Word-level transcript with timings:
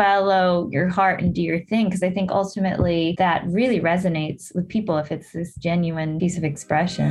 follow 0.00 0.66
your 0.72 0.88
heart 0.88 1.20
and 1.20 1.34
do 1.34 1.42
your 1.42 1.62
thing. 1.66 1.84
Because 1.84 2.02
I 2.02 2.08
think 2.08 2.30
ultimately 2.30 3.14
that 3.18 3.44
really 3.46 3.80
resonates 3.80 4.54
with 4.54 4.66
people 4.66 4.96
if 4.96 5.12
it's 5.12 5.30
this 5.32 5.54
genuine 5.56 6.18
piece 6.18 6.38
of 6.38 6.44
expression. 6.44 7.10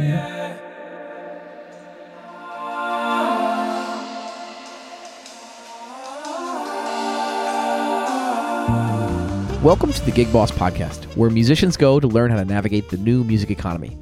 Welcome 9.61 9.93
to 9.93 10.03
the 10.03 10.11
Gig 10.11 10.33
Boss 10.33 10.49
Podcast, 10.49 11.03
where 11.15 11.29
musicians 11.29 11.77
go 11.77 11.99
to 11.99 12.07
learn 12.07 12.31
how 12.31 12.37
to 12.37 12.45
navigate 12.45 12.89
the 12.89 12.97
new 12.97 13.23
music 13.23 13.51
economy. 13.51 13.99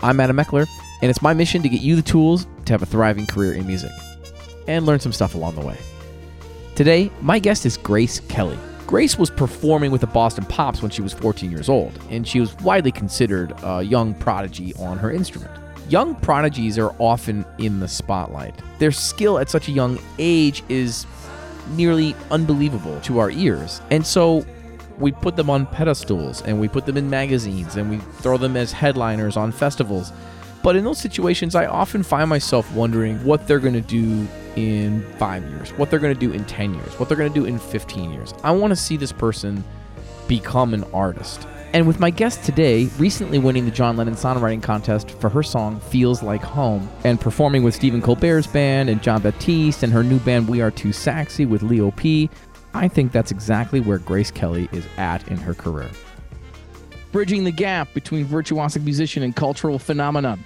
I'm 0.00 0.18
Adam 0.18 0.38
Meckler, 0.38 0.66
and 1.02 1.10
it's 1.10 1.20
my 1.20 1.34
mission 1.34 1.60
to 1.62 1.68
get 1.68 1.82
you 1.82 1.94
the 1.94 2.00
tools 2.00 2.46
to 2.64 2.72
have 2.72 2.80
a 2.80 2.86
thriving 2.86 3.26
career 3.26 3.52
in 3.52 3.66
music 3.66 3.90
and 4.66 4.86
learn 4.86 5.00
some 5.00 5.12
stuff 5.12 5.34
along 5.34 5.56
the 5.56 5.66
way. 5.66 5.76
Today, 6.74 7.10
my 7.20 7.38
guest 7.38 7.66
is 7.66 7.76
Grace 7.76 8.20
Kelly. 8.20 8.58
Grace 8.86 9.18
was 9.18 9.30
performing 9.30 9.90
with 9.90 10.00
the 10.00 10.06
Boston 10.06 10.44
Pops 10.44 10.82
when 10.82 10.90
she 10.90 11.02
was 11.02 11.12
14 11.12 11.50
years 11.50 11.68
old, 11.68 11.98
and 12.10 12.26
she 12.26 12.40
was 12.40 12.56
widely 12.58 12.90
considered 12.90 13.52
a 13.62 13.82
young 13.82 14.14
prodigy 14.14 14.74
on 14.76 14.98
her 14.98 15.10
instrument. 15.10 15.50
Young 15.88 16.14
prodigies 16.14 16.78
are 16.78 16.94
often 16.98 17.44
in 17.58 17.80
the 17.80 17.88
spotlight. 17.88 18.54
Their 18.78 18.92
skill 18.92 19.38
at 19.38 19.50
such 19.50 19.68
a 19.68 19.72
young 19.72 19.98
age 20.18 20.62
is 20.68 21.06
nearly 21.70 22.14
unbelievable 22.30 23.00
to 23.02 23.18
our 23.18 23.30
ears. 23.30 23.80
And 23.90 24.06
so 24.06 24.46
we 24.98 25.12
put 25.12 25.36
them 25.36 25.50
on 25.50 25.66
pedestals 25.66 26.42
and 26.42 26.60
we 26.60 26.68
put 26.68 26.86
them 26.86 26.96
in 26.96 27.10
magazines 27.10 27.76
and 27.76 27.90
we 27.90 27.98
throw 28.22 28.36
them 28.36 28.56
as 28.56 28.72
headliners 28.72 29.36
on 29.36 29.50
festivals. 29.52 30.12
But 30.62 30.76
in 30.76 30.84
those 30.84 30.98
situations, 30.98 31.54
I 31.54 31.66
often 31.66 32.02
find 32.02 32.28
myself 32.28 32.70
wondering 32.74 33.22
what 33.24 33.46
they're 33.46 33.58
going 33.58 33.74
to 33.74 33.80
do 33.80 34.26
in 34.56 35.02
five 35.18 35.42
years, 35.44 35.70
what 35.70 35.90
they're 35.90 35.98
going 35.98 36.14
to 36.14 36.20
do 36.20 36.32
in 36.32 36.44
10 36.44 36.74
years, 36.74 36.98
what 36.98 37.08
they're 37.08 37.16
going 37.18 37.32
to 37.32 37.40
do 37.40 37.46
in 37.46 37.58
15 37.58 38.12
years. 38.12 38.34
I 38.42 38.50
want 38.50 38.70
to 38.72 38.76
see 38.76 38.96
this 38.96 39.12
person 39.12 39.64
become 40.28 40.74
an 40.74 40.84
artist. 40.92 41.46
And 41.72 41.86
with 41.86 42.00
my 42.00 42.10
guest 42.10 42.42
today, 42.44 42.86
recently 42.98 43.38
winning 43.38 43.64
the 43.64 43.70
John 43.70 43.96
Lennon 43.96 44.14
Songwriting 44.14 44.60
Contest 44.60 45.12
for 45.12 45.28
her 45.28 45.42
song 45.42 45.78
Feels 45.78 46.20
Like 46.20 46.42
Home, 46.42 46.90
and 47.04 47.20
performing 47.20 47.62
with 47.62 47.76
Stephen 47.76 48.02
Colbert's 48.02 48.48
band 48.48 48.90
and 48.90 49.00
Jon 49.02 49.22
Batiste 49.22 49.84
and 49.84 49.92
her 49.92 50.02
new 50.02 50.18
band 50.18 50.48
We 50.48 50.60
Are 50.60 50.72
Too 50.72 50.92
Saxy 50.92 51.46
with 51.46 51.62
Leo 51.62 51.92
P, 51.92 52.28
I 52.74 52.88
think 52.88 53.12
that's 53.12 53.30
exactly 53.30 53.80
where 53.80 53.98
Grace 53.98 54.30
Kelly 54.32 54.68
is 54.72 54.86
at 54.96 55.26
in 55.28 55.36
her 55.36 55.54
career. 55.54 55.90
Bridging 57.12 57.44
the 57.44 57.50
gap 57.50 57.92
between 57.92 58.24
virtuosic 58.24 58.84
musician 58.84 59.22
and 59.22 59.34
cultural 59.34 59.78
phenomenon. 59.78 60.44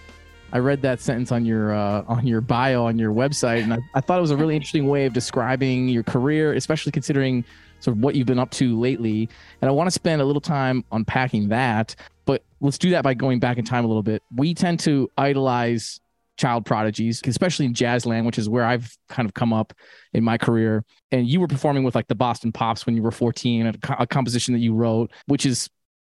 I 0.52 0.58
read 0.58 0.82
that 0.82 1.00
sentence 1.00 1.32
on 1.32 1.44
your 1.44 1.74
uh, 1.74 2.04
on 2.06 2.26
your 2.26 2.40
bio 2.40 2.86
on 2.86 2.98
your 2.98 3.12
website, 3.12 3.64
and 3.64 3.74
I, 3.74 3.78
I 3.94 4.00
thought 4.00 4.18
it 4.18 4.22
was 4.22 4.30
a 4.30 4.36
really 4.36 4.54
interesting 4.54 4.86
way 4.86 5.04
of 5.04 5.12
describing 5.12 5.88
your 5.88 6.04
career, 6.04 6.54
especially 6.54 6.92
considering 6.92 7.44
sort 7.80 7.96
of 7.96 8.02
what 8.02 8.14
you've 8.14 8.26
been 8.26 8.38
up 8.38 8.50
to 8.52 8.78
lately. 8.78 9.28
And 9.60 9.68
I 9.68 9.72
want 9.72 9.88
to 9.88 9.90
spend 9.90 10.22
a 10.22 10.24
little 10.24 10.40
time 10.40 10.84
unpacking 10.92 11.48
that. 11.48 11.96
But 12.24 12.42
let's 12.60 12.78
do 12.78 12.90
that 12.90 13.02
by 13.02 13.14
going 13.14 13.40
back 13.40 13.58
in 13.58 13.64
time 13.64 13.84
a 13.84 13.88
little 13.88 14.02
bit. 14.02 14.22
We 14.34 14.54
tend 14.54 14.80
to 14.80 15.10
idolize 15.18 16.00
child 16.36 16.64
prodigies, 16.66 17.20
especially 17.26 17.66
in 17.66 17.74
jazz 17.74 18.06
land, 18.06 18.24
which 18.26 18.38
is 18.38 18.48
where 18.48 18.64
I've 18.64 18.96
kind 19.08 19.26
of 19.26 19.34
come 19.34 19.52
up 19.52 19.72
in 20.12 20.24
my 20.24 20.38
career. 20.38 20.84
And 21.12 21.26
you 21.28 21.40
were 21.40 21.46
performing 21.46 21.84
with 21.84 21.94
like 21.94 22.08
the 22.08 22.14
Boston 22.14 22.52
Pops 22.52 22.86
when 22.86 22.96
you 22.96 23.02
were 23.02 23.10
14, 23.10 23.66
a, 23.66 23.74
a 24.00 24.06
composition 24.06 24.54
that 24.54 24.60
you 24.60 24.74
wrote, 24.74 25.12
which 25.26 25.46
is 25.46 25.68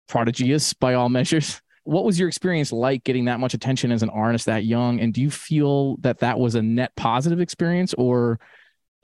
prodigious 0.09 0.73
by 0.73 0.95
all 0.95 1.07
measures. 1.07 1.61
What 1.83 2.03
was 2.03 2.19
your 2.19 2.27
experience 2.27 2.73
like 2.73 3.03
getting 3.03 3.25
that 3.25 3.39
much 3.39 3.53
attention 3.53 3.91
as 3.91 4.03
an 4.03 4.09
artist 4.09 4.45
that 4.47 4.65
young? 4.65 4.99
And 4.99 5.13
do 5.13 5.21
you 5.21 5.31
feel 5.31 5.95
that 5.97 6.19
that 6.19 6.37
was 6.37 6.55
a 6.55 6.61
net 6.61 6.93
positive 6.97 7.39
experience 7.39 7.93
or 7.93 8.39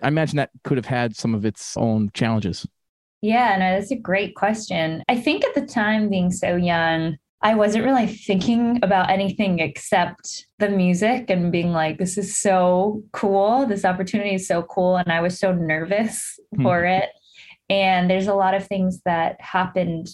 i 0.04 0.10
imagine 0.10 0.36
that 0.36 0.50
could 0.66 0.78
have 0.78 0.86
had 0.86 1.16
some 1.16 1.34
of 1.34 1.46
its 1.46 1.78
own 1.78 2.12
challenges? 2.14 2.68
Yeah 3.22 3.56
no 3.58 3.80
that's 3.80 3.92
a 3.92 3.96
great 3.96 4.36
question. 4.36 5.04
I 5.08 5.16
think 5.16 5.46
at 5.46 5.56
the 5.56 5.66
time 5.66 6.10
being 6.10 6.32
so 6.32 6.58
young 6.58 7.16
i 7.42 7.56
wasn't 7.56 7.86
really 7.86 8.08
thinking 8.08 8.80
about 8.84 9.10
anything 9.10 9.60
except 9.60 10.48
the 10.60 10.70
music 10.70 11.30
and 11.30 11.52
being 11.52 11.72
like 11.72 11.98
this 11.98 12.18
is 12.18 12.36
so 12.38 13.02
cool. 13.14 13.66
This 13.66 13.86
opportunity 13.86 14.36
is 14.36 14.48
so 14.48 14.64
cool. 14.64 14.98
And 14.98 15.12
i 15.12 15.22
was 15.22 15.40
so 15.40 15.54
nervous 15.54 16.40
hmm. 16.56 16.64
for 16.64 16.84
it. 16.84 17.10
And 17.70 18.10
there's 18.10 18.28
a 18.28 18.36
lot 18.36 18.54
of 18.54 18.68
things 18.68 19.02
that 19.06 19.42
happened 19.42 20.08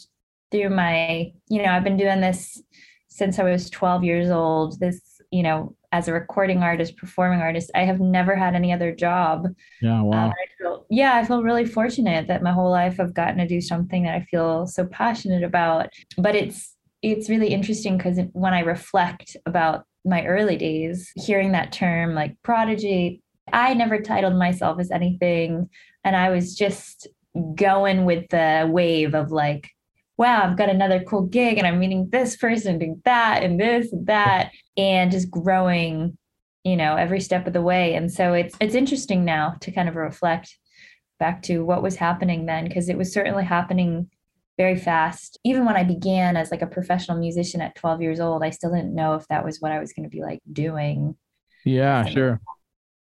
through 0.52 0.70
my, 0.70 1.32
you 1.48 1.64
know, 1.64 1.70
I've 1.70 1.84
been 1.84 1.98
doing 1.98 2.22
this 2.22 2.62
since 3.08 3.40
I 3.40 3.44
was 3.44 3.70
12 3.70 4.04
years 4.04 4.30
old. 4.30 4.80
This, 4.80 5.22
you 5.32 5.44
know, 5.44 5.76
as 5.92 6.08
a 6.08 6.14
recording 6.14 6.64
artist, 6.64 6.98
performing 6.98 7.42
artist, 7.42 7.72
I 7.76 7.82
have 7.82 8.00
never 8.00 8.36
had 8.36 8.56
any 8.56 8.72
other 8.72 8.94
job. 8.94 9.48
Yeah, 9.82 10.02
wow. 10.02 10.26
Um, 10.26 10.32
I 10.32 10.46
feel, 10.58 10.86
yeah, 10.90 11.16
I 11.16 11.26
feel 11.26 11.44
really 11.44 11.66
fortunate 11.66 12.28
that 12.28 12.44
my 12.44 12.52
whole 12.52 12.72
life 12.72 13.00
I've 13.00 13.14
gotten 13.14 13.38
to 13.38 13.48
do 13.48 13.62
something 13.62 14.04
that 14.04 14.16
I 14.16 14.26
feel 14.32 14.68
so 14.68 14.86
passionate 14.86 15.44
about. 15.44 15.90
But 16.18 16.36
it's 16.36 16.76
it's 17.02 17.30
really 17.30 17.48
interesting 17.48 17.98
because 17.98 18.20
when 18.34 18.54
I 18.54 18.60
reflect 18.60 19.36
about 19.46 19.86
my 20.06 20.24
early 20.26 20.56
days, 20.56 21.12
hearing 21.16 21.52
that 21.52 21.72
term 21.72 22.14
like 22.14 22.36
prodigy, 22.44 23.22
I 23.52 23.74
never 23.74 24.00
titled 24.00 24.36
myself 24.36 24.80
as 24.80 24.92
anything, 24.92 25.70
and 26.04 26.16
I 26.16 26.30
was 26.30 26.56
just 26.56 27.08
going 27.56 28.06
with 28.06 28.30
the 28.30 28.70
wave 28.72 29.14
of 29.14 29.32
like 29.32 29.70
wow, 30.18 30.44
I've 30.44 30.58
got 30.58 30.70
another 30.70 31.04
cool 31.04 31.24
gig 31.24 31.58
and 31.58 31.66
I'm 31.66 31.80
meeting 31.80 32.10
this 32.12 32.36
person, 32.36 32.80
doing 32.80 33.02
that 33.06 33.44
and 33.44 33.60
this 33.60 33.92
and 33.92 34.06
that, 34.08 34.52
and 34.78 35.12
just 35.12 35.32
growing, 35.32 36.18
you 36.64 36.76
know, 36.76 36.96
every 36.96 37.20
step 37.20 37.48
of 37.48 37.54
the 37.54 37.62
way. 37.62 37.96
And 37.96 38.12
so 38.12 38.34
it's 38.34 38.56
it's 38.60 38.76
interesting 38.76 39.26
now 39.26 39.56
to 39.62 39.72
kind 39.72 39.90
of 39.90 39.96
reflect 39.96 40.58
back 41.20 41.42
to 41.44 41.64
what 41.64 41.84
was 41.84 41.96
happening 41.96 42.46
then, 42.46 42.68
because 42.68 42.90
it 42.90 42.98
was 42.98 43.14
certainly 43.14 43.44
happening 43.46 44.10
very 44.58 44.78
fast. 44.78 45.40
Even 45.44 45.66
when 45.66 45.76
I 45.76 45.84
began 45.84 46.38
as 46.38 46.52
like 46.52 46.62
a 46.62 46.68
professional 46.68 47.18
musician 47.18 47.62
at 47.62 47.76
12 47.76 48.02
years 48.02 48.20
old, 48.20 48.44
I 48.44 48.52
still 48.52 48.74
didn't 48.74 48.94
know 48.94 49.16
if 49.16 49.28
that 49.28 49.44
was 49.46 49.60
what 49.60 49.72
I 49.72 49.80
was 49.80 49.94
going 49.94 50.04
to 50.04 50.16
be 50.16 50.22
like 50.22 50.40
doing. 50.52 51.16
Yeah, 51.66 52.06
so, 52.06 52.12
sure. 52.12 52.42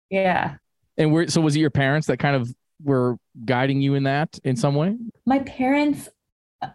Yeah. 0.09 0.55
And 0.97 1.11
were 1.11 1.27
so 1.27 1.41
was 1.41 1.55
it 1.55 1.59
your 1.59 1.69
parents 1.69 2.07
that 2.07 2.17
kind 2.17 2.35
of 2.35 2.53
were 2.83 3.17
guiding 3.45 3.81
you 3.81 3.95
in 3.95 4.03
that 4.03 4.39
in 4.43 4.55
some 4.55 4.75
way? 4.75 4.97
My 5.25 5.39
parents 5.39 6.09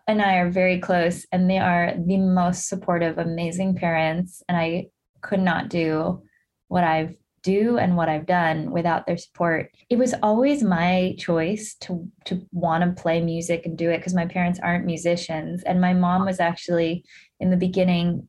and 0.07 0.21
I 0.23 0.37
are 0.37 0.51
very 0.51 0.79
close, 0.81 1.27
and 1.33 1.49
they 1.49 1.59
are 1.59 1.95
the 1.97 2.19
most 2.19 2.69
supportive, 2.69 3.19
amazing 3.19 3.77
parents. 3.77 4.43
And 4.49 4.57
I 4.57 4.89
could 5.21 5.41
not 5.41 5.69
do 5.69 6.23
what 6.69 6.85
I've 6.85 7.15
do 7.43 7.79
and 7.79 7.97
what 7.97 8.09
I've 8.09 8.27
done 8.27 8.73
without 8.73 9.07
their 9.07 9.17
support. 9.17 9.71
It 9.89 9.99
was 9.99 10.15
always 10.21 10.65
my 10.65 11.15
choice 11.17 11.77
to 11.83 12.11
to 12.25 12.45
want 12.51 12.83
to 12.83 13.01
play 13.01 13.21
music 13.21 13.67
and 13.67 13.79
do 13.79 13.91
it 13.91 13.99
because 13.99 14.15
my 14.15 14.27
parents 14.27 14.59
aren't 14.61 14.85
musicians, 14.85 15.63
and 15.63 15.81
my 15.81 15.95
mom 15.95 16.25
was 16.25 16.41
actually 16.41 17.05
in 17.39 17.51
the 17.51 17.57
beginning 17.57 18.27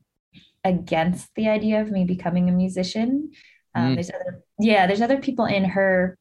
against 0.64 1.28
the 1.34 1.48
idea 1.48 1.80
of 1.80 1.90
me 1.90 2.04
becoming 2.04 2.48
a 2.48 2.52
musician. 2.52 3.30
Um, 3.74 3.90
mm. 3.90 3.94
There's 3.94 4.10
other, 4.10 4.42
yeah, 4.60 4.86
there's 4.86 5.02
other 5.02 5.18
people 5.18 5.46
in 5.46 5.64
her 5.64 6.16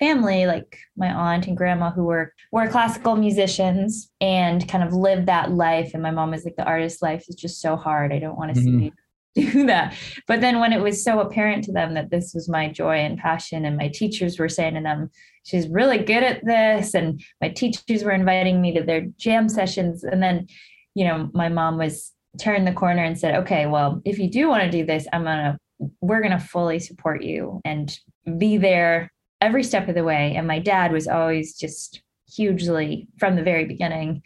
family, 0.00 0.46
like 0.46 0.78
my 0.96 1.12
aunt 1.12 1.46
and 1.46 1.56
grandma, 1.56 1.92
who 1.92 2.04
were 2.04 2.32
were 2.50 2.68
classical 2.68 3.14
musicians 3.14 4.10
and 4.20 4.66
kind 4.68 4.82
of 4.82 4.92
lived 4.92 5.26
that 5.26 5.52
life. 5.52 5.92
And 5.94 6.02
my 6.02 6.10
mom 6.10 6.32
was 6.32 6.44
like, 6.44 6.56
the 6.56 6.64
artist 6.64 7.02
life 7.02 7.26
is 7.28 7.36
just 7.36 7.60
so 7.60 7.76
hard. 7.76 8.12
I 8.12 8.18
don't 8.18 8.36
want 8.36 8.54
to 8.54 8.60
mm-hmm. 8.60 8.78
see 8.78 8.92
you 9.36 9.52
do 9.52 9.66
that. 9.66 9.94
But 10.26 10.40
then 10.40 10.58
when 10.58 10.72
it 10.72 10.80
was 10.80 11.04
so 11.04 11.20
apparent 11.20 11.62
to 11.64 11.72
them 11.72 11.94
that 11.94 12.10
this 12.10 12.32
was 12.34 12.48
my 12.48 12.68
joy 12.68 12.96
and 12.96 13.18
passion, 13.18 13.64
and 13.64 13.76
my 13.76 13.88
teachers 13.88 14.38
were 14.38 14.48
saying 14.48 14.74
to 14.74 14.80
them, 14.80 15.10
she's 15.44 15.68
really 15.68 15.98
good 15.98 16.24
at 16.24 16.44
this, 16.44 16.94
and 16.94 17.22
my 17.40 17.50
teachers 17.50 18.02
were 18.02 18.10
inviting 18.10 18.60
me 18.60 18.74
to 18.74 18.82
their 18.82 19.02
jam 19.18 19.48
sessions, 19.48 20.02
and 20.02 20.20
then, 20.20 20.48
you 20.94 21.04
know, 21.04 21.30
my 21.32 21.48
mom 21.48 21.78
was 21.78 22.10
turned 22.40 22.66
the 22.66 22.72
corner 22.72 23.04
and 23.04 23.18
said, 23.18 23.34
okay, 23.36 23.66
well, 23.66 24.00
if 24.04 24.18
you 24.18 24.30
do 24.30 24.48
want 24.48 24.64
to 24.64 24.70
do 24.70 24.84
this, 24.84 25.06
I'm 25.12 25.24
gonna 25.24 25.58
we're 26.00 26.20
going 26.20 26.38
to 26.38 26.44
fully 26.44 26.78
support 26.78 27.22
you 27.22 27.60
and 27.64 27.98
be 28.38 28.58
there 28.58 29.10
every 29.40 29.62
step 29.62 29.88
of 29.88 29.94
the 29.94 30.04
way. 30.04 30.34
And 30.36 30.46
my 30.46 30.58
dad 30.58 30.92
was 30.92 31.08
always 31.08 31.56
just 31.56 32.02
hugely 32.32 33.08
from 33.18 33.36
the 33.36 33.42
very 33.42 33.64
beginning, 33.64 34.22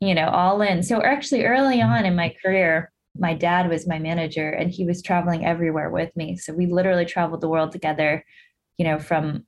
you 0.00 0.14
know, 0.14 0.28
all 0.28 0.60
in. 0.62 0.82
So 0.82 1.02
actually 1.02 1.44
early 1.44 1.78
mm-hmm. 1.78 1.92
on 1.92 2.04
in 2.04 2.16
my 2.16 2.34
career, 2.44 2.92
my 3.18 3.34
dad 3.34 3.68
was 3.68 3.86
my 3.86 3.98
manager 3.98 4.50
and 4.50 4.70
he 4.70 4.84
was 4.84 5.02
traveling 5.02 5.44
everywhere 5.46 5.90
with 5.90 6.14
me. 6.16 6.36
So 6.36 6.52
we 6.52 6.66
literally 6.66 7.06
traveled 7.06 7.40
the 7.40 7.48
world 7.48 7.72
together, 7.72 8.24
you 8.78 8.84
know, 8.84 8.98
from 8.98 9.46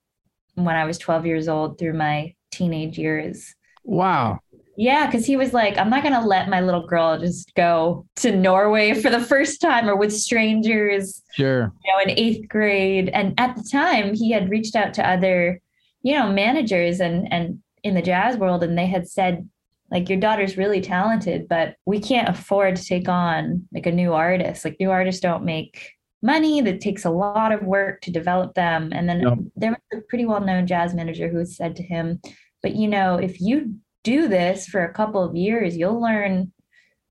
when 0.55 0.77
I 0.77 0.85
was 0.85 0.99
12 0.99 1.27
years 1.27 1.49
old 1.49 1.79
through 1.79 1.95
my 1.95 2.35
teenage 2.51 2.99
years. 2.99 3.55
Wow. 3.85 4.41
Yeah, 4.79 5.07
because 5.07 5.27
he 5.27 5.35
was 5.35 5.53
like, 5.53 5.77
I'm 5.77 5.91
not 5.91 6.05
going 6.05 6.15
to 6.15 6.25
let 6.25 6.49
my 6.49 6.61
little 6.61 6.87
girl 6.87 7.19
just 7.19 7.53
go 7.57 8.07
to 8.15 8.31
Norway 8.31 8.95
for 8.95 9.11
the 9.11 9.21
first 9.21 9.61
time 9.61 9.89
or 9.89 9.97
with 9.97 10.13
strangers. 10.13 11.21
Sure. 11.33 11.73
You 11.85 11.93
know, 11.93 12.01
in 12.01 12.17
eighth 12.17 12.49
grade. 12.49 13.09
And 13.09 13.35
at 13.41 13.57
the 13.57 13.65
time, 13.65 14.15
he 14.15 14.31
had 14.31 14.49
reached 14.49 14.77
out 14.77 14.95
to 14.95 15.11
other, 15.11 15.61
you 16.03 16.15
know, 16.15 16.31
managers 16.31 17.01
and 17.01 17.31
and 17.33 17.59
in 17.83 17.95
the 17.95 18.03
jazz 18.03 18.37
world, 18.37 18.63
and 18.63 18.79
they 18.79 18.87
had 18.87 19.09
said, 19.09 19.49
like, 19.91 20.09
your 20.09 20.21
daughter's 20.21 20.57
really 20.57 20.81
talented, 20.81 21.49
but 21.49 21.75
we 21.85 21.99
can't 21.99 22.29
afford 22.29 22.77
to 22.77 22.85
take 22.85 23.09
on 23.09 23.67
like 23.73 23.87
a 23.87 23.93
new 23.93 24.13
artist. 24.13 24.65
Like, 24.65 24.77
new 24.79 24.93
artists 24.93 25.21
don't 25.21 25.45
make 25.45 25.91
money 26.23 26.61
that 26.61 26.81
takes 26.81 27.05
a 27.05 27.11
lot 27.11 27.51
of 27.51 27.63
work 27.63 28.01
to 28.03 28.13
develop 28.13 28.55
them 28.55 28.93
and 28.93 29.09
then 29.09 29.51
there 29.55 29.71
was 29.71 30.01
a 30.01 30.03
pretty 30.09 30.27
well-known 30.27 30.67
jazz 30.67 30.93
manager 30.93 31.29
who 31.29 31.45
said 31.45 31.77
to 31.77 31.83
him 31.85 32.21
but 32.63 32.75
you 32.75 32.89
know, 32.89 33.17
if 33.17 33.41
you 33.41 33.77
do 34.05 34.29
this 34.29 34.67
for 34.67 34.85
a 34.85 34.93
couple 34.93 35.23
of 35.23 35.37
years, 35.37 35.77
you'll 35.77 36.01
learn 36.01 36.53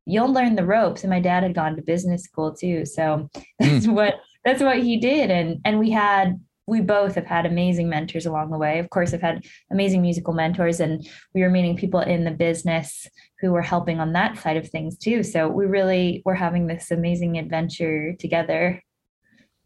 you'll 0.07 0.31
learn 0.31 0.55
the 0.55 0.65
ropes. 0.65 1.03
And 1.03 1.09
my 1.09 1.19
dad 1.19 1.43
had 1.43 1.53
gone 1.53 1.75
to 1.75 1.81
business 1.81 2.23
school 2.23 2.55
too. 2.55 2.85
So 2.85 3.29
that's 3.59 3.85
mm. 3.85 3.93
what 3.93 4.15
that's 4.45 4.63
what 4.63 4.79
he 4.79 4.97
did. 4.97 5.29
And 5.29 5.59
and 5.65 5.79
we 5.79 5.91
had 5.91 6.39
we 6.67 6.81
both 6.81 7.15
have 7.15 7.25
had 7.25 7.45
amazing 7.45 7.87
mentors 7.87 8.25
along 8.25 8.51
the 8.51 8.57
way. 8.57 8.79
Of 8.79 8.89
course, 8.89 9.13
I've 9.13 9.21
had 9.21 9.45
amazing 9.71 10.01
musical 10.01 10.33
mentors, 10.33 10.81
and 10.81 11.07
we 11.33 11.41
were 11.41 11.49
meeting 11.49 11.77
people 11.77 12.01
in 12.01 12.25
the 12.25 12.31
business 12.31 13.07
who 13.39 13.53
were 13.53 13.61
helping 13.61 14.01
on 14.01 14.13
that 14.13 14.37
side 14.37 14.57
of 14.57 14.67
things 14.67 14.97
too. 14.97 15.23
So 15.23 15.47
we 15.47 15.65
really 15.65 16.21
were 16.25 16.35
having 16.35 16.67
this 16.67 16.91
amazing 16.91 17.37
adventure 17.37 18.13
together. 18.19 18.81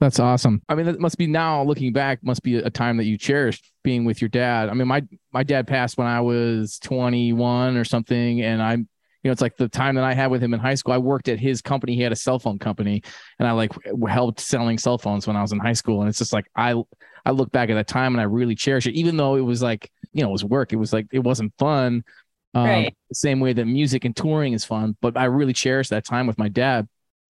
That's 0.01 0.19
awesome. 0.19 0.63
I 0.68 0.74
mean, 0.74 0.88
that 0.88 1.00
must 1.00 1.19
be 1.19 1.27
now 1.27 1.62
looking 1.62 1.94
back, 1.94 2.24
must 2.24 2.42
be 2.42 2.56
a 2.56 2.71
time 2.71 2.98
that 2.98 3.03
you 3.03 3.19
cherished 3.19 3.71
being 3.83 4.03
with 4.03 4.19
your 4.19 4.30
dad. 4.30 4.68
I 4.68 4.74
mean, 4.74 4.88
my 4.88 5.03
my 5.31 5.44
dad 5.44 5.68
passed 5.68 5.95
when 5.95 6.07
I 6.07 6.21
was 6.21 6.80
21 6.80 7.77
or 7.77 7.83
something, 7.83 8.42
and 8.42 8.63
I'm 8.63 8.80
you 9.21 9.30
know, 9.30 9.31
it's 9.31 9.42
like 9.44 9.57
the 9.57 9.69
time 9.69 9.94
that 9.95 10.03
I 10.03 10.15
had 10.15 10.31
with 10.31 10.42
him 10.42 10.56
in 10.56 10.59
high 10.59 10.74
school. 10.74 10.92
I 10.92 10.98
worked 10.98 11.27
at 11.27 11.39
his 11.39 11.62
company. 11.62 11.95
He 11.95 12.01
had 12.01 12.12
a 12.12 12.15
cell 12.15 12.39
phone 12.39 12.57
company, 12.57 13.03
and 13.38 13.48
I 13.48 13.51
like 13.51 13.74
helped 14.09 14.39
selling 14.39 14.80
cell 14.80 14.98
phones 14.98 15.27
when 15.27 15.36
I 15.36 15.44
was 15.44 15.51
in 15.51 15.59
high 15.59 15.74
school. 15.74 16.01
And 16.01 16.09
it's 16.09 16.18
just 16.18 16.33
like 16.33 16.45
I 16.56 16.74
I 17.24 17.30
look 17.30 17.51
back 17.51 17.69
at 17.69 17.75
that 17.75 17.88
time 17.88 18.15
and 18.15 18.21
I 18.21 18.24
really 18.24 18.56
cherish 18.56 18.88
it, 18.88 18.95
even 18.95 19.18
though 19.18 19.36
it 19.36 19.42
was 19.42 19.62
like 19.62 19.92
you 20.13 20.24
know 20.24 20.30
it 20.30 20.33
was 20.33 20.44
work. 20.44 20.74
It 20.74 20.77
was 20.77 20.92
like 20.94 21.06
it 21.12 21.19
wasn't 21.19 21.53
fun. 21.59 22.03
Um, 22.56 22.65
right. 22.65 22.98
The 23.09 23.15
same 23.15 23.39
way 23.39 23.53
that 23.53 23.65
music 23.65 24.03
and 24.03 24.15
touring 24.15 24.53
is 24.53 24.65
fun, 24.65 24.98
but 25.00 25.15
I 25.15 25.25
really 25.25 25.53
cherish 25.53 25.89
that 25.89 26.06
time 26.06 26.25
with 26.25 26.39
my 26.39 26.50
dad. 26.50 26.88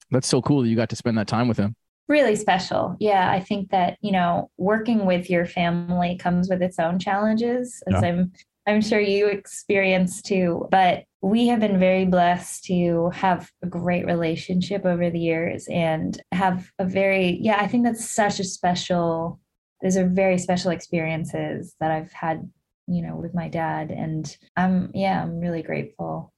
That's 0.09 0.29
so 0.29 0.41
cool 0.41 0.61
that 0.61 0.69
you 0.69 0.77
got 0.77 0.89
to 0.91 0.95
spend 0.95 1.17
that 1.17 1.27
time 1.27 1.49
with 1.49 1.57
him 1.57 1.75
really 2.07 2.35
special. 2.35 2.95
Yeah, 2.99 3.31
I 3.31 3.39
think 3.39 3.71
that, 3.71 3.97
you 4.01 4.11
know, 4.11 4.49
working 4.57 5.05
with 5.05 5.29
your 5.29 5.45
family 5.45 6.17
comes 6.17 6.49
with 6.49 6.61
its 6.61 6.79
own 6.79 6.99
challenges, 6.99 7.81
as 7.87 8.01
yeah. 8.01 8.09
I'm 8.09 8.31
I'm 8.67 8.81
sure 8.81 8.99
you 8.99 9.27
experience 9.27 10.21
too. 10.21 10.67
But 10.69 11.05
we 11.21 11.47
have 11.47 11.59
been 11.59 11.79
very 11.79 12.05
blessed 12.05 12.63
to 12.65 13.09
have 13.09 13.49
a 13.63 13.67
great 13.67 14.05
relationship 14.05 14.85
over 14.85 15.09
the 15.09 15.19
years 15.19 15.67
and 15.67 16.21
have 16.31 16.71
a 16.77 16.85
very, 16.85 17.39
yeah, 17.41 17.57
I 17.59 17.67
think 17.67 17.85
that's 17.85 18.07
such 18.07 18.39
a 18.39 18.43
special, 18.43 19.39
those 19.81 19.97
are 19.97 20.07
very 20.07 20.37
special 20.37 20.71
experiences 20.71 21.75
that 21.79 21.91
I've 21.91 22.11
had, 22.11 22.49
you 22.87 23.01
know, 23.01 23.15
with 23.15 23.33
my 23.33 23.49
dad. 23.49 23.89
And 23.89 24.35
I'm, 24.55 24.91
yeah, 24.93 25.21
I'm 25.21 25.39
really 25.39 25.63
grateful 25.63 26.31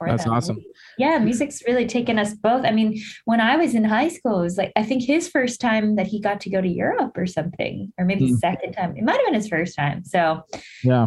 for 0.00 0.08
That's 0.08 0.24
them. 0.24 0.32
awesome. 0.32 0.64
Yeah, 0.98 1.18
music's 1.18 1.62
really 1.66 1.86
taken 1.86 2.18
us 2.18 2.34
both. 2.34 2.64
I 2.64 2.70
mean, 2.70 3.00
when 3.26 3.40
I 3.40 3.56
was 3.56 3.74
in 3.74 3.84
high 3.84 4.08
school, 4.08 4.40
it 4.40 4.44
was 4.44 4.56
like 4.56 4.72
I 4.74 4.82
think 4.82 5.02
his 5.02 5.28
first 5.28 5.60
time 5.60 5.96
that 5.96 6.06
he 6.06 6.20
got 6.20 6.40
to 6.40 6.50
go 6.50 6.60
to 6.60 6.68
Europe 6.68 7.16
or 7.16 7.26
something, 7.26 7.92
or 7.98 8.06
maybe 8.06 8.32
mm. 8.32 8.38
second 8.38 8.72
time. 8.72 8.96
It 8.96 9.04
might 9.04 9.16
have 9.16 9.26
been 9.26 9.34
his 9.34 9.48
first 9.48 9.76
time. 9.76 10.04
So 10.04 10.42
yeah, 10.82 11.06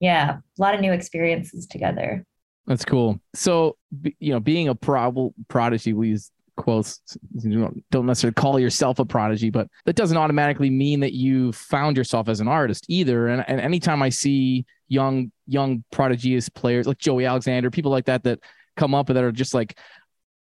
yeah, 0.00 0.38
a 0.38 0.60
lot 0.60 0.74
of 0.74 0.80
new 0.80 0.92
experiences 0.92 1.66
together. 1.66 2.24
That's 2.66 2.84
cool. 2.84 3.20
So, 3.34 3.76
you 4.18 4.32
know, 4.32 4.40
being 4.40 4.68
a 4.68 4.74
pro- 4.74 5.34
prodigy, 5.48 5.92
we 5.92 6.08
use 6.08 6.30
quotes, 6.56 7.00
you 7.42 7.82
don't 7.90 8.06
necessarily 8.06 8.34
call 8.34 8.58
yourself 8.58 8.98
a 8.98 9.04
prodigy, 9.04 9.50
but 9.50 9.68
that 9.86 9.96
doesn't 9.96 10.16
automatically 10.16 10.70
mean 10.70 11.00
that 11.00 11.12
you 11.12 11.52
found 11.52 11.96
yourself 11.96 12.28
as 12.28 12.40
an 12.40 12.48
artist 12.48 12.84
either. 12.88 13.28
And, 13.28 13.44
and 13.48 13.60
anytime 13.60 14.02
I 14.02 14.10
see 14.10 14.66
young, 14.88 15.32
young 15.50 15.84
prodigious 15.90 16.48
players 16.48 16.86
like 16.86 16.98
Joey 16.98 17.26
Alexander, 17.26 17.70
people 17.70 17.90
like 17.90 18.06
that, 18.06 18.22
that 18.24 18.40
come 18.76 18.94
up 18.94 19.08
and 19.08 19.16
that 19.16 19.24
are 19.24 19.32
just 19.32 19.52
like 19.54 19.78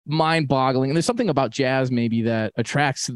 mind 0.06 0.48
boggling. 0.48 0.90
And 0.90 0.96
there's 0.96 1.06
something 1.06 1.30
about 1.30 1.52
jazz 1.52 1.92
maybe 1.92 2.24
that 2.24 2.54
attracts 2.56 3.10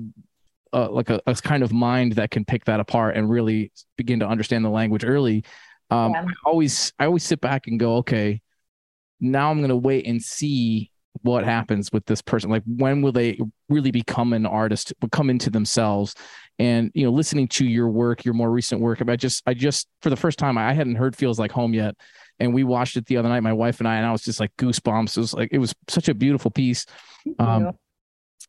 uh, 0.74 0.90
like 0.92 1.10
a, 1.10 1.22
a, 1.26 1.36
kind 1.36 1.64
of 1.64 1.72
mind 1.72 2.14
that 2.14 2.30
can 2.30 2.44
pick 2.44 2.66
that 2.66 2.80
apart 2.80 3.16
and 3.16 3.30
really 3.30 3.72
begin 3.96 4.20
to 4.20 4.28
understand 4.28 4.66
the 4.66 4.70
language 4.70 5.06
early. 5.06 5.44
Um, 5.90 6.12
yeah. 6.12 6.26
I 6.26 6.50
always 6.50 6.92
I 7.00 7.06
always 7.06 7.24
sit 7.24 7.40
back 7.40 7.68
and 7.68 7.80
go, 7.80 7.98
okay, 7.98 8.42
now 9.20 9.50
I'm 9.50 9.62
gonna 9.62 9.78
wait 9.78 10.06
and 10.06 10.22
see 10.22 10.92
what 11.24 11.44
happens 11.44 11.92
with 11.92 12.06
this 12.06 12.22
person. 12.22 12.50
Like 12.50 12.64
when 12.66 13.02
will 13.02 13.12
they 13.12 13.40
really 13.70 13.92
become 13.92 14.34
an 14.34 14.46
artist, 14.46 14.94
come 15.12 15.30
into 15.30 15.50
themselves? 15.50 16.16
And 16.60 16.92
you 16.94 17.06
know, 17.06 17.12
listening 17.12 17.48
to 17.50 17.66
your 17.66 17.90
work, 17.90 18.26
your 18.26 18.34
more 18.34 18.52
recent 18.52 18.82
work, 18.82 19.02
I 19.08 19.16
just 19.16 19.44
I 19.46 19.54
just 19.54 19.88
for 20.02 20.10
the 20.10 20.16
first 20.16 20.40
time 20.40 20.58
I 20.58 20.74
hadn't 20.74 20.96
heard 20.96 21.16
Feels 21.16 21.40
Like 21.40 21.52
Home 21.52 21.74
yet. 21.74 21.96
And 22.40 22.54
we 22.54 22.64
watched 22.64 22.98
it 22.98 23.06
the 23.08 23.18
other 23.18 23.30
night, 23.30 23.42
my 23.42 23.54
wife 23.54 23.80
and 23.80 23.88
I, 23.88 23.96
and 23.96 24.06
I 24.06 24.12
was 24.12 24.22
just 24.22 24.40
like 24.40 24.56
goosebumps. 24.58 25.18
It 25.18 25.22
was 25.22 25.34
like 25.34 25.50
it 25.52 25.58
was 25.58 25.74
such 25.88 26.08
a 26.08 26.14
beautiful 26.14 26.52
piece. 26.52 26.86
Um, 27.40 27.72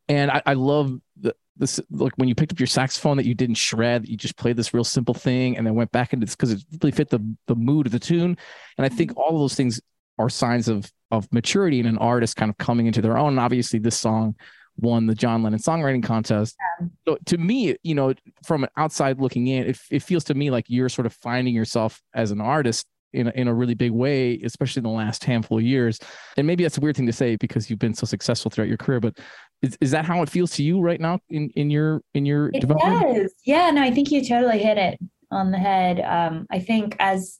and 0.08 0.30
I, 0.30 0.42
I 0.46 0.54
love 0.54 0.98
the, 1.20 1.34
this 1.56 1.80
like 1.90 2.12
when 2.16 2.28
you 2.28 2.34
picked 2.34 2.52
up 2.52 2.60
your 2.60 2.66
saxophone 2.66 3.16
that 3.16 3.26
you 3.26 3.34
didn't 3.34 3.56
shred 3.56 4.08
you 4.08 4.16
just 4.16 4.36
played 4.36 4.56
this 4.56 4.72
real 4.72 4.84
simple 4.84 5.14
thing 5.14 5.56
and 5.56 5.66
then 5.66 5.74
went 5.74 5.90
back 5.92 6.12
into 6.12 6.24
this 6.24 6.36
because 6.36 6.52
it 6.52 6.62
really 6.82 6.92
fit 6.92 7.10
the 7.10 7.20
the 7.46 7.54
mood 7.54 7.86
of 7.86 7.92
the 7.92 7.98
tune 7.98 8.36
and 8.76 8.84
i 8.84 8.88
think 8.88 9.16
all 9.16 9.30
of 9.30 9.40
those 9.40 9.54
things 9.54 9.80
are 10.18 10.28
signs 10.28 10.68
of 10.68 10.90
of 11.10 11.30
maturity 11.32 11.80
and 11.80 11.88
an 11.88 11.98
artist 11.98 12.36
kind 12.36 12.50
of 12.50 12.58
coming 12.58 12.86
into 12.86 13.00
their 13.00 13.16
own 13.16 13.30
and 13.30 13.40
obviously 13.40 13.78
this 13.78 13.98
song 13.98 14.34
won 14.76 15.06
the 15.06 15.14
john 15.14 15.42
lennon 15.42 15.58
songwriting 15.58 16.02
contest 16.02 16.56
yeah. 16.80 16.86
so 17.06 17.18
to 17.24 17.38
me 17.38 17.76
you 17.82 17.94
know 17.94 18.14
from 18.44 18.66
outside 18.76 19.18
looking 19.20 19.46
in 19.48 19.66
it, 19.66 19.78
it 19.90 20.02
feels 20.02 20.24
to 20.24 20.34
me 20.34 20.50
like 20.50 20.64
you're 20.68 20.88
sort 20.88 21.06
of 21.06 21.12
finding 21.14 21.54
yourself 21.54 22.00
as 22.14 22.30
an 22.30 22.40
artist 22.40 22.86
in 23.12 23.28
a, 23.28 23.30
in 23.30 23.48
a 23.48 23.54
really 23.54 23.74
big 23.74 23.92
way, 23.92 24.38
especially 24.44 24.80
in 24.80 24.84
the 24.84 24.90
last 24.90 25.24
handful 25.24 25.58
of 25.58 25.64
years. 25.64 25.98
And 26.36 26.46
maybe 26.46 26.62
that's 26.62 26.78
a 26.78 26.80
weird 26.80 26.96
thing 26.96 27.06
to 27.06 27.12
say 27.12 27.36
because 27.36 27.70
you've 27.70 27.78
been 27.78 27.94
so 27.94 28.06
successful 28.06 28.50
throughout 28.50 28.68
your 28.68 28.76
career, 28.76 29.00
but 29.00 29.18
is, 29.62 29.76
is 29.80 29.90
that 29.92 30.04
how 30.04 30.22
it 30.22 30.28
feels 30.28 30.50
to 30.52 30.62
you 30.62 30.80
right 30.80 31.00
now 31.00 31.18
in, 31.30 31.50
in 31.56 31.70
your 31.70 32.02
in 32.14 32.26
your 32.26 32.48
it 32.48 32.60
development? 32.60 33.16
Does. 33.16 33.34
Yeah, 33.44 33.70
no, 33.70 33.82
I 33.82 33.90
think 33.90 34.10
you 34.10 34.26
totally 34.26 34.58
hit 34.58 34.78
it 34.78 34.98
on 35.30 35.50
the 35.50 35.58
head. 35.58 36.00
Um, 36.00 36.46
I 36.50 36.60
think 36.60 36.96
as 37.00 37.38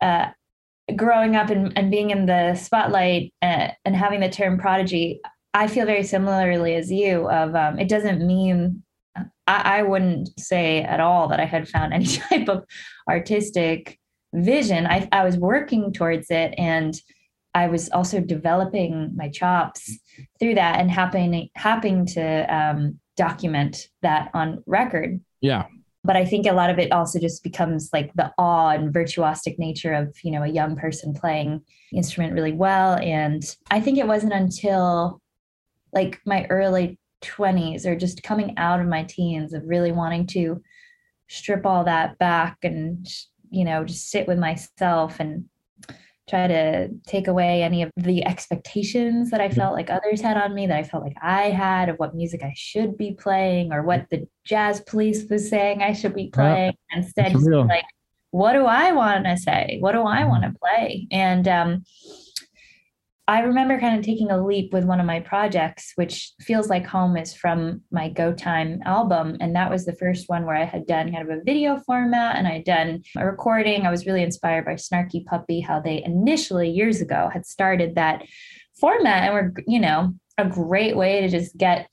uh, 0.00 0.28
growing 0.98 1.36
up 1.36 1.48
and, 1.48 1.72
and 1.76 1.90
being 1.90 2.10
in 2.10 2.26
the 2.26 2.54
spotlight 2.54 3.32
uh, 3.40 3.68
and 3.84 3.96
having 3.96 4.20
the 4.20 4.28
term 4.28 4.58
prodigy, 4.58 5.20
I 5.54 5.66
feel 5.66 5.86
very 5.86 6.02
similarly 6.02 6.74
as 6.74 6.92
you. 6.92 7.28
Of 7.30 7.54
um, 7.54 7.78
it 7.78 7.88
doesn't 7.88 8.26
mean 8.26 8.82
I, 9.16 9.78
I 9.78 9.82
wouldn't 9.82 10.38
say 10.38 10.82
at 10.82 11.00
all 11.00 11.28
that 11.28 11.40
I 11.40 11.44
had 11.44 11.68
found 11.68 11.94
any 11.94 12.06
type 12.06 12.48
of 12.48 12.64
artistic 13.08 13.98
vision. 14.34 14.86
I, 14.86 15.08
I 15.10 15.24
was 15.24 15.36
working 15.38 15.92
towards 15.92 16.30
it 16.30 16.54
and 16.58 16.94
I 17.54 17.68
was 17.68 17.88
also 17.90 18.20
developing 18.20 19.12
my 19.16 19.30
chops 19.30 19.98
through 20.38 20.54
that 20.56 20.78
and 20.78 20.90
happening 20.90 21.48
happening 21.54 22.06
to 22.06 22.54
um, 22.54 23.00
document 23.16 23.88
that 24.02 24.30
on 24.34 24.62
record. 24.66 25.20
Yeah. 25.40 25.64
But 26.08 26.16
I 26.16 26.24
think 26.24 26.46
a 26.46 26.52
lot 26.52 26.70
of 26.70 26.78
it 26.78 26.90
also 26.90 27.20
just 27.20 27.42
becomes 27.42 27.90
like 27.92 28.14
the 28.14 28.32
awe 28.38 28.70
and 28.70 28.94
virtuosic 28.94 29.58
nature 29.58 29.92
of 29.92 30.16
you 30.24 30.30
know 30.32 30.42
a 30.42 30.48
young 30.48 30.74
person 30.74 31.12
playing 31.12 31.60
instrument 31.92 32.32
really 32.32 32.54
well. 32.54 32.94
And 32.94 33.42
I 33.70 33.80
think 33.80 33.98
it 33.98 34.06
wasn't 34.06 34.32
until 34.32 35.20
like 35.92 36.18
my 36.24 36.46
early 36.48 36.98
20s 37.22 37.84
or 37.84 37.94
just 37.94 38.22
coming 38.22 38.54
out 38.56 38.80
of 38.80 38.86
my 38.86 39.02
teens 39.02 39.52
of 39.52 39.62
really 39.66 39.92
wanting 39.92 40.26
to 40.28 40.62
strip 41.28 41.66
all 41.66 41.84
that 41.84 42.16
back 42.16 42.56
and 42.62 43.06
you 43.50 43.66
know 43.66 43.84
just 43.84 44.08
sit 44.08 44.26
with 44.26 44.38
myself 44.38 45.20
and 45.20 45.44
try 46.28 46.46
to 46.46 46.88
take 47.06 47.26
away 47.26 47.62
any 47.62 47.82
of 47.82 47.90
the 47.96 48.24
expectations 48.24 49.30
that 49.30 49.40
I 49.40 49.48
felt 49.48 49.74
like 49.74 49.90
others 49.90 50.20
had 50.20 50.36
on 50.36 50.54
me, 50.54 50.66
that 50.66 50.78
I 50.78 50.82
felt 50.82 51.02
like 51.02 51.16
I 51.22 51.50
had 51.50 51.88
of 51.88 51.96
what 51.96 52.14
music 52.14 52.42
I 52.42 52.52
should 52.56 52.96
be 52.96 53.12
playing 53.14 53.72
or 53.72 53.82
what 53.82 54.06
the 54.10 54.28
jazz 54.44 54.80
police 54.80 55.24
was 55.28 55.48
saying 55.48 55.82
I 55.82 55.92
should 55.92 56.14
be 56.14 56.28
playing. 56.28 56.74
Yeah, 56.92 56.98
Instead, 56.98 57.32
just 57.32 57.48
like, 57.48 57.84
what 58.30 58.52
do 58.52 58.66
I 58.66 58.92
want 58.92 59.24
to 59.24 59.36
say? 59.36 59.78
What 59.80 59.92
do 59.92 60.02
I 60.02 60.24
want 60.24 60.44
to 60.44 60.54
play? 60.58 61.06
And 61.10 61.48
um, 61.48 61.84
I 63.28 63.40
remember 63.40 63.78
kind 63.78 63.98
of 63.98 64.02
taking 64.02 64.30
a 64.30 64.42
leap 64.42 64.72
with 64.72 64.86
one 64.86 65.00
of 65.00 65.06
my 65.06 65.20
projects, 65.20 65.92
which 65.96 66.32
feels 66.40 66.70
like 66.70 66.86
home 66.86 67.14
is 67.14 67.34
from 67.34 67.82
my 67.90 68.08
Go 68.08 68.32
Time 68.32 68.80
album. 68.86 69.36
And 69.38 69.54
that 69.54 69.70
was 69.70 69.84
the 69.84 69.94
first 69.96 70.30
one 70.30 70.46
where 70.46 70.56
I 70.56 70.64
had 70.64 70.86
done 70.86 71.12
kind 71.12 71.30
of 71.30 71.36
a 71.36 71.42
video 71.44 71.78
format 71.84 72.36
and 72.36 72.48
I 72.48 72.52
had 72.52 72.64
done 72.64 73.02
a 73.18 73.26
recording. 73.26 73.84
I 73.84 73.90
was 73.90 74.06
really 74.06 74.22
inspired 74.22 74.64
by 74.64 74.76
Snarky 74.76 75.26
Puppy, 75.26 75.60
how 75.60 75.78
they 75.78 76.02
initially 76.02 76.70
years 76.70 77.02
ago 77.02 77.28
had 77.30 77.44
started 77.44 77.96
that 77.96 78.24
format 78.80 79.24
and 79.24 79.34
were, 79.34 79.52
you 79.66 79.78
know, 79.78 80.14
a 80.38 80.46
great 80.46 80.96
way 80.96 81.20
to 81.20 81.28
just 81.28 81.54
get 81.58 81.90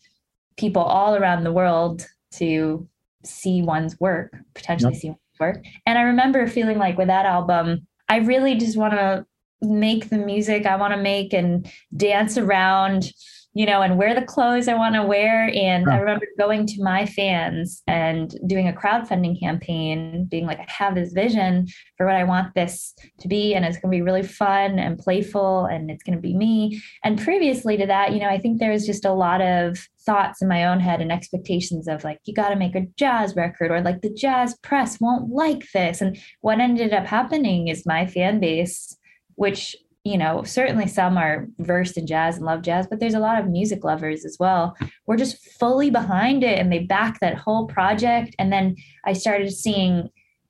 people 0.55 0.83
all 0.83 1.15
around 1.15 1.43
the 1.43 1.51
world 1.51 2.07
to 2.35 2.87
see 3.25 3.61
one's 3.61 3.99
work, 3.99 4.33
potentially 4.53 4.93
yep. 4.93 5.01
see 5.01 5.07
one's 5.09 5.19
work. 5.41 5.65
And 5.85 5.99
I 5.99 6.03
remember 6.03 6.47
feeling 6.47 6.77
like 6.77 6.97
with 6.97 7.07
that 7.07 7.25
album, 7.25 7.87
I 8.07 8.19
really 8.19 8.55
just 8.55 8.77
want 8.77 8.93
to 8.93 9.25
make 9.65 10.09
the 10.09 10.17
music 10.17 10.65
I 10.65 10.75
want 10.75 10.93
to 10.93 11.01
make 11.01 11.33
and 11.33 11.69
dance 11.95 12.37
around 12.37 13.11
you 13.55 13.65
know, 13.65 13.81
and 13.81 13.97
wear 13.97 14.13
the 14.13 14.21
clothes 14.21 14.67
I 14.67 14.73
want 14.73 14.95
to 14.95 15.03
wear. 15.03 15.49
And 15.55 15.89
I 15.89 15.97
remember 15.97 16.25
going 16.37 16.67
to 16.67 16.83
my 16.83 17.05
fans 17.05 17.81
and 17.87 18.35
doing 18.45 18.67
a 18.67 18.73
crowdfunding 18.73 19.39
campaign, 19.39 20.25
being 20.25 20.45
like, 20.45 20.59
I 20.59 20.65
have 20.67 20.93
this 20.93 21.13
vision 21.13 21.67
for 21.95 22.05
what 22.05 22.17
I 22.17 22.25
want 22.25 22.53
this 22.53 22.93
to 23.21 23.29
be. 23.29 23.55
And 23.55 23.63
it's 23.63 23.77
going 23.77 23.93
to 23.93 23.97
be 23.97 24.01
really 24.01 24.23
fun 24.23 24.77
and 24.77 24.99
playful 24.99 25.67
and 25.67 25.89
it's 25.89 26.03
going 26.03 26.17
to 26.17 26.21
be 26.21 26.35
me. 26.35 26.81
And 27.05 27.17
previously 27.17 27.77
to 27.77 27.87
that, 27.87 28.11
you 28.11 28.19
know, 28.19 28.27
I 28.27 28.39
think 28.39 28.59
there's 28.59 28.85
just 28.85 29.05
a 29.05 29.13
lot 29.13 29.39
of 29.41 29.79
thoughts 30.05 30.41
in 30.41 30.49
my 30.49 30.65
own 30.65 30.81
head 30.81 30.99
and 30.99 31.09
expectations 31.09 31.87
of 31.87 32.03
like, 32.03 32.19
you 32.25 32.33
got 32.33 32.49
to 32.49 32.57
make 32.57 32.75
a 32.75 32.87
jazz 32.97 33.37
record 33.37 33.71
or 33.71 33.79
like 33.79 34.01
the 34.01 34.13
jazz 34.13 34.57
press 34.63 34.99
won't 34.99 35.29
like 35.29 35.63
this. 35.73 36.01
And 36.01 36.17
what 36.41 36.59
ended 36.59 36.91
up 36.91 37.05
happening 37.05 37.69
is 37.69 37.85
my 37.85 38.05
fan 38.05 38.41
base, 38.41 38.97
which 39.35 39.75
you 40.05 40.19
know, 40.19 40.43
certainly 40.43 40.87
some 40.87 41.17
are 41.17 41.47
versed 41.57 41.97
in 41.97 42.05
jazz 42.05 42.37
and 42.37 42.45
love 42.45 42.61
jazz, 42.61 42.85
but 42.85 42.99
there's 42.99 43.15
a 43.15 43.19
lot 43.19 43.39
of 43.39 43.47
music 43.47 43.83
lovers 43.83 44.23
as 44.23 44.37
well. 44.39 44.77
We're 45.07 45.17
just 45.17 45.43
fully 45.59 45.89
behind 45.89 46.43
it 46.43 46.59
and 46.59 46.71
they 46.71 46.79
back 46.79 47.19
that 47.19 47.39
whole 47.39 47.65
project. 47.65 48.35
And 48.37 48.53
then 48.53 48.75
I 49.03 49.13
started 49.13 49.51
seeing 49.51 50.09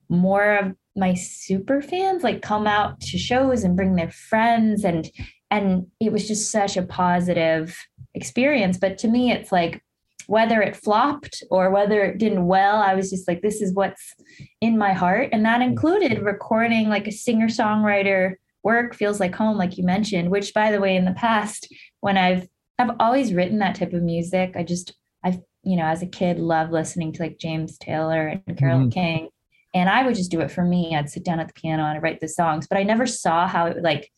more 0.09 0.57
of 0.57 0.75
my 0.97 1.13
super 1.13 1.81
fans 1.81 2.21
like 2.21 2.41
come 2.41 2.67
out 2.67 2.99
to 2.99 3.17
shows 3.17 3.63
and 3.63 3.77
bring 3.77 3.95
their 3.95 4.11
friends 4.11 4.83
and 4.83 5.09
and 5.49 5.87
it 6.01 6.11
was 6.11 6.27
just 6.27 6.51
such 6.51 6.75
a 6.75 6.81
positive 6.81 7.77
experience. 8.13 8.77
But 8.77 8.97
to 8.99 9.07
me, 9.07 9.31
it's 9.31 9.53
like 9.53 9.81
whether 10.27 10.61
it 10.61 10.75
flopped 10.75 11.43
or 11.49 11.69
whether 11.69 12.03
it 12.03 12.17
didn't 12.17 12.47
well, 12.47 12.77
I 12.77 12.95
was 12.95 13.09
just 13.09 13.27
like, 13.27 13.41
this 13.41 13.61
is 13.61 13.73
what's 13.73 14.15
in 14.59 14.77
my 14.77 14.91
heart. 14.91 15.29
And 15.31 15.45
that 15.45 15.61
mm-hmm. 15.61 15.69
included 15.69 16.23
recording 16.23 16.89
like 16.89 17.07
a 17.07 17.11
singer 17.11 17.47
songwriter 17.47 18.33
work 18.65 18.95
feels 18.95 19.19
like 19.19 19.33
home 19.33 19.57
like 19.57 19.77
you 19.77 19.83
mentioned 19.85 20.29
which 20.29 20.53
by 20.53 20.71
the 20.71 20.81
way 20.81 20.95
in 20.95 21.05
the 21.05 21.13
past 21.13 21.71
when 22.01 22.17
i've 22.17 22.47
i've 22.79 22.95
always 22.99 23.33
written 23.33 23.59
that 23.59 23.75
type 23.75 23.93
of 23.93 24.01
music 24.01 24.53
i 24.55 24.63
just 24.63 24.95
i've 25.23 25.39
you 25.63 25.77
know 25.77 25.85
as 25.85 26.01
a 26.01 26.07
kid 26.07 26.39
loved 26.39 26.73
listening 26.73 27.13
to 27.13 27.21
like 27.21 27.37
james 27.37 27.77
taylor 27.77 28.41
and 28.47 28.57
Carole 28.57 28.79
mm-hmm. 28.79 28.89
king 28.89 29.29
and 29.73 29.87
i 29.87 30.03
would 30.03 30.15
just 30.15 30.31
do 30.31 30.41
it 30.41 30.51
for 30.51 30.65
me 30.65 30.95
i'd 30.95 31.09
sit 31.09 31.23
down 31.23 31.39
at 31.39 31.47
the 31.47 31.53
piano 31.53 31.83
and 31.83 31.95
I'd 31.95 32.03
write 32.03 32.19
the 32.19 32.27
songs 32.27 32.67
but 32.67 32.77
i 32.77 32.83
never 32.83 33.05
saw 33.05 33.47
how 33.47 33.67
it 33.67 33.75
would 33.75 33.83
like 33.83 34.11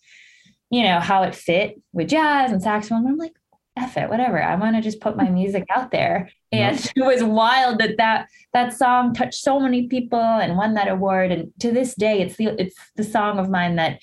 you 0.71 0.83
know 0.83 0.99
how 0.99 1.23
it 1.23 1.35
fit 1.35 1.79
with 1.91 2.07
jazz 2.07 2.51
and 2.51 2.63
saxophone 2.63 3.05
i'm 3.05 3.17
like 3.17 3.33
F 3.77 3.95
it, 3.95 4.09
whatever. 4.09 4.41
I 4.41 4.55
want 4.55 4.75
to 4.75 4.81
just 4.81 4.99
put 4.99 5.15
my 5.15 5.29
music 5.29 5.65
out 5.73 5.91
there. 5.91 6.29
And 6.51 6.77
it 6.95 7.05
was 7.05 7.23
wild 7.23 7.79
that 7.79 7.97
that 7.97 8.27
that 8.53 8.73
song 8.73 9.13
touched 9.13 9.35
so 9.35 9.59
many 9.59 9.87
people 9.87 10.19
and 10.19 10.57
won 10.57 10.73
that 10.73 10.87
award. 10.87 11.31
And 11.31 11.51
to 11.59 11.71
this 11.71 11.95
day, 11.95 12.21
it's 12.21 12.35
the 12.37 12.59
it's 12.59 12.75
the 12.95 13.03
song 13.03 13.39
of 13.39 13.49
mine 13.49 13.75
that 13.75 13.99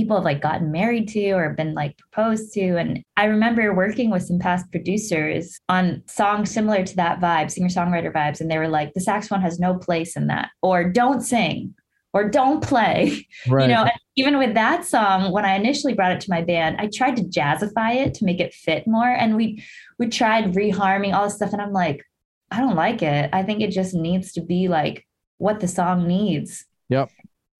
people 0.00 0.16
have 0.16 0.24
like 0.24 0.40
gotten 0.40 0.72
married 0.72 1.08
to 1.08 1.32
or 1.32 1.50
been 1.50 1.74
like 1.74 1.98
proposed 1.98 2.54
to. 2.54 2.78
And 2.78 3.02
I 3.18 3.26
remember 3.26 3.74
working 3.74 4.10
with 4.10 4.22
some 4.22 4.38
past 4.38 4.70
producers 4.70 5.60
on 5.68 6.02
songs 6.06 6.50
similar 6.50 6.82
to 6.84 6.96
that 6.96 7.20
vibe, 7.20 7.50
singer 7.50 7.68
songwriter 7.68 8.10
vibes. 8.10 8.40
And 8.40 8.50
they 8.50 8.56
were 8.56 8.68
like, 8.68 8.94
the 8.94 9.00
saxophone 9.02 9.42
has 9.42 9.60
no 9.60 9.74
place 9.74 10.16
in 10.16 10.28
that, 10.28 10.48
or 10.62 10.84
don't 10.84 11.20
sing, 11.20 11.74
or 12.14 12.30
don't 12.30 12.62
play. 12.62 13.26
Right. 13.46 13.60
You 13.68 13.74
know, 13.74 13.90
even 14.16 14.38
with 14.38 14.54
that 14.54 14.86
song, 14.86 15.32
when 15.32 15.44
I 15.44 15.54
initially 15.54 15.92
brought 15.92 16.12
it 16.12 16.20
to 16.22 16.30
my 16.30 16.40
band, 16.40 16.76
I 16.78 16.88
tried 16.92 17.16
to 17.16 17.22
jazzify 17.24 17.96
it 17.96 18.14
to 18.14 18.24
make 18.24 18.40
it 18.40 18.54
fit 18.54 18.86
more. 18.86 19.08
And 19.08 19.36
we 19.36 19.62
we 19.98 20.08
tried 20.08 20.54
reharming 20.54 21.14
all 21.14 21.24
this 21.24 21.36
stuff. 21.36 21.52
And 21.52 21.60
I'm 21.60 21.72
like, 21.72 22.06
I 22.50 22.60
don't 22.60 22.74
like 22.74 23.02
it. 23.02 23.28
I 23.34 23.42
think 23.42 23.60
it 23.60 23.70
just 23.70 23.92
needs 23.92 24.32
to 24.32 24.40
be 24.40 24.68
like 24.68 25.06
what 25.36 25.60
the 25.60 25.68
song 25.68 26.08
needs. 26.08 26.64
Yep 26.88 27.10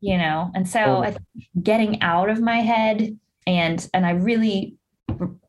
you 0.01 0.17
know 0.17 0.51
and 0.55 0.69
so 0.69 1.05
oh. 1.07 1.15
getting 1.63 2.01
out 2.03 2.29
of 2.31 2.41
my 2.41 2.59
head 2.59 3.17
and 3.47 3.89
and 3.95 4.07
i 4.07 4.11
really 4.11 4.77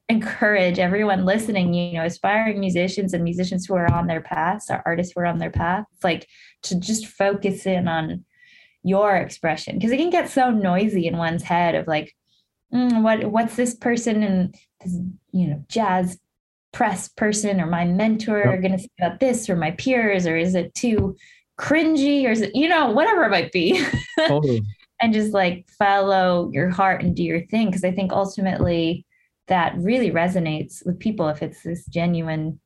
encourage 0.10 0.78
everyone 0.78 1.26
listening 1.26 1.74
you 1.74 1.94
know 1.94 2.04
aspiring 2.04 2.60
musicians 2.60 3.14
and 3.14 3.24
musicians 3.24 3.66
who 3.66 3.76
are 3.76 3.92
on 3.94 4.08
their 4.08 4.22
paths 4.22 4.70
or 4.70 4.82
artists 4.86 5.14
who 5.16 5.22
are 5.22 5.26
on 5.26 5.38
their 5.38 5.52
path 5.52 5.86
like 6.04 6.28
to 6.62 6.78
just 6.80 7.08
focus 7.08 7.66
in 7.66 7.88
on 7.88 8.26
your 8.84 9.16
expression 9.16 9.76
because 9.78 9.92
it 9.92 9.98
can 9.98 10.10
get 10.10 10.30
so 10.30 10.50
noisy 10.50 11.08
in 11.08 11.18
one's 11.18 11.44
head 11.44 11.76
of 11.76 11.88
like 11.88 12.14
mm, 12.74 13.02
what 13.02 13.24
what's 13.26 13.56
this 13.56 13.76
person 13.76 14.24
and 14.24 14.56
this 14.84 14.98
you 15.32 15.48
know 15.48 15.64
jazz 15.70 16.18
press 16.72 17.10
person 17.10 17.62
or 17.62 17.68
my 17.68 17.86
mentor 17.86 18.40
yep. 18.40 18.62
going 18.62 18.72
to 18.72 18.80
say 18.80 18.90
about 19.00 19.20
this 19.20 19.50
or 19.50 19.56
my 19.56 19.72
peers 19.72 20.26
or 20.26 20.38
is 20.38 20.56
it 20.56 20.74
too 20.74 21.16
cringy 21.60 22.26
or 22.26 22.32
is 22.32 22.42
it, 22.42 22.56
you 22.56 22.68
know 22.68 22.92
whatever 22.92 23.24
it 23.24 23.30
might 23.30 23.52
be 23.52 23.84
totally. 24.20 24.62
and 25.02 25.14
just 25.14 25.34
like 25.34 25.68
follow 25.78 26.50
your 26.54 26.70
heart 26.70 27.02
and 27.02 27.16
do 27.16 27.24
your 27.24 27.46
thing 27.48 27.68
because 27.68 27.84
i 27.84 27.92
think 27.92 28.12
ultimately 28.12 29.06
that 29.48 29.76
really 29.78 30.12
resonates 30.12 30.86
with 30.86 31.00
people 31.00 31.28
if 31.28 31.42
it's 31.42 31.64
this 31.64 31.86
genuine 31.86 32.60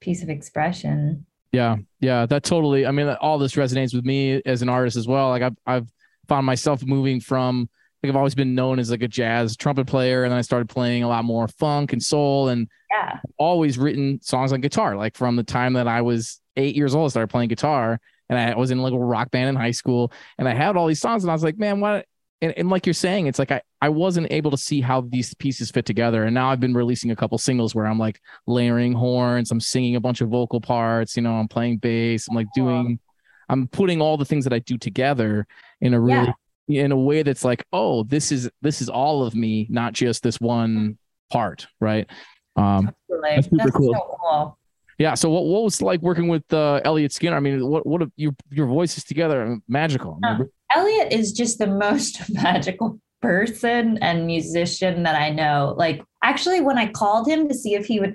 piece 0.00 0.22
of 0.22 0.28
expression 0.28 1.26
yeah 1.52 1.76
yeah 2.00 2.26
that 2.26 2.42
totally 2.42 2.86
i 2.86 2.90
mean 2.90 3.08
all 3.20 3.38
this 3.38 3.54
resonates 3.54 3.94
with 3.94 4.04
me 4.04 4.40
as 4.46 4.62
an 4.62 4.68
artist 4.68 4.96
as 4.96 5.06
well 5.06 5.28
like 5.28 5.42
i've, 5.42 5.56
I've 5.66 5.88
found 6.28 6.46
myself 6.46 6.82
moving 6.84 7.20
from 7.20 7.68
like 8.02 8.10
I've 8.10 8.16
always 8.16 8.34
been 8.34 8.54
known 8.54 8.78
as 8.78 8.90
like 8.90 9.02
a 9.02 9.08
jazz 9.08 9.56
trumpet 9.56 9.86
player, 9.86 10.24
and 10.24 10.32
then 10.32 10.38
I 10.38 10.42
started 10.42 10.68
playing 10.68 11.02
a 11.02 11.08
lot 11.08 11.24
more 11.24 11.48
funk 11.48 11.92
and 11.92 12.02
soul, 12.02 12.48
and 12.48 12.66
yeah, 12.90 13.18
always 13.36 13.76
written 13.76 14.20
songs 14.22 14.52
on 14.52 14.60
guitar. 14.60 14.96
Like 14.96 15.16
from 15.16 15.36
the 15.36 15.42
time 15.42 15.74
that 15.74 15.86
I 15.86 16.00
was 16.00 16.40
eight 16.56 16.76
years 16.76 16.94
old, 16.94 17.06
I 17.06 17.10
started 17.10 17.28
playing 17.28 17.48
guitar, 17.48 18.00
and 18.30 18.38
I 18.38 18.56
was 18.56 18.70
in 18.70 18.80
like 18.80 18.94
a 18.94 18.98
rock 18.98 19.30
band 19.32 19.50
in 19.50 19.56
high 19.56 19.72
school, 19.72 20.12
and 20.38 20.48
I 20.48 20.54
had 20.54 20.76
all 20.76 20.86
these 20.86 21.00
songs, 21.00 21.24
and 21.24 21.30
I 21.30 21.34
was 21.34 21.42
like, 21.42 21.58
man, 21.58 21.80
what? 21.80 22.06
And, 22.40 22.54
and 22.56 22.70
like 22.70 22.86
you're 22.86 22.94
saying, 22.94 23.26
it's 23.26 23.38
like 23.38 23.50
I 23.50 23.60
I 23.82 23.90
wasn't 23.90 24.28
able 24.30 24.52
to 24.52 24.56
see 24.56 24.80
how 24.80 25.02
these 25.02 25.34
pieces 25.34 25.70
fit 25.70 25.84
together, 25.84 26.24
and 26.24 26.32
now 26.32 26.50
I've 26.50 26.60
been 26.60 26.72
releasing 26.72 27.10
a 27.10 27.16
couple 27.16 27.36
singles 27.36 27.74
where 27.74 27.86
I'm 27.86 27.98
like 27.98 28.20
layering 28.46 28.92
horns, 28.94 29.50
I'm 29.50 29.60
singing 29.60 29.96
a 29.96 30.00
bunch 30.00 30.20
of 30.20 30.30
vocal 30.30 30.60
parts, 30.60 31.16
you 31.16 31.22
know, 31.22 31.34
I'm 31.34 31.48
playing 31.48 31.78
bass, 31.78 32.28
I'm 32.28 32.36
like 32.36 32.46
doing, 32.54 33.00
I'm 33.48 33.66
putting 33.66 34.00
all 34.00 34.16
the 34.16 34.24
things 34.24 34.44
that 34.44 34.52
I 34.52 34.60
do 34.60 34.78
together 34.78 35.46
in 35.80 35.92
a 35.92 36.00
really 36.00 36.32
yeah. 36.68 36.84
in 36.84 36.92
a 36.92 36.96
way 36.96 37.24
that's 37.24 37.44
like, 37.44 37.66
oh, 37.72 38.04
this 38.04 38.30
is 38.30 38.48
this 38.62 38.80
is 38.80 38.88
all 38.88 39.24
of 39.24 39.34
me, 39.34 39.66
not 39.68 39.92
just 39.92 40.22
this 40.22 40.40
one 40.40 40.96
part, 41.30 41.66
right? 41.80 42.08
Um, 42.54 42.94
that's 43.22 43.46
super 43.46 43.56
that's 43.56 43.70
cool. 43.72 43.92
So 43.92 44.18
cool. 44.20 44.58
Yeah. 45.00 45.14
So 45.14 45.30
what, 45.30 45.46
what 45.46 45.62
was 45.62 45.80
like 45.80 46.02
working 46.02 46.28
with 46.28 46.44
uh, 46.52 46.82
Elliot 46.84 47.10
Skinner? 47.10 47.34
I 47.34 47.40
mean, 47.40 47.66
what 47.66 47.86
what 47.86 48.02
your 48.16 48.32
your 48.50 48.66
voices 48.66 49.02
together 49.02 49.42
are 49.42 49.58
magical. 49.66 50.18
Uh, 50.22 50.44
Elliot 50.76 51.10
is 51.10 51.32
just 51.32 51.58
the 51.58 51.66
most 51.66 52.20
magical 52.34 53.00
person 53.22 53.96
and 54.02 54.26
musician 54.26 55.02
that 55.04 55.14
I 55.14 55.30
know. 55.30 55.74
Like 55.78 56.02
actually, 56.22 56.60
when 56.60 56.76
I 56.76 56.92
called 56.92 57.26
him 57.26 57.48
to 57.48 57.54
see 57.54 57.74
if 57.74 57.86
he 57.86 57.98
would, 57.98 58.14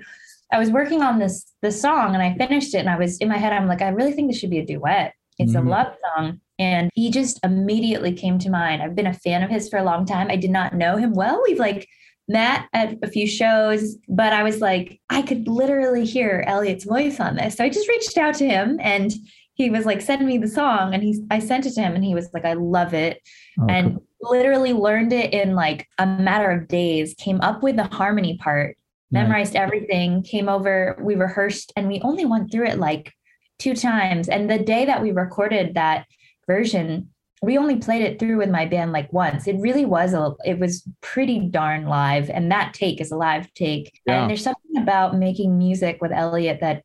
I 0.52 0.60
was 0.60 0.70
working 0.70 1.02
on 1.02 1.18
this 1.18 1.44
this 1.60 1.82
song 1.82 2.14
and 2.14 2.22
I 2.22 2.36
finished 2.38 2.72
it 2.72 2.78
and 2.78 2.88
I 2.88 2.96
was 2.96 3.18
in 3.18 3.28
my 3.28 3.36
head. 3.36 3.52
I'm 3.52 3.66
like, 3.66 3.82
I 3.82 3.88
really 3.88 4.12
think 4.12 4.30
this 4.30 4.38
should 4.38 4.50
be 4.50 4.60
a 4.60 4.64
duet. 4.64 5.12
It's 5.40 5.54
mm-hmm. 5.54 5.66
a 5.66 5.70
love 5.70 5.92
song. 6.14 6.40
And 6.60 6.88
he 6.94 7.10
just 7.10 7.40
immediately 7.44 8.12
came 8.12 8.38
to 8.38 8.48
mind. 8.48 8.80
I've 8.80 8.94
been 8.94 9.08
a 9.08 9.12
fan 9.12 9.42
of 9.42 9.50
his 9.50 9.68
for 9.68 9.78
a 9.78 9.84
long 9.84 10.06
time. 10.06 10.28
I 10.30 10.36
did 10.36 10.52
not 10.52 10.72
know 10.72 10.96
him 10.96 11.14
well. 11.14 11.42
We've 11.44 11.58
like 11.58 11.88
met 12.28 12.66
at 12.72 12.96
a 13.02 13.08
few 13.08 13.26
shows, 13.26 13.96
but 14.08 14.32
I 14.32 14.42
was 14.42 14.60
like, 14.60 15.00
I 15.10 15.22
could 15.22 15.46
literally 15.46 16.04
hear 16.04 16.44
Elliot's 16.46 16.84
voice 16.84 17.20
on 17.20 17.36
this. 17.36 17.56
So 17.56 17.64
I 17.64 17.68
just 17.68 17.88
reached 17.88 18.18
out 18.18 18.34
to 18.36 18.48
him 18.48 18.78
and 18.80 19.12
he 19.54 19.70
was 19.70 19.86
like, 19.86 20.00
send 20.00 20.26
me 20.26 20.38
the 20.38 20.48
song. 20.48 20.92
And 20.92 21.02
he 21.02 21.24
I 21.30 21.38
sent 21.38 21.66
it 21.66 21.74
to 21.74 21.80
him 21.80 21.94
and 21.94 22.04
he 22.04 22.14
was 22.14 22.28
like, 22.34 22.44
I 22.44 22.54
love 22.54 22.94
it. 22.94 23.22
Oh, 23.60 23.66
and 23.68 23.94
cool. 23.94 24.32
literally 24.32 24.72
learned 24.72 25.12
it 25.12 25.32
in 25.32 25.54
like 25.54 25.88
a 25.98 26.06
matter 26.06 26.50
of 26.50 26.68
days, 26.68 27.14
came 27.18 27.40
up 27.40 27.62
with 27.62 27.76
the 27.76 27.84
harmony 27.84 28.36
part, 28.38 28.76
memorized 29.10 29.56
everything, 29.56 30.22
came 30.22 30.48
over, 30.48 30.98
we 31.00 31.14
rehearsed, 31.14 31.72
and 31.76 31.88
we 31.88 32.00
only 32.02 32.26
went 32.26 32.50
through 32.50 32.66
it 32.66 32.78
like 32.78 33.12
two 33.58 33.74
times. 33.74 34.28
And 34.28 34.50
the 34.50 34.58
day 34.58 34.84
that 34.84 35.00
we 35.00 35.12
recorded 35.12 35.74
that 35.74 36.06
version, 36.46 37.10
we 37.42 37.58
only 37.58 37.76
played 37.76 38.02
it 38.02 38.18
through 38.18 38.38
with 38.38 38.50
my 38.50 38.64
band 38.64 38.92
like 38.92 39.12
once. 39.12 39.46
It 39.46 39.56
really 39.58 39.84
was 39.84 40.14
a 40.14 40.34
it 40.44 40.58
was 40.58 40.88
pretty 41.02 41.40
darn 41.40 41.86
live 41.86 42.30
and 42.30 42.50
that 42.50 42.74
take 42.74 43.00
is 43.00 43.12
a 43.12 43.16
live 43.16 43.52
take. 43.54 44.00
Yeah. 44.06 44.22
And 44.22 44.30
there's 44.30 44.42
something 44.42 44.80
about 44.80 45.16
making 45.16 45.58
music 45.58 45.98
with 46.00 46.12
Elliot 46.12 46.58
that 46.60 46.82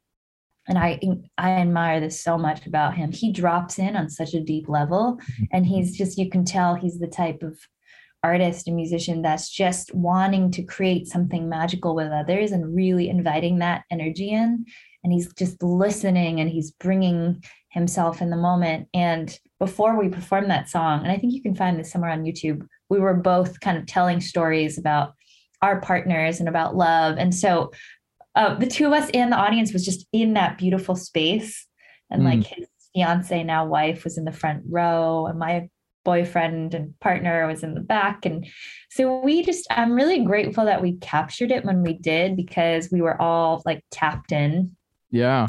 and 0.68 0.78
I 0.78 1.00
I 1.38 1.52
admire 1.52 2.00
this 2.00 2.22
so 2.22 2.38
much 2.38 2.66
about 2.66 2.96
him. 2.96 3.12
He 3.12 3.32
drops 3.32 3.80
in 3.80 3.96
on 3.96 4.10
such 4.10 4.34
a 4.34 4.44
deep 4.44 4.68
level 4.68 5.18
mm-hmm. 5.22 5.44
and 5.52 5.66
he's 5.66 5.98
just 5.98 6.18
you 6.18 6.30
can 6.30 6.44
tell 6.44 6.76
he's 6.76 7.00
the 7.00 7.08
type 7.08 7.44
of 7.44 7.58
artist 8.24 8.68
and 8.68 8.76
musician 8.76 9.22
that's 9.22 9.50
just 9.50 9.94
wanting 9.96 10.52
to 10.52 10.64
create 10.64 11.08
something 11.08 11.50
magical 11.50 11.96
with 11.96 12.12
others 12.12 12.52
and 12.52 12.76
really 12.76 13.10
inviting 13.10 13.60
that 13.60 13.84
energy 13.90 14.30
in 14.30 14.64
and 15.04 15.12
he's 15.12 15.34
just 15.34 15.64
listening 15.64 16.40
and 16.40 16.50
he's 16.50 16.70
bringing 16.70 17.44
himself 17.70 18.22
in 18.22 18.30
the 18.30 18.38
moment 18.38 18.88
and 18.94 19.40
before 19.62 19.96
we 19.96 20.10
performed 20.10 20.50
that 20.50 20.68
song, 20.68 21.04
and 21.04 21.12
I 21.12 21.18
think 21.18 21.34
you 21.34 21.42
can 21.44 21.54
find 21.54 21.80
this 21.80 21.92
somewhere 21.92 22.10
on 22.10 22.24
YouTube, 22.24 22.66
we 22.90 23.00
were 23.00 23.14
both 23.14 23.60
kind 23.60 23.78
of 23.78 23.86
telling 23.86 24.20
stories 24.20 24.80
about 24.80 25.14
our 25.62 25.80
partners 25.80 26.40
and 26.40 26.50
about 26.50 26.76
love. 26.76 27.20
And 27.20 27.34
so 27.34 27.72
uh, 28.34 28.56
the 28.56 28.66
two 28.66 28.88
of 28.88 28.94
us 28.94 29.12
and 29.14 29.32
the 29.32 29.38
audience 29.38 29.72
was 29.72 29.86
just 29.86 30.08
in 30.12 30.34
that 30.34 30.58
beautiful 30.58 30.96
space. 30.96 31.68
And 32.10 32.24
mm. 32.24 32.26
like 32.26 32.48
his 32.48 32.68
fiance, 32.96 33.44
now 33.44 33.68
wife, 33.68 34.04
was 34.04 34.18
in 34.18 34.26
the 34.26 34.32
front 34.32 34.64
row, 34.68 35.28
and 35.28 35.38
my 35.38 35.70
boyfriend 36.04 36.74
and 36.74 37.00
partner 37.00 37.46
was 37.46 37.62
in 37.62 37.76
the 37.76 37.82
back. 37.82 38.26
And 38.26 38.48
so 38.90 39.20
we 39.20 39.44
just, 39.44 39.68
I'm 39.70 39.94
really 39.94 40.26
grateful 40.26 40.66
that 40.66 40.82
we 40.82 40.94
captured 40.94 41.52
it 41.52 41.66
when 41.66 41.84
we 41.84 41.94
did 41.94 42.36
because 42.36 42.90
we 42.92 43.02
were 43.02 43.22
all 43.22 43.62
like 43.64 43.84
tapped 43.92 44.32
in. 44.32 44.76
Yeah. 45.12 45.46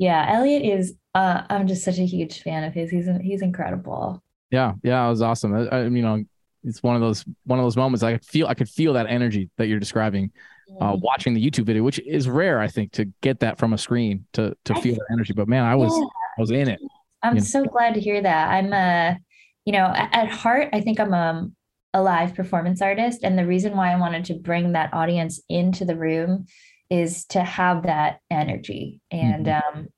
Yeah. 0.00 0.26
Elliot 0.28 0.64
is, 0.64 0.94
uh, 1.14 1.42
I'm 1.48 1.68
just 1.68 1.84
such 1.84 1.98
a 1.98 2.04
huge 2.04 2.42
fan 2.42 2.64
of 2.64 2.74
his. 2.74 2.90
He's, 2.90 3.06
he's 3.22 3.42
incredible. 3.42 4.20
Yeah. 4.50 4.72
Yeah. 4.82 5.06
It 5.06 5.10
was 5.10 5.22
awesome. 5.22 5.54
I, 5.54 5.68
I 5.68 5.82
you 5.84 6.02
know, 6.02 6.24
it's 6.64 6.82
one 6.82 6.96
of 6.96 7.00
those, 7.00 7.24
one 7.44 7.60
of 7.60 7.64
those 7.64 7.76
moments 7.76 8.02
I 8.02 8.14
could 8.14 8.24
feel, 8.24 8.48
I 8.48 8.54
could 8.54 8.68
feel 8.68 8.94
that 8.94 9.06
energy 9.06 9.48
that 9.58 9.68
you're 9.68 9.78
describing. 9.78 10.32
Uh, 10.80 10.92
mm-hmm. 10.92 11.00
watching 11.00 11.34
the 11.34 11.44
YouTube 11.44 11.64
video, 11.64 11.82
which 11.82 11.98
is 11.98 12.28
rare, 12.28 12.60
I 12.60 12.68
think, 12.68 12.92
to 12.92 13.04
get 13.22 13.40
that 13.40 13.58
from 13.58 13.72
a 13.72 13.78
screen 13.78 14.24
to 14.34 14.56
to 14.64 14.74
feel 14.76 14.94
that 14.94 15.06
energy. 15.10 15.32
But 15.32 15.48
man, 15.48 15.64
I 15.64 15.74
was 15.74 15.92
yeah. 15.92 16.04
I 16.38 16.40
was 16.40 16.52
in 16.52 16.68
it. 16.68 16.78
I'm 17.24 17.34
you 17.34 17.40
know? 17.40 17.44
so 17.44 17.64
glad 17.64 17.94
to 17.94 18.00
hear 18.00 18.22
that. 18.22 18.50
I'm 18.52 18.72
a 18.72 19.18
you 19.64 19.72
know, 19.72 19.86
at, 19.86 20.14
at 20.14 20.28
heart, 20.28 20.68
I 20.72 20.80
think 20.80 21.00
I'm 21.00 21.12
a, 21.12 21.48
a 21.94 22.02
live 22.02 22.34
performance 22.34 22.80
artist. 22.80 23.20
And 23.24 23.38
the 23.38 23.46
reason 23.46 23.76
why 23.76 23.92
I 23.92 23.98
wanted 23.98 24.24
to 24.26 24.34
bring 24.34 24.72
that 24.72 24.92
audience 24.92 25.40
into 25.48 25.84
the 25.84 25.96
room 25.96 26.46
is 26.90 27.24
to 27.26 27.42
have 27.42 27.84
that 27.84 28.20
energy. 28.30 29.00
And 29.10 29.46
mm-hmm. 29.46 29.78
um, 29.78 29.88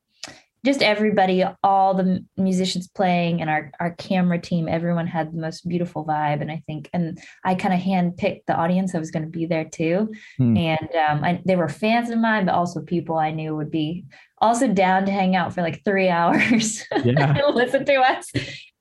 just 0.64 0.80
everybody, 0.80 1.44
all 1.64 1.94
the 1.94 2.24
musicians 2.36 2.86
playing 2.86 3.40
and 3.40 3.50
our, 3.50 3.72
our 3.80 3.94
camera 3.94 4.40
team, 4.40 4.68
everyone 4.68 5.08
had 5.08 5.32
the 5.32 5.40
most 5.40 5.66
beautiful 5.68 6.04
vibe. 6.04 6.40
And 6.40 6.52
I 6.52 6.62
think, 6.66 6.88
and 6.92 7.18
I 7.44 7.56
kind 7.56 7.74
of 7.74 7.80
handpicked 7.80 8.42
the 8.46 8.54
audience 8.54 8.92
that 8.92 9.00
was 9.00 9.10
going 9.10 9.24
to 9.24 9.28
be 9.28 9.46
there 9.46 9.64
too. 9.64 10.12
Mm. 10.40 10.58
And 10.58 10.94
um, 10.94 11.24
I, 11.24 11.42
they 11.44 11.56
were 11.56 11.68
fans 11.68 12.10
of 12.10 12.18
mine, 12.18 12.46
but 12.46 12.54
also 12.54 12.80
people 12.80 13.16
I 13.16 13.32
knew 13.32 13.56
would 13.56 13.72
be 13.72 14.04
also 14.38 14.68
down 14.68 15.04
to 15.06 15.12
hang 15.12 15.34
out 15.34 15.52
for 15.52 15.62
like 15.62 15.82
three 15.84 16.08
hours 16.10 16.84
yeah. 17.04 17.36
and 17.36 17.56
listen 17.56 17.84
to 17.84 17.94
us 17.96 18.30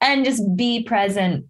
and 0.02 0.24
just 0.24 0.44
be 0.56 0.84
present. 0.84 1.46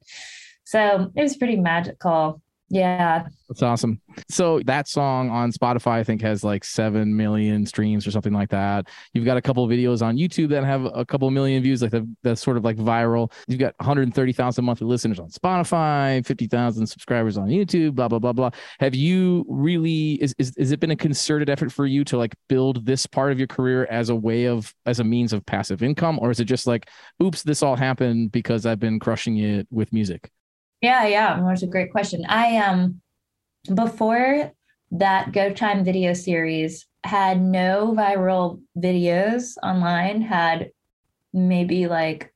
So 0.64 1.12
it 1.14 1.22
was 1.22 1.36
pretty 1.36 1.58
magical. 1.58 2.42
Yeah. 2.72 3.28
That's 3.50 3.64
awesome. 3.64 4.00
So 4.30 4.62
that 4.66 4.88
song 4.88 5.30
on 5.30 5.52
Spotify, 5.52 5.96
I 5.96 6.04
think, 6.06 6.22
has 6.22 6.42
like 6.42 6.64
7 6.64 7.14
million 7.14 7.66
streams 7.66 8.08
or 8.08 8.12
something 8.12 8.32
like 8.32 8.50
that. 8.52 8.88
You've 9.14 9.26
got 9.26 9.36
a 9.36 9.42
couple 9.42 9.68
videos 9.68 10.02
on 10.02 10.16
YouTube 10.16 10.48
that 10.50 10.64
have 10.64 10.86
a 10.86 11.04
couple 11.06 11.30
million 11.32 11.62
views, 11.62 11.82
like 11.82 11.92
the, 11.92 12.08
that's 12.24 12.42
sort 12.42 12.56
of 12.56 12.64
like 12.64 12.78
viral. 12.78 13.30
You've 13.50 13.60
got 13.60 13.76
130,000 13.80 14.64
monthly 14.64 14.88
listeners 14.88 15.20
on 15.20 15.30
Spotify, 15.30 16.26
50,000 16.26 16.88
subscribers 16.88 17.38
on 17.38 17.50
YouTube, 17.50 17.94
blah, 17.94 18.08
blah, 18.08 18.20
blah, 18.20 18.32
blah. 18.32 18.52
Have 18.80 18.96
you 18.96 19.46
really, 19.50 20.14
is, 20.14 20.34
is, 20.38 20.54
is 20.56 20.72
it 20.72 20.80
been 20.80 20.92
a 20.92 20.96
concerted 20.96 21.50
effort 21.50 21.74
for 21.74 21.86
you 21.86 22.06
to 22.06 22.18
like 22.18 22.34
build 22.48 22.86
this 22.86 23.06
part 23.06 23.34
of 23.34 23.38
your 23.38 23.48
career 23.48 23.86
as 23.92 24.08
a 24.08 24.16
way 24.16 24.46
of, 24.46 24.74
as 24.86 25.02
a 25.02 25.04
means 25.04 25.34
of 25.34 25.46
passive 25.46 25.84
income? 25.84 26.20
Or 26.22 26.32
is 26.32 26.40
it 26.40 26.46
just 26.46 26.68
like, 26.68 26.90
oops, 27.22 27.44
this 27.44 27.64
all 27.64 27.76
happened 27.76 28.32
because 28.32 28.66
I've 28.66 28.80
been 28.80 28.98
crushing 28.98 29.40
it 29.40 29.68
with 29.72 29.92
music? 29.92 30.32
Yeah, 30.82 31.06
yeah, 31.06 31.42
that's 31.46 31.64
a 31.64 31.68
great 31.68 31.92
question. 31.92 32.26
I 32.28 32.58
um 32.58 33.02
before 33.74 34.52
that 34.92 35.32
Go 35.32 35.54
Time 35.54 35.86
video 35.86 36.14
series 36.14 36.88
had 37.04 37.42
no 37.42 37.94
viral 37.98 38.62
videos 38.78 39.56
online, 39.64 40.22
had 40.22 40.72
maybe 41.34 41.88
like 41.88 42.34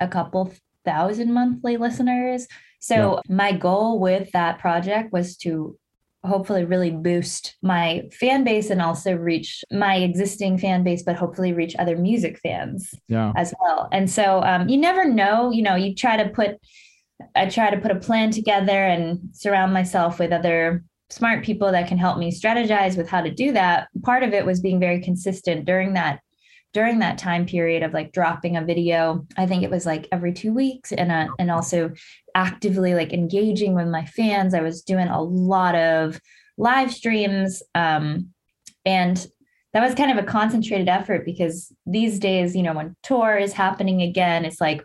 a 0.00 0.08
couple 0.08 0.52
thousand 0.84 1.32
monthly 1.32 1.76
listeners. 1.76 2.46
So 2.80 3.20
yeah. 3.28 3.34
my 3.34 3.52
goal 3.52 3.98
with 3.98 4.30
that 4.32 4.58
project 4.58 5.12
was 5.12 5.36
to 5.38 5.78
hopefully 6.24 6.64
really 6.64 6.90
boost 6.90 7.56
my 7.62 8.02
fan 8.12 8.44
base 8.44 8.70
and 8.70 8.80
also 8.80 9.14
reach 9.14 9.62
my 9.70 9.96
existing 9.96 10.56
fan 10.56 10.82
base 10.82 11.02
but 11.02 11.16
hopefully 11.16 11.52
reach 11.52 11.76
other 11.78 11.98
music 11.98 12.38
fans 12.42 12.94
yeah. 13.08 13.30
as 13.36 13.52
well 13.60 13.88
and 13.92 14.10
so 14.10 14.42
um, 14.42 14.66
you 14.66 14.78
never 14.78 15.04
know 15.04 15.50
you 15.50 15.62
know 15.62 15.74
you 15.74 15.94
try 15.94 16.16
to 16.16 16.30
put 16.30 16.56
I 17.34 17.46
try 17.46 17.70
to 17.70 17.80
put 17.80 17.90
a 17.90 18.00
plan 18.00 18.30
together 18.30 18.84
and 18.84 19.30
surround 19.32 19.72
myself 19.72 20.18
with 20.18 20.32
other 20.32 20.84
smart 21.10 21.44
people 21.44 21.70
that 21.72 21.88
can 21.88 21.98
help 21.98 22.18
me 22.18 22.32
strategize 22.32 22.96
with 22.96 23.08
how 23.08 23.20
to 23.20 23.30
do 23.30 23.52
that. 23.52 23.88
Part 24.02 24.22
of 24.22 24.32
it 24.32 24.46
was 24.46 24.60
being 24.60 24.80
very 24.80 25.00
consistent 25.00 25.64
during 25.64 25.94
that 25.94 26.20
during 26.72 26.98
that 26.98 27.18
time 27.18 27.46
period 27.46 27.84
of 27.84 27.94
like 27.94 28.12
dropping 28.12 28.56
a 28.56 28.64
video. 28.64 29.24
I 29.36 29.46
think 29.46 29.62
it 29.62 29.70
was 29.70 29.86
like 29.86 30.08
every 30.10 30.32
2 30.32 30.52
weeks 30.52 30.90
and 30.90 31.12
uh, 31.12 31.28
and 31.38 31.50
also 31.50 31.92
actively 32.34 32.94
like 32.94 33.12
engaging 33.12 33.74
with 33.74 33.86
my 33.86 34.04
fans. 34.06 34.54
I 34.54 34.60
was 34.60 34.82
doing 34.82 35.06
a 35.06 35.22
lot 35.22 35.76
of 35.76 36.20
live 36.58 36.92
streams 36.92 37.62
um, 37.74 38.30
and 38.84 39.24
that 39.72 39.82
was 39.82 39.94
kind 39.94 40.16
of 40.16 40.22
a 40.22 40.26
concentrated 40.26 40.88
effort 40.88 41.24
because 41.24 41.72
these 41.84 42.18
days, 42.18 42.54
you 42.54 42.62
know, 42.62 42.74
when 42.74 42.96
tour 43.02 43.36
is 43.36 43.52
happening 43.52 44.02
again, 44.02 44.44
it's 44.44 44.60
like 44.60 44.84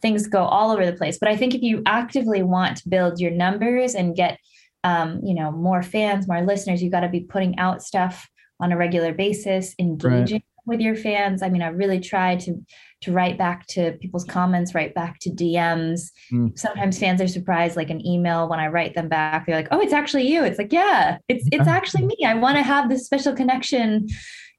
things 0.00 0.26
go 0.26 0.44
all 0.44 0.70
over 0.70 0.84
the 0.84 0.92
place. 0.92 1.18
But 1.18 1.28
I 1.28 1.36
think 1.36 1.54
if 1.54 1.62
you 1.62 1.82
actively 1.86 2.42
want 2.42 2.78
to 2.78 2.88
build 2.88 3.20
your 3.20 3.30
numbers 3.30 3.94
and 3.94 4.16
get, 4.16 4.38
um, 4.84 5.20
you 5.22 5.34
know, 5.34 5.52
more 5.52 5.82
fans, 5.82 6.28
more 6.28 6.42
listeners, 6.42 6.82
you 6.82 6.90
got 6.90 7.00
to 7.00 7.08
be 7.08 7.20
putting 7.20 7.58
out 7.58 7.82
stuff 7.82 8.28
on 8.60 8.72
a 8.72 8.76
regular 8.76 9.12
basis, 9.12 9.74
engaging 9.78 10.36
right. 10.36 10.66
with 10.66 10.80
your 10.80 10.94
fans. 10.94 11.42
I 11.42 11.48
mean, 11.48 11.62
I 11.62 11.68
really 11.68 12.00
try 12.00 12.36
to 12.36 12.64
to 13.02 13.12
write 13.12 13.36
back 13.36 13.66
to 13.66 13.92
people's 14.00 14.24
comments, 14.24 14.76
write 14.76 14.94
back 14.94 15.18
to 15.18 15.30
DMs. 15.30 16.12
Mm. 16.32 16.56
Sometimes 16.56 17.00
fans 17.00 17.20
are 17.20 17.26
surprised, 17.26 17.76
like 17.76 17.90
an 17.90 18.06
email 18.06 18.48
when 18.48 18.60
I 18.60 18.68
write 18.68 18.94
them 18.94 19.08
back, 19.08 19.46
they're 19.46 19.56
like, 19.56 19.68
"Oh, 19.72 19.80
it's 19.80 19.92
actually 19.92 20.28
you." 20.28 20.44
It's 20.44 20.58
like, 20.58 20.72
yeah, 20.72 21.18
it's 21.28 21.48
it's 21.50 21.66
actually 21.78 22.06
me. 22.06 22.16
I 22.24 22.34
want 22.34 22.56
to 22.58 22.62
have 22.62 22.88
this 22.88 23.04
special 23.04 23.34
connection 23.34 24.06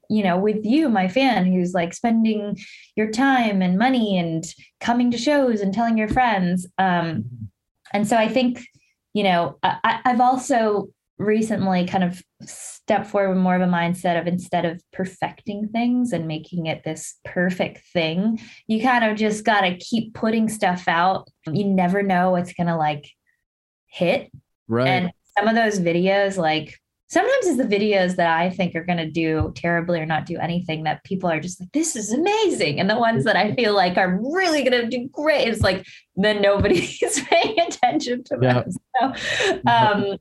you 0.08 0.22
know 0.22 0.38
with 0.38 0.64
you 0.64 0.88
my 0.88 1.08
fan 1.08 1.46
who's 1.46 1.72
like 1.72 1.94
spending 1.94 2.56
your 2.96 3.10
time 3.10 3.62
and 3.62 3.78
money 3.78 4.18
and 4.18 4.44
coming 4.80 5.10
to 5.10 5.18
shows 5.18 5.60
and 5.60 5.72
telling 5.72 5.98
your 5.98 6.08
friends 6.08 6.66
um 6.78 7.24
and 7.92 8.06
so 8.06 8.16
i 8.16 8.28
think 8.28 8.64
you 9.12 9.22
know 9.22 9.58
I, 9.62 10.00
i've 10.04 10.20
also 10.20 10.88
recently 11.16 11.86
kind 11.86 12.02
of 12.02 12.20
stepped 12.42 13.06
forward 13.06 13.30
with 13.30 13.38
more 13.38 13.54
of 13.54 13.62
a 13.62 13.66
mindset 13.66 14.20
of 14.20 14.26
instead 14.26 14.64
of 14.64 14.82
perfecting 14.92 15.68
things 15.68 16.12
and 16.12 16.26
making 16.26 16.66
it 16.66 16.82
this 16.84 17.14
perfect 17.24 17.78
thing 17.92 18.40
you 18.66 18.82
kind 18.82 19.04
of 19.04 19.16
just 19.16 19.44
got 19.44 19.60
to 19.62 19.76
keep 19.76 20.14
putting 20.14 20.48
stuff 20.48 20.88
out. 20.88 21.28
You 21.46 21.64
never 21.64 22.02
know 22.02 22.30
what's 22.30 22.52
gonna 22.52 22.76
like 22.76 23.10
hit. 23.86 24.30
Right. 24.68 24.88
And 24.88 25.12
some 25.36 25.48
of 25.48 25.54
those 25.54 25.80
videos 25.80 26.36
like 26.36 26.78
sometimes 27.14 27.46
it's 27.46 27.58
the 27.58 27.76
videos 27.76 28.16
that 28.16 28.28
I 28.28 28.50
think 28.50 28.74
are 28.74 28.84
going 28.84 28.98
to 28.98 29.08
do 29.08 29.52
terribly 29.54 30.00
or 30.00 30.04
not 30.04 30.26
do 30.26 30.36
anything 30.36 30.82
that 30.82 31.04
people 31.04 31.30
are 31.30 31.38
just 31.38 31.60
like, 31.60 31.70
this 31.70 31.94
is 31.94 32.12
amazing. 32.12 32.80
And 32.80 32.90
the 32.90 32.98
ones 32.98 33.22
that 33.22 33.36
I 33.36 33.54
feel 33.54 33.72
like 33.72 33.96
are 33.96 34.18
really 34.20 34.64
going 34.64 34.82
to 34.82 34.88
do 34.88 35.08
great, 35.12 35.46
it's 35.46 35.60
like, 35.60 35.86
then 36.16 36.42
nobody's 36.42 36.98
paying 37.30 37.60
attention 37.60 38.24
to 38.24 38.36
them. 38.36 38.64
So, 38.98 39.06
um, 39.70 40.18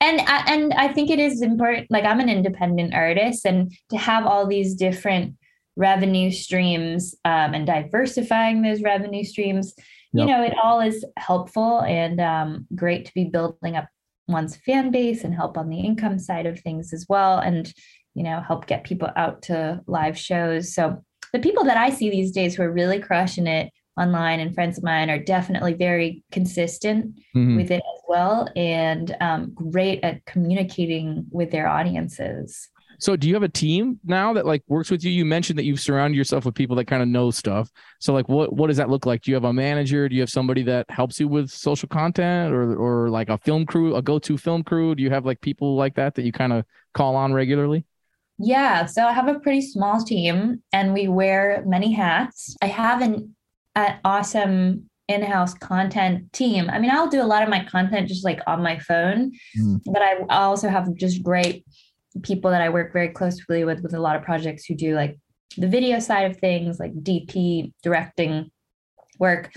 and 0.00 0.20
and 0.26 0.74
I 0.74 0.88
think 0.88 1.10
it 1.10 1.20
is 1.20 1.42
important. 1.42 1.86
Like 1.90 2.02
I'm 2.02 2.18
an 2.18 2.28
independent 2.28 2.92
artist, 2.92 3.46
and 3.46 3.72
to 3.90 3.96
have 3.96 4.26
all 4.26 4.48
these 4.48 4.74
different 4.74 5.36
revenue 5.76 6.32
streams 6.32 7.14
um, 7.24 7.54
and 7.54 7.64
diversifying 7.68 8.62
those 8.62 8.82
revenue 8.82 9.22
streams, 9.22 9.74
yep. 10.12 10.26
you 10.26 10.34
know, 10.34 10.42
it 10.42 10.54
all 10.60 10.80
is 10.80 11.04
helpful 11.18 11.82
and 11.82 12.20
um, 12.20 12.66
great 12.74 13.04
to 13.06 13.14
be 13.14 13.26
building 13.26 13.76
up 13.76 13.86
one's 14.32 14.56
fan 14.56 14.90
base 14.90 15.24
and 15.24 15.34
help 15.34 15.56
on 15.56 15.68
the 15.68 15.80
income 15.80 16.18
side 16.18 16.46
of 16.46 16.58
things 16.60 16.92
as 16.92 17.06
well 17.08 17.38
and 17.38 17.72
you 18.14 18.22
know 18.22 18.40
help 18.40 18.66
get 18.66 18.84
people 18.84 19.08
out 19.16 19.42
to 19.42 19.80
live 19.86 20.18
shows 20.18 20.74
so 20.74 21.02
the 21.32 21.38
people 21.38 21.64
that 21.64 21.76
i 21.76 21.90
see 21.90 22.10
these 22.10 22.32
days 22.32 22.54
who 22.54 22.62
are 22.62 22.72
really 22.72 22.98
crushing 22.98 23.46
it 23.46 23.70
online 23.98 24.40
and 24.40 24.54
friends 24.54 24.78
of 24.78 24.84
mine 24.84 25.10
are 25.10 25.18
definitely 25.18 25.74
very 25.74 26.24
consistent 26.32 27.14
mm-hmm. 27.36 27.56
with 27.56 27.70
it 27.70 27.82
as 27.94 28.00
well 28.08 28.48
and 28.56 29.14
um, 29.20 29.52
great 29.54 30.02
at 30.02 30.24
communicating 30.24 31.26
with 31.30 31.50
their 31.50 31.68
audiences 31.68 32.70
so 32.98 33.16
do 33.16 33.28
you 33.28 33.34
have 33.34 33.42
a 33.42 33.48
team 33.48 33.98
now 34.04 34.32
that 34.32 34.46
like 34.46 34.62
works 34.68 34.90
with 34.90 35.04
you? 35.04 35.10
You 35.10 35.24
mentioned 35.24 35.58
that 35.58 35.64
you've 35.64 35.80
surrounded 35.80 36.16
yourself 36.16 36.44
with 36.44 36.54
people 36.54 36.76
that 36.76 36.86
kind 36.86 37.02
of 37.02 37.08
know 37.08 37.30
stuff. 37.30 37.70
So 38.00 38.12
like 38.12 38.28
what 38.28 38.52
what 38.52 38.68
does 38.68 38.76
that 38.76 38.90
look 38.90 39.06
like? 39.06 39.22
Do 39.22 39.30
you 39.30 39.34
have 39.34 39.44
a 39.44 39.52
manager? 39.52 40.08
Do 40.08 40.14
you 40.14 40.22
have 40.22 40.30
somebody 40.30 40.62
that 40.64 40.86
helps 40.88 41.18
you 41.20 41.28
with 41.28 41.50
social 41.50 41.88
content 41.88 42.52
or 42.52 42.76
or 42.76 43.10
like 43.10 43.28
a 43.28 43.38
film 43.38 43.66
crew, 43.66 43.96
a 43.96 44.02
go-to 44.02 44.36
film 44.36 44.62
crew? 44.62 44.94
Do 44.94 45.02
you 45.02 45.10
have 45.10 45.26
like 45.26 45.40
people 45.40 45.76
like 45.76 45.94
that 45.96 46.14
that 46.14 46.24
you 46.24 46.32
kind 46.32 46.52
of 46.52 46.64
call 46.94 47.16
on 47.16 47.32
regularly? 47.32 47.84
Yeah, 48.38 48.86
so 48.86 49.06
I 49.06 49.12
have 49.12 49.28
a 49.28 49.38
pretty 49.38 49.60
small 49.62 50.02
team 50.02 50.62
and 50.72 50.92
we 50.92 51.06
wear 51.06 51.62
many 51.66 51.92
hats. 51.92 52.56
I 52.60 52.66
have 52.66 53.00
an, 53.00 53.36
an 53.76 54.00
awesome 54.04 54.90
in-house 55.08 55.54
content 55.54 56.32
team. 56.32 56.68
I 56.70 56.78
mean, 56.78 56.90
I'll 56.90 57.08
do 57.08 57.22
a 57.22 57.24
lot 57.24 57.42
of 57.42 57.48
my 57.48 57.64
content 57.64 58.08
just 58.08 58.24
like 58.24 58.40
on 58.46 58.62
my 58.62 58.78
phone, 58.78 59.32
mm. 59.58 59.80
but 59.86 60.02
I 60.02 60.16
also 60.28 60.68
have 60.68 60.92
just 60.94 61.22
great 61.22 61.64
people 62.22 62.50
that 62.50 62.60
I 62.62 62.68
work 62.68 62.92
very 62.92 63.08
closely 63.08 63.64
with 63.64 63.80
with 63.82 63.94
a 63.94 64.00
lot 64.00 64.16
of 64.16 64.22
projects 64.22 64.64
who 64.66 64.74
do 64.74 64.94
like 64.94 65.18
the 65.56 65.68
video 65.68 65.98
side 65.98 66.30
of 66.30 66.36
things, 66.38 66.78
like 66.78 66.92
DP 66.94 67.72
directing 67.82 68.50
work, 69.18 69.50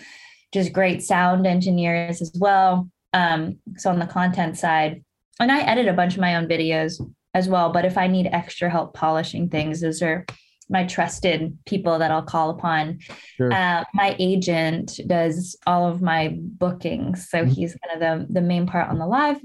just 0.54 0.74
great 0.74 1.04
sound 1.04 1.48
engineers 1.48 2.22
as 2.22 2.32
well. 2.40 2.90
Um, 3.14 3.60
so 3.78 3.90
on 3.90 4.00
the 4.00 4.06
content 4.06 4.58
side, 4.58 5.04
and 5.40 5.52
I 5.52 5.62
edit 5.62 5.88
a 5.88 5.94
bunch 5.94 6.16
of 6.16 6.20
my 6.22 6.36
own 6.36 6.48
videos 6.48 7.02
as 7.34 7.48
well. 7.48 7.72
But 7.72 7.86
if 7.86 7.98
I 7.98 8.08
need 8.08 8.28
extra 8.28 8.70
help 8.70 8.94
polishing 8.94 9.50
things, 9.50 9.82
those 9.82 10.02
are 10.02 10.26
my 10.70 10.84
trusted 10.86 11.58
people 11.66 12.00
that 12.00 12.10
I'll 12.12 12.24
call 12.24 12.50
upon. 12.50 13.00
Sure. 13.38 13.54
Uh, 13.54 13.84
my 13.94 14.16
agent 14.20 15.00
does 15.08 15.56
all 15.68 15.88
of 15.88 16.02
my 16.02 16.36
bookings, 16.40 17.30
so 17.30 17.46
Mhm. 17.46 17.50
he's 17.54 17.76
kind 17.76 18.02
of 18.02 18.28
the 18.28 18.34
the 18.34 18.42
main 18.42 18.66
part 18.66 18.90
on 18.90 18.98
the 18.98 19.06
live 19.08 19.40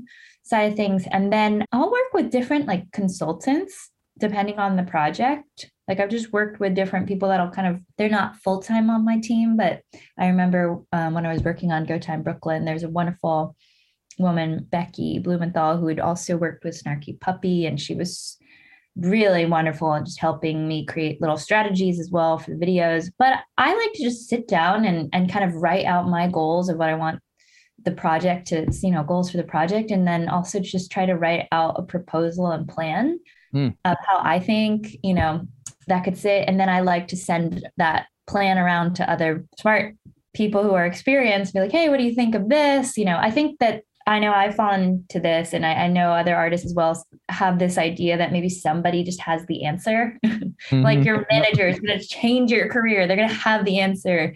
side 0.51 0.73
of 0.73 0.77
things, 0.77 1.07
and 1.11 1.33
then 1.33 1.65
I'll 1.73 1.91
work 1.91 2.13
with 2.13 2.31
different 2.31 2.67
like 2.67 2.91
consultants 2.93 3.91
depending 4.19 4.59
on 4.59 4.77
the 4.77 4.83
project. 4.83 5.71
Like 5.89 5.99
I've 5.99 6.11
just 6.11 6.33
worked 6.33 6.61
with 6.61 6.75
different 6.75 7.09
people 7.09 7.29
that'll 7.29 7.51
kind 7.51 7.67
of 7.67 7.81
they're 7.97 8.09
not 8.09 8.37
full 8.37 8.61
time 8.61 8.91
on 8.91 9.05
my 9.05 9.19
team, 9.19 9.57
but 9.57 9.81
I 10.19 10.27
remember 10.27 10.83
um, 10.93 11.15
when 11.15 11.27
I 11.27 11.33
was 11.33 11.43
working 11.43 11.73
on 11.73 11.87
Go 11.87 11.99
Time 11.99 12.23
Brooklyn, 12.23 12.65
there's 12.65 12.85
a 12.85 12.89
wonderful 12.89 13.57
woman, 14.19 14.67
Becky 14.71 15.19
Blumenthal, 15.19 15.79
who 15.79 15.87
had 15.87 15.99
also 15.99 16.37
worked 16.37 16.65
with 16.65 16.81
Snarky 16.81 17.19
Puppy, 17.19 17.67
and 17.67 17.81
she 17.81 17.95
was 17.95 18.37
really 18.97 19.47
wonderful 19.47 19.93
and 19.93 20.05
just 20.05 20.21
helping 20.21 20.69
me 20.69 20.85
create 20.85 21.21
little 21.21 21.39
strategies 21.39 21.99
as 21.99 22.11
well 22.11 22.39
for 22.39 22.51
the 22.51 22.67
videos. 22.67 23.11
But 23.19 23.39
I 23.57 23.75
like 23.75 23.93
to 23.95 24.03
just 24.03 24.29
sit 24.29 24.47
down 24.47 24.85
and 24.85 25.09
and 25.13 25.33
kind 25.33 25.45
of 25.45 25.57
write 25.57 25.87
out 25.87 26.09
my 26.09 26.29
goals 26.29 26.69
of 26.69 26.77
what 26.77 26.89
I 26.89 26.95
want 26.95 27.21
the 27.85 27.93
project 27.93 28.49
to, 28.49 28.67
you 28.83 28.91
know, 28.91 29.03
goals 29.03 29.31
for 29.31 29.37
the 29.37 29.43
project, 29.45 29.91
and 29.91 30.07
then 30.07 30.29
also 30.29 30.61
just 30.61 30.91
try 30.91 31.07
to 31.07 31.15
write 31.17 31.47
out 31.53 31.77
a 31.79 31.83
proposal 31.83 32.51
and 32.51 32.69
plan 32.69 33.19
Hmm. 33.53 33.69
of 33.85 33.97
how 34.07 34.21
I 34.21 34.39
think, 34.39 34.97
you 35.03 35.13
know, 35.13 35.41
that 35.89 36.05
could 36.05 36.17
sit. 36.17 36.45
And 36.47 36.61
then 36.61 36.69
I 36.69 36.81
like 36.81 37.09
to 37.09 37.17
send 37.17 37.67
that 37.79 38.07
plan 38.29 38.59
around 38.59 38.95
to 38.95 39.11
other 39.11 39.45
smart 39.59 39.97
people 40.35 40.63
who 40.63 40.75
are 40.75 40.87
experienced, 40.87 41.53
be 41.55 41.59
like, 41.61 41.73
hey, 41.73 41.89
what 41.89 41.97
do 41.99 42.05
you 42.05 42.15
think 42.15 42.37
of 42.37 42.49
this? 42.49 42.97
You 42.97 43.07
know, 43.07 43.17
I 43.19 43.33
think 43.33 43.59
that 43.59 43.83
I 44.07 44.21
know 44.21 44.33
I've 44.33 44.55
fallen 44.55 45.05
to 45.09 45.19
this, 45.19 45.53
and 45.53 45.67
I, 45.67 45.73
I 45.73 45.87
know 45.89 46.13
other 46.13 46.37
artists 46.37 46.65
as 46.65 46.75
well 46.75 47.05
have 47.29 47.59
this 47.59 47.77
idea 47.77 48.17
that 48.19 48.31
maybe 48.33 48.49
somebody 48.49 49.03
just 49.03 49.21
has 49.21 49.45
the 49.47 49.65
answer. 49.65 50.17
like 50.73 51.01
Mhm. 51.01 51.05
your 51.05 51.27
manager 51.31 51.67
is 51.67 51.81
going 51.81 51.99
to 51.99 52.05
change 52.07 52.53
your 52.53 52.69
career, 52.69 53.07
they're 53.09 53.17
going 53.17 53.29
to 53.29 53.35
have 53.35 53.65
the 53.65 53.81
answer. 53.81 54.35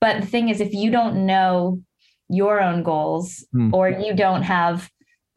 But 0.00 0.20
the 0.20 0.26
thing 0.26 0.50
is, 0.50 0.60
if 0.60 0.72
you 0.72 0.90
don't 0.92 1.26
know 1.26 1.80
your 2.28 2.60
own 2.60 2.82
goals 2.82 3.44
Hmm. 3.52 3.74
or 3.74 3.88
you 3.88 4.14
don't 4.14 4.42
have 4.42 4.90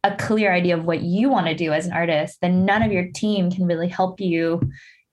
a 0.04 0.16
clear 0.16 0.54
idea 0.54 0.78
of 0.78 0.86
what 0.86 1.02
you 1.02 1.30
want 1.30 1.48
to 1.48 1.56
do 1.56 1.74
as 1.74 1.86
an 1.86 1.94
artist, 1.94 2.38
then 2.42 2.66
none 2.66 2.82
of 2.82 2.92
your 2.92 3.08
team 3.14 3.52
can 3.52 3.66
really 3.66 3.90
help 3.90 4.22
you 4.22 4.62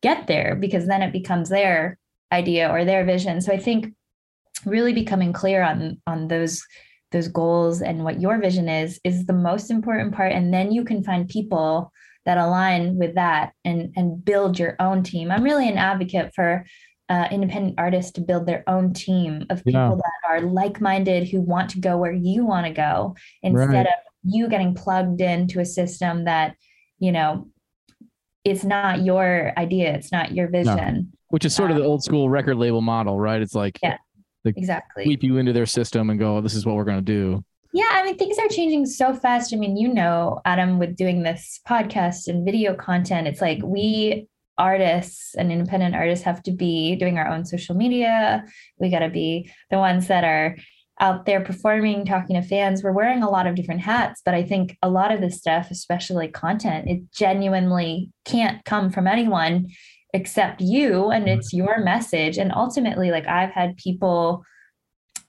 get 0.03 0.27
there 0.27 0.55
because 0.55 0.87
then 0.87 1.03
it 1.03 1.13
becomes 1.13 1.49
their 1.49 1.99
idea 2.31 2.71
or 2.71 2.85
their 2.85 3.05
vision. 3.05 3.41
So 3.41 3.53
I 3.53 3.59
think 3.59 3.93
really 4.65 4.93
becoming 4.93 5.33
clear 5.33 5.63
on 5.63 6.01
on 6.07 6.29
those 6.29 6.63
those 7.13 7.29
goals 7.29 7.81
and 7.83 8.05
what 8.05 8.21
your 8.21 8.39
vision 8.39 8.69
is 8.69 9.01
is 9.05 9.27
the 9.27 9.33
most 9.33 9.71
important 9.71 10.15
part 10.15 10.33
and 10.33 10.53
then 10.53 10.73
you 10.73 10.85
can 10.85 11.03
find 11.03 11.29
people 11.29 11.93
that 12.25 12.39
align 12.39 12.97
with 12.97 13.15
that 13.15 13.53
and 13.65 13.93
and 13.97 14.25
build 14.25 14.59
your 14.59 14.75
own 14.81 15.03
team 15.03 15.31
i'm 15.31 15.43
really 15.43 15.69
an 15.69 15.77
advocate 15.77 16.33
for 16.35 16.65
uh, 17.09 17.29
independent 17.31 17.75
artists 17.79 18.12
to 18.12 18.21
build 18.23 18.47
their 18.47 18.64
own 18.67 18.93
team 18.95 19.45
of 19.51 19.62
people 19.64 19.81
Yeah. 19.81 19.95
that 19.97 20.31
are 20.31 20.40
like-minded 20.40 21.29
who 21.29 21.40
want 21.40 21.71
to 21.71 21.81
go 21.81 21.99
where 21.99 22.12
you 22.12 22.45
want 22.47 22.67
to 22.67 22.73
go 22.73 23.14
instead 23.43 23.69
Right. 23.69 23.87
of 23.87 23.93
you 24.25 24.49
getting 24.49 24.75
plugged 24.75 25.21
into 25.21 25.61
a 25.61 25.67
system 25.67 26.25
that 26.25 26.57
you 26.99 27.12
know 27.12 27.49
it's 28.45 28.64
not 28.64 29.03
your 29.03 29.53
idea 29.59 29.93
it's 29.95 30.12
not 30.12 30.33
your 30.33 30.49
vision 30.49 31.12
Which 31.29 31.45
is 31.45 31.55
sort 31.55 31.71
of 31.71 31.77
the 31.77 31.85
old 31.85 32.03
school 32.05 32.29
record 32.31 32.57
label 32.57 32.81
model, 32.81 33.19
right? 33.21 33.40
It's 33.43 33.55
like 33.55 33.79
Yeah. 33.83 33.97
exactly 34.45 35.05
sweep 35.05 35.23
you 35.23 35.37
into 35.38 35.53
their 35.53 35.67
system 35.67 36.09
and 36.11 36.19
go, 36.19 36.40
this 36.40 36.55
is 36.55 36.64
what 36.64 36.77
we're 36.77 36.85
going 36.85 37.05
to 37.05 37.12
do. 37.12 37.45
Yeah, 37.73 37.88
I 37.90 38.05
mean, 38.05 38.17
things 38.17 38.38
are 38.38 38.47
changing 38.49 38.87
so 38.87 39.12
fast. 39.14 39.53
I 39.53 39.57
mean, 39.57 39.77
you 39.77 39.88
know, 39.93 40.40
Adam, 40.45 40.79
with 40.79 40.95
doing 40.97 41.25
this 41.25 41.61
podcast 41.69 42.29
and 42.29 42.45
video 42.45 42.73
content, 42.75 43.27
it's 43.27 43.40
like 43.40 43.59
we 43.64 44.29
artists 44.59 45.35
and 45.35 45.51
independent 45.51 45.95
artists 45.95 46.25
have 46.25 46.43
to 46.45 46.53
be 46.53 46.97
doing 46.97 47.19
our 47.19 47.29
own 47.29 47.45
social 47.45 47.75
media. 47.75 48.45
We 48.79 48.90
got 48.90 49.01
to 49.01 49.09
be 49.09 49.51
the 49.71 49.79
ones 49.79 50.07
that 50.09 50.25
are 50.25 50.57
out 51.01 51.27
there 51.27 51.45
performing, 51.45 52.05
talking 52.05 52.40
to 52.40 52.47
fans. 52.47 52.83
We're 52.83 52.93
wearing 52.93 53.23
a 53.23 53.31
lot 53.31 53.47
of 53.47 53.57
different 53.57 53.81
hats, 53.81 54.23
but 54.25 54.35
I 54.35 54.45
think 54.45 54.77
a 54.83 54.88
lot 54.88 55.12
of 55.12 55.21
this 55.21 55.37
stuff, 55.37 55.71
especially 55.71 56.29
content, 56.29 56.88
it 56.88 57.11
genuinely 57.12 58.11
can't 58.25 58.64
come 58.64 58.90
from 58.90 59.07
anyone 59.07 59.69
except 60.12 60.61
you 60.61 61.11
and 61.11 61.27
mm-hmm. 61.27 61.38
it's 61.38 61.53
your 61.53 61.81
message. 61.81 62.38
And 62.38 62.53
ultimately, 62.55 63.11
like 63.11 63.27
I've 63.27 63.51
had 63.51 63.77
people 63.77 64.45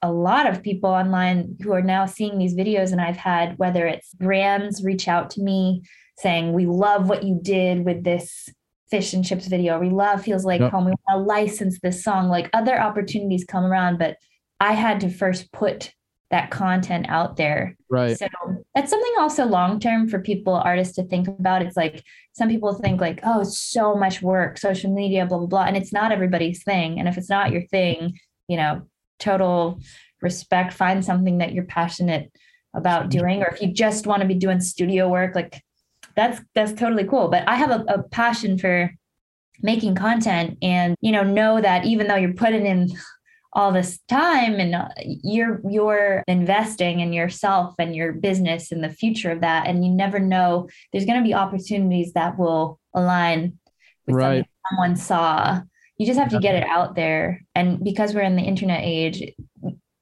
a 0.01 0.11
lot 0.11 0.45
of 0.47 0.61
people 0.61 0.89
online 0.89 1.55
who 1.63 1.71
are 1.73 1.81
now 1.81 2.05
seeing 2.05 2.37
these 2.37 2.53
videos 2.53 2.91
and 2.91 3.01
I've 3.01 3.17
had 3.17 3.57
whether 3.57 3.87
it's 3.87 4.13
brands 4.13 4.83
reach 4.83 5.07
out 5.07 5.31
to 5.31 5.41
me 5.41 5.81
saying 6.19 6.53
we 6.53 6.67
love 6.67 7.09
what 7.09 7.23
you 7.23 7.39
did 7.41 7.85
with 7.85 8.03
this 8.03 8.47
fish 8.89 9.13
and 9.13 9.25
chips 9.25 9.47
video 9.47 9.79
we 9.79 9.89
love 9.89 10.21
feels 10.23 10.45
like 10.45 10.61
Yep. 10.61 10.71
home 10.71 10.85
we 10.85 10.91
want 10.91 11.01
to 11.09 11.17
license 11.17 11.79
this 11.81 12.03
song 12.03 12.29
like 12.29 12.49
other 12.53 12.79
opportunities 12.79 13.43
come 13.43 13.63
around 13.65 13.97
but 13.99 14.17
I 14.59 14.73
had 14.73 14.99
to 15.01 15.09
first 15.09 15.51
put 15.51 15.91
that 16.31 16.49
content 16.49 17.05
out 17.09 17.35
there 17.37 17.75
Right. 17.89 18.17
so 18.17 18.27
that's 18.73 18.89
something 18.89 19.13
also 19.19 19.45
long 19.45 19.79
term 19.79 20.07
for 20.09 20.19
people, 20.19 20.53
artists 20.53 20.95
to 20.95 21.03
think 21.03 21.27
about. 21.29 21.61
It's 21.61 21.77
like 21.77 22.03
some 22.33 22.49
people 22.49 22.73
think 22.73 22.99
like, 22.99 23.21
oh, 23.23 23.41
it's 23.41 23.57
so 23.57 23.95
much 23.95 24.21
work, 24.21 24.57
social 24.57 24.93
media, 24.93 25.25
blah, 25.25 25.37
blah, 25.37 25.47
blah. 25.47 25.63
And 25.63 25.77
it's 25.77 25.93
not 25.93 26.11
everybody's 26.11 26.61
thing. 26.63 26.99
And 26.99 27.07
if 27.07 27.17
it's 27.17 27.29
not 27.29 27.51
your 27.51 27.61
thing, 27.67 28.19
you 28.49 28.57
know, 28.57 28.81
total 29.19 29.79
respect, 30.21 30.73
find 30.73 31.05
something 31.05 31.37
that 31.37 31.53
you're 31.53 31.63
passionate 31.63 32.31
about 32.73 33.09
doing. 33.09 33.41
Or 33.43 33.47
if 33.47 33.61
you 33.61 33.71
just 33.71 34.07
want 34.07 34.21
to 34.23 34.27
be 34.27 34.35
doing 34.35 34.59
studio 34.59 35.07
work, 35.07 35.35
like 35.35 35.63
that's 36.15 36.41
that's 36.53 36.73
totally 36.73 37.05
cool. 37.05 37.29
But 37.29 37.47
I 37.47 37.55
have 37.55 37.71
a, 37.71 37.83
a 37.87 38.03
passion 38.03 38.57
for 38.57 38.91
making 39.61 39.95
content 39.95 40.57
and 40.61 40.95
you 41.01 41.11
know 41.11 41.23
know 41.23 41.61
that 41.61 41.85
even 41.85 42.07
though 42.07 42.15
you're 42.15 42.33
putting 42.33 42.65
in 42.65 42.89
all 43.53 43.71
this 43.71 43.99
time 44.09 44.55
and 44.55 44.75
uh, 44.75 44.89
you're 44.97 45.61
you're 45.69 46.23
investing 46.27 46.99
in 46.99 47.13
yourself 47.13 47.73
and 47.79 47.95
your 47.95 48.11
business 48.11 48.71
and 48.71 48.83
the 48.83 48.89
future 48.89 49.31
of 49.31 49.41
that 49.41 49.65
and 49.65 49.85
you 49.85 49.91
never 49.91 50.19
know 50.19 50.67
there's 50.91 51.05
going 51.05 51.17
to 51.17 51.25
be 51.25 51.33
opportunities 51.33 52.11
that 52.13 52.37
will 52.37 52.79
align 52.93 53.57
with 54.05 54.15
Right. 54.15 54.25
something 54.25 54.45
someone 54.69 54.95
saw 54.97 55.61
you 55.97 56.05
just 56.05 56.19
have 56.19 56.31
to 56.31 56.39
get 56.39 56.55
it 56.55 56.67
out 56.67 56.95
there 56.95 57.41
and 57.55 57.81
because 57.81 58.13
we're 58.13 58.21
in 58.21 58.35
the 58.35 58.41
internet 58.41 58.81
age 58.83 59.23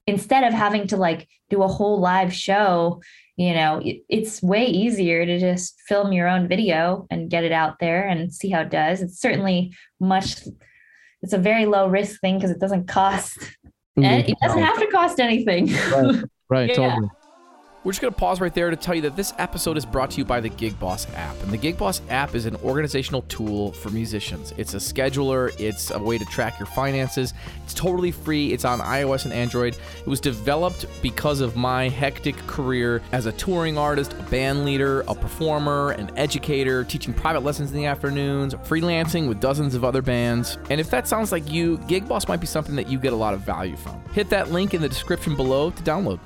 instead 0.07 0.43
of 0.43 0.53
having 0.53 0.87
to 0.87 0.97
like 0.97 1.27
do 1.51 1.61
a 1.61 1.67
whole 1.67 1.99
live 1.99 2.33
show 2.33 3.01
you 3.35 3.53
know 3.53 3.81
it's 3.83 4.41
way 4.43 4.65
easier 4.65 5.25
to 5.25 5.39
just 5.39 5.79
film 5.87 6.13
your 6.13 6.27
own 6.27 6.47
video 6.47 7.07
and 7.09 7.29
get 7.29 7.43
it 7.43 7.51
out 7.51 7.79
there 7.79 8.07
and 8.07 8.33
see 8.33 8.49
how 8.49 8.61
it 8.61 8.69
does 8.69 9.01
it's 9.01 9.19
certainly 9.19 9.73
much 9.99 10.41
it's 11.21 11.33
a 11.33 11.37
very 11.37 11.65
low 11.65 11.87
risk 11.87 12.19
thing 12.21 12.37
because 12.37 12.51
it 12.51 12.59
doesn't 12.59 12.87
cost 12.87 13.37
and 13.97 14.27
it 14.27 14.37
doesn't 14.41 14.61
have 14.61 14.77
to 14.79 14.87
cost 14.87 15.19
anything 15.19 15.67
Right. 15.91 16.23
Right. 16.49 16.69
Yeah. 16.69 16.75
Totally. 16.75 17.09
We're 17.83 17.91
just 17.91 18.01
going 18.01 18.13
to 18.13 18.19
pause 18.19 18.39
right 18.39 18.53
there 18.53 18.69
to 18.69 18.77
tell 18.77 18.95
you 18.95 19.01
that 19.01 19.17
this 19.17 19.33
episode 19.37 19.75
is 19.75 19.85
brought 19.85 20.11
to 20.11 20.17
you 20.17 20.23
by 20.23 20.39
the 20.39 20.47
Gig 20.47 20.79
Boss 20.79 21.05
app. 21.15 21.35
And 21.43 21.51
the 21.51 21.57
Gig 21.57 21.77
Boss 21.77 22.01
app 22.09 22.33
is 22.33 22.45
an 22.45 22.55
organizational 22.63 23.23
tool 23.23 23.73
for 23.73 23.89
musicians. 23.89 24.53
It's 24.55 24.73
a 24.73 24.77
scheduler, 24.77 25.53
it's 25.59 25.91
a 25.91 25.99
way 25.99 26.17
to 26.17 26.23
track 26.25 26.57
your 26.59 26.67
finances. 26.67 27.33
It's 27.65 27.73
totally 27.73 28.11
free. 28.11 28.53
It's 28.53 28.63
on 28.63 28.79
iOS 28.79 29.25
and 29.25 29.33
Android. 29.33 29.75
It 29.99 30.07
was 30.07 30.21
developed 30.21 30.85
because 31.01 31.41
of 31.41 31.57
my 31.57 31.89
hectic 31.89 32.37
career 32.47 33.01
as 33.11 33.25
a 33.25 33.33
touring 33.33 33.77
artist, 33.77 34.13
a 34.13 34.23
band 34.23 34.63
leader, 34.63 35.01
a 35.09 35.13
performer, 35.13 35.91
an 35.91 36.09
educator, 36.17 36.85
teaching 36.85 37.13
private 37.13 37.43
lessons 37.43 37.71
in 37.71 37.75
the 37.75 37.85
afternoons, 37.85 38.53
freelancing 38.53 39.27
with 39.27 39.41
dozens 39.41 39.75
of 39.75 39.83
other 39.83 40.01
bands. 40.01 40.57
And 40.69 40.79
if 40.79 40.89
that 40.91 41.05
sounds 41.05 41.33
like 41.33 41.51
you, 41.51 41.79
Gig 41.89 42.07
Boss 42.07 42.29
might 42.29 42.39
be 42.39 42.47
something 42.47 42.77
that 42.77 42.87
you 42.87 42.97
get 42.97 43.11
a 43.11 43.17
lot 43.17 43.33
of 43.33 43.41
value 43.41 43.75
from. 43.75 44.01
Hit 44.13 44.29
that 44.29 44.51
link 44.51 44.73
in 44.73 44.81
the 44.81 44.87
description 44.87 45.35
below 45.35 45.69
to 45.69 45.83
download. 45.83 46.21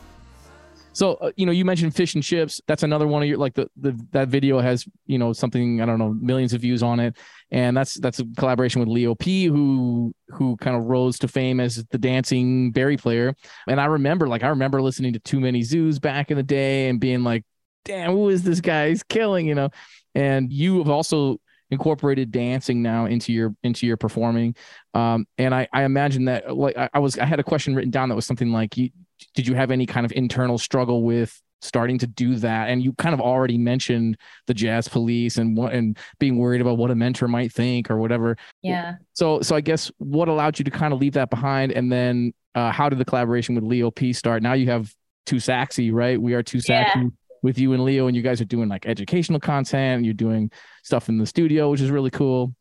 So 0.97 1.13
uh, 1.21 1.31
you 1.35 1.45
know, 1.45 1.51
you 1.51 1.63
mentioned 1.63 1.95
fish 1.95 2.15
and 2.15 2.23
chips. 2.23 2.59
That's 2.65 2.81
another 2.81 3.05
one 3.05 3.21
of 3.21 3.29
your 3.29 3.37
like 3.37 3.53
the, 3.53 3.69
the 3.79 3.95
that 4.13 4.29
video 4.29 4.59
has 4.59 4.83
you 5.05 5.19
know 5.19 5.31
something 5.31 5.79
I 5.79 5.85
don't 5.85 5.99
know 5.99 6.15
millions 6.19 6.53
of 6.53 6.61
views 6.61 6.81
on 6.81 6.99
it, 6.99 7.17
and 7.51 7.77
that's 7.77 7.93
that's 7.99 8.17
a 8.17 8.25
collaboration 8.35 8.79
with 8.79 8.89
Leo 8.89 9.13
P, 9.13 9.45
who 9.45 10.11
who 10.29 10.57
kind 10.57 10.75
of 10.75 10.85
rose 10.85 11.19
to 11.19 11.27
fame 11.27 11.59
as 11.59 11.85
the 11.91 11.99
dancing 11.99 12.71
bari 12.71 12.97
player. 12.97 13.35
And 13.67 13.79
I 13.79 13.85
remember 13.85 14.27
like 14.27 14.41
I 14.41 14.47
remember 14.47 14.81
listening 14.81 15.13
to 15.13 15.19
Too 15.19 15.39
Many 15.39 15.61
Zoos 15.61 15.99
back 15.99 16.31
in 16.31 16.37
the 16.37 16.41
day 16.41 16.89
and 16.89 16.99
being 16.99 17.23
like, 17.23 17.43
damn, 17.85 18.13
who 18.13 18.29
is 18.29 18.41
this 18.41 18.59
guy? 18.59 18.89
He's 18.89 19.03
killing, 19.03 19.45
you 19.45 19.53
know. 19.53 19.69
And 20.15 20.51
you 20.51 20.79
have 20.79 20.89
also 20.89 21.39
incorporated 21.69 22.31
dancing 22.31 22.81
now 22.81 23.05
into 23.05 23.31
your 23.31 23.53
into 23.61 23.85
your 23.85 23.97
performing 23.97 24.55
um 24.93 25.27
and 25.37 25.53
i 25.53 25.67
i 25.73 25.83
imagine 25.83 26.23
that 26.23 26.55
like 26.55 26.77
I, 26.77 26.89
I 26.93 26.99
was 26.99 27.19
i 27.19 27.25
had 27.25 27.41
a 27.41 27.43
question 27.43 27.75
written 27.75 27.91
down 27.91 28.07
that 28.07 28.15
was 28.15 28.25
something 28.25 28.53
like 28.53 28.77
you 28.77 28.89
did 29.35 29.47
you 29.47 29.55
have 29.55 29.71
any 29.71 29.85
kind 29.85 30.05
of 30.05 30.11
internal 30.13 30.57
struggle 30.57 31.03
with 31.03 31.39
starting 31.61 31.97
to 31.99 32.07
do 32.07 32.35
that? 32.35 32.69
And 32.69 32.83
you 32.83 32.93
kind 32.93 33.13
of 33.13 33.21
already 33.21 33.57
mentioned 33.57 34.17
the 34.45 34.53
jazz 34.53 34.87
police 34.87 35.37
and 35.37 35.57
what 35.57 35.73
and 35.73 35.97
being 36.19 36.37
worried 36.37 36.61
about 36.61 36.77
what 36.77 36.91
a 36.91 36.95
mentor 36.95 37.27
might 37.27 37.51
think 37.51 37.89
or 37.89 37.97
whatever. 37.97 38.37
Yeah. 38.61 38.95
So 39.13 39.41
so 39.41 39.55
i 39.55 39.61
guess 39.61 39.91
what 39.97 40.27
allowed 40.27 40.59
you 40.59 40.65
to 40.65 40.71
kind 40.71 40.93
of 40.93 40.99
leave 40.99 41.13
that 41.13 41.29
behind? 41.29 41.71
And 41.71 41.91
then 41.91 42.33
uh, 42.55 42.71
how 42.71 42.89
did 42.89 42.99
the 42.99 43.05
collaboration 43.05 43.55
with 43.55 43.63
leo 43.63 43.91
p 43.91 44.13
start? 44.13 44.43
Now 44.43 44.53
you 44.53 44.67
have 44.69 44.93
too 45.25 45.37
saxy 45.37 45.91
right? 45.91 46.21
We 46.21 46.33
are 46.33 46.43
too 46.43 46.59
Yeah. 46.67 47.03
with 47.43 47.57
you 47.59 47.73
and 47.73 47.83
leo 47.83 48.07
and 48.07 48.15
you 48.15 48.21
guys 48.23 48.41
are 48.41 48.45
doing 48.45 48.69
like 48.69 48.85
educational 48.85 49.39
content 49.39 49.97
and 49.97 50.05
you're 50.05 50.13
doing 50.13 50.51
stuff 50.83 51.09
in 51.09 51.17
the 51.17 51.25
studio 51.25 51.69
which 51.69 51.81
is 51.81 51.91
really 51.91 52.09
cool 52.11 52.53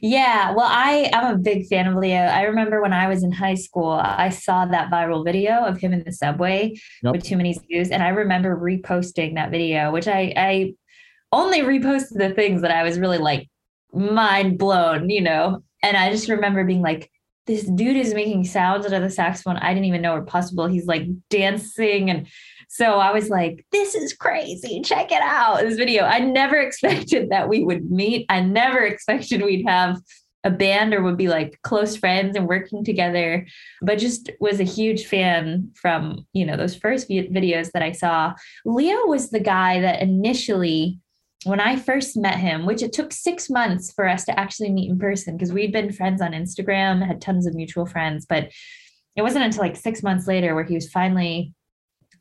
Yeah, 0.00 0.52
well, 0.52 0.68
I 0.68 1.10
I'm 1.12 1.34
a 1.34 1.38
big 1.38 1.66
fan 1.66 1.86
of 1.86 1.96
Leo. 1.96 2.18
I 2.20 2.42
remember 2.42 2.80
when 2.82 2.92
I 2.92 3.08
was 3.08 3.22
in 3.22 3.32
high 3.32 3.54
school, 3.54 3.90
I 3.90 4.28
saw 4.30 4.66
that 4.66 4.90
viral 4.90 5.24
video 5.24 5.64
of 5.64 5.78
him 5.78 5.92
in 5.92 6.04
the 6.04 6.12
subway 6.12 6.74
Yep. 7.02 7.12
with 7.12 7.24
Too 7.24 7.36
Many 7.36 7.54
Zoos, 7.54 7.90
and 7.90 8.02
I 8.02 8.08
remember 8.08 8.56
reposting 8.56 9.34
that 9.34 9.50
video, 9.50 9.90
which 9.90 10.08
I 10.08 10.32
I 10.36 10.74
only 11.32 11.60
reposted 11.60 12.18
the 12.18 12.30
things 12.30 12.62
that 12.62 12.70
I 12.70 12.82
was 12.82 12.98
really 12.98 13.18
like 13.18 13.48
mind 13.92 14.58
blown, 14.58 15.10
you 15.10 15.20
know. 15.20 15.62
And 15.82 15.96
I 15.96 16.10
just 16.10 16.28
remember 16.28 16.64
being 16.64 16.82
like, 16.82 17.10
this 17.46 17.64
dude 17.64 17.96
is 17.96 18.14
making 18.14 18.44
sounds 18.44 18.86
out 18.86 18.92
of 18.92 19.02
the 19.02 19.10
saxophone 19.10 19.56
I 19.56 19.72
didn't 19.72 19.86
even 19.86 20.02
know 20.02 20.14
were 20.14 20.22
possible. 20.22 20.66
He's 20.66 20.86
like 20.86 21.04
dancing 21.30 22.10
and 22.10 22.26
so 22.72 23.00
I 23.00 23.10
was 23.10 23.28
like, 23.28 23.66
this 23.72 23.96
is 23.96 24.12
crazy. 24.12 24.80
Check 24.80 25.10
it 25.10 25.20
out. 25.20 25.60
This 25.60 25.76
video. 25.76 26.04
I 26.04 26.20
never 26.20 26.56
expected 26.60 27.30
that 27.30 27.48
we 27.48 27.64
would 27.64 27.90
meet. 27.90 28.26
I 28.28 28.40
never 28.40 28.78
expected 28.86 29.42
we'd 29.42 29.66
have 29.66 30.00
a 30.44 30.50
band 30.50 30.94
or 30.94 31.02
would 31.02 31.16
be 31.16 31.28
like 31.28 31.58
close 31.62 31.96
friends 31.96 32.36
and 32.36 32.46
working 32.46 32.84
together, 32.84 33.44
but 33.82 33.98
just 33.98 34.30
was 34.38 34.60
a 34.60 34.64
huge 34.64 35.06
fan 35.06 35.72
from, 35.74 36.24
you 36.32 36.46
know, 36.46 36.56
those 36.56 36.76
first 36.76 37.10
videos 37.10 37.72
that 37.72 37.82
I 37.82 37.90
saw. 37.90 38.34
Leo 38.64 39.04
was 39.06 39.30
the 39.30 39.40
guy 39.40 39.80
that 39.80 40.00
initially 40.00 41.00
when 41.44 41.58
I 41.58 41.74
first 41.74 42.16
met 42.16 42.38
him, 42.38 42.66
which 42.66 42.82
it 42.82 42.92
took 42.92 43.12
six 43.12 43.50
months 43.50 43.92
for 43.92 44.06
us 44.06 44.24
to 44.26 44.38
actually 44.38 44.70
meet 44.70 44.90
in 44.90 44.98
person 44.98 45.36
because 45.36 45.52
we'd 45.52 45.72
been 45.72 45.92
friends 45.92 46.22
on 46.22 46.32
Instagram, 46.32 47.04
had 47.04 47.20
tons 47.20 47.46
of 47.46 47.54
mutual 47.54 47.84
friends, 47.84 48.26
but 48.26 48.50
it 49.16 49.22
wasn't 49.22 49.44
until 49.44 49.62
like 49.62 49.76
six 49.76 50.04
months 50.04 50.28
later 50.28 50.54
where 50.54 50.64
he 50.64 50.74
was 50.74 50.88
finally 50.88 51.52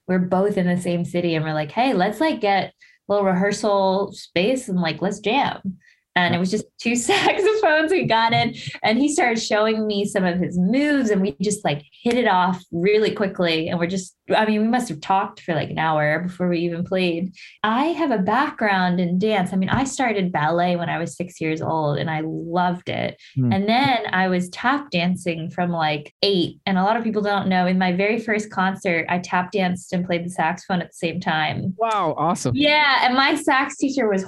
we're 0.10 0.20
both 0.20 0.58
in 0.58 0.66
the 0.66 0.82
same 0.82 1.06
city 1.06 1.36
and 1.36 1.46
we're 1.46 1.54
like, 1.54 1.72
hey, 1.72 1.94
let's 1.94 2.20
like 2.20 2.42
get 2.42 2.74
a 2.74 2.74
little 3.14 3.26
rehearsal 3.26 4.12
space 4.12 4.68
and 4.68 4.82
like 4.82 5.02
let's 5.04 5.20
jam. 5.20 5.78
And 6.16 6.36
it 6.36 6.40
was 6.40 6.52
just 6.52 6.66
two 6.80 6.96
saxophones 6.96 7.92
we 7.92 8.06
got 8.06 8.34
in. 8.34 8.56
And 8.84 8.98
he 8.98 9.14
started 9.14 9.42
showing 9.42 9.88
me 9.88 10.06
some 10.06 10.26
of 10.26 10.40
his 10.40 10.58
moves 10.58 11.10
and 11.10 11.22
we 11.22 11.36
just 11.42 11.64
like 11.64 11.84
hit 12.04 12.16
it 12.16 12.28
off 12.28 12.62
really 12.72 13.12
quickly. 13.12 13.70
And 13.70 13.80
we're 13.80 13.88
just, 13.88 14.16
I 14.36 14.46
mean, 14.46 14.62
we 14.62 14.68
must 14.68 14.90
have 14.90 15.02
talked 15.02 15.42
for 15.42 15.54
like 15.54 15.70
an 15.70 15.80
hour 15.80 16.20
before 16.20 16.50
we 16.50 16.60
even 16.60 16.84
played. 16.84 17.34
I 17.64 17.86
have 17.86 18.12
a 18.12 18.18
background 18.18 19.00
in 19.00 19.18
dance. 19.18 19.54
I 19.54 19.56
mean, 19.56 19.70
I 19.70 19.84
started 19.84 20.32
ballet 20.32 20.76
when 20.76 20.90
I 20.90 20.98
was 20.98 21.16
six 21.16 21.40
years 21.40 21.62
old 21.62 21.98
and 21.98 22.10
I 22.10 22.22
loved 22.24 22.90
it. 22.90 23.20
Hmm. 23.36 23.52
And 23.52 23.70
then 23.70 24.04
I 24.12 24.28
was 24.28 24.50
tap 24.50 24.92
dancing 24.92 25.50
from 25.50 25.72
like 25.72 26.14
eight. 26.22 26.60
And 26.66 26.78
a 26.78 26.84
lot 26.84 26.98
of 26.98 27.04
people 27.04 27.22
don't 27.22 27.48
know 27.48 27.66
in 27.66 27.78
my 27.78 27.92
very 27.94 28.20
first 28.20 28.52
concert, 28.52 29.06
I 29.10 29.20
tap 29.20 29.52
danced 29.52 29.94
and 29.94 30.06
played 30.06 30.26
the 30.26 30.30
saxophone 30.30 30.82
at 30.82 30.88
the 30.88 30.94
same 30.94 31.20
time. 31.20 31.76
Wow, 31.78 32.16
awesome. 32.18 32.56
Yeah. 32.56 33.06
And 33.06 33.16
my 33.16 33.36
sax 33.36 33.78
teacher 33.78 34.10
was, 34.10 34.26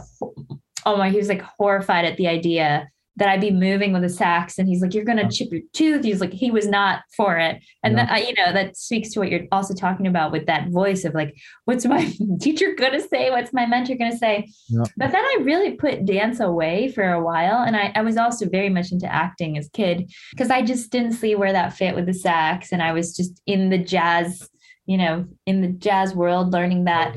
oh 0.85 0.97
my, 0.97 1.09
he 1.09 1.17
was 1.17 1.29
like 1.29 1.41
horrified 1.41 2.05
at 2.05 2.17
the 2.17 2.27
idea 2.27 2.89
that 3.17 3.27
I'd 3.27 3.41
be 3.41 3.51
moving 3.51 3.91
with 3.91 4.05
a 4.05 4.09
sax. 4.09 4.57
And 4.57 4.69
he's 4.69 4.81
like, 4.81 4.93
you're 4.93 5.03
going 5.03 5.17
to 5.17 5.27
chip 5.29 5.51
your 5.51 5.61
tooth. 5.73 6.05
He's 6.05 6.21
like, 6.21 6.31
he 6.31 6.49
was 6.49 6.65
not 6.65 7.01
for 7.15 7.37
it. 7.37 7.61
And 7.83 7.97
Yeah. 7.97 8.05
that, 8.05 8.27
you 8.27 8.33
know, 8.35 8.53
that 8.53 8.77
speaks 8.77 9.09
to 9.11 9.19
what 9.19 9.29
you're 9.29 9.45
also 9.51 9.73
talking 9.73 10.07
about 10.07 10.31
with 10.31 10.45
that 10.45 10.69
voice 10.69 11.03
of 11.03 11.13
like, 11.13 11.35
what's 11.65 11.85
my 11.85 12.09
teacher 12.39 12.73
going 12.73 12.93
to 12.93 13.01
say? 13.01 13.29
What's 13.29 13.51
my 13.51 13.65
mentor 13.65 13.95
going 13.95 14.11
to 14.11 14.17
say? 14.17 14.47
Yeah. 14.69 14.83
But 14.95 15.11
then 15.11 15.23
I 15.23 15.39
really 15.41 15.73
put 15.73 16.05
dance 16.05 16.39
away 16.39 16.89
for 16.93 17.03
a 17.11 17.21
while. 17.21 17.61
And 17.63 17.75
I, 17.75 17.91
I 17.95 18.01
was 18.01 18.15
also 18.15 18.47
very 18.47 18.69
much 18.69 18.93
into 18.93 19.13
acting 19.13 19.57
as 19.57 19.67
a 19.67 19.71
kid 19.71 20.09
because 20.31 20.49
I 20.49 20.61
just 20.61 20.89
didn't 20.89 21.11
see 21.13 21.35
where 21.35 21.51
that 21.51 21.73
fit 21.73 21.95
with 21.95 22.05
the 22.05 22.13
sax. 22.13 22.71
And 22.71 22.81
I 22.81 22.93
was 22.93 23.13
just 23.15 23.41
in 23.45 23.69
the 23.69 23.77
jazz, 23.77 24.49
you 24.85 24.97
know, 24.97 25.25
in 25.45 25.61
the 25.61 25.67
jazz 25.67 26.15
world, 26.15 26.53
learning 26.53 26.85
that 26.85 27.13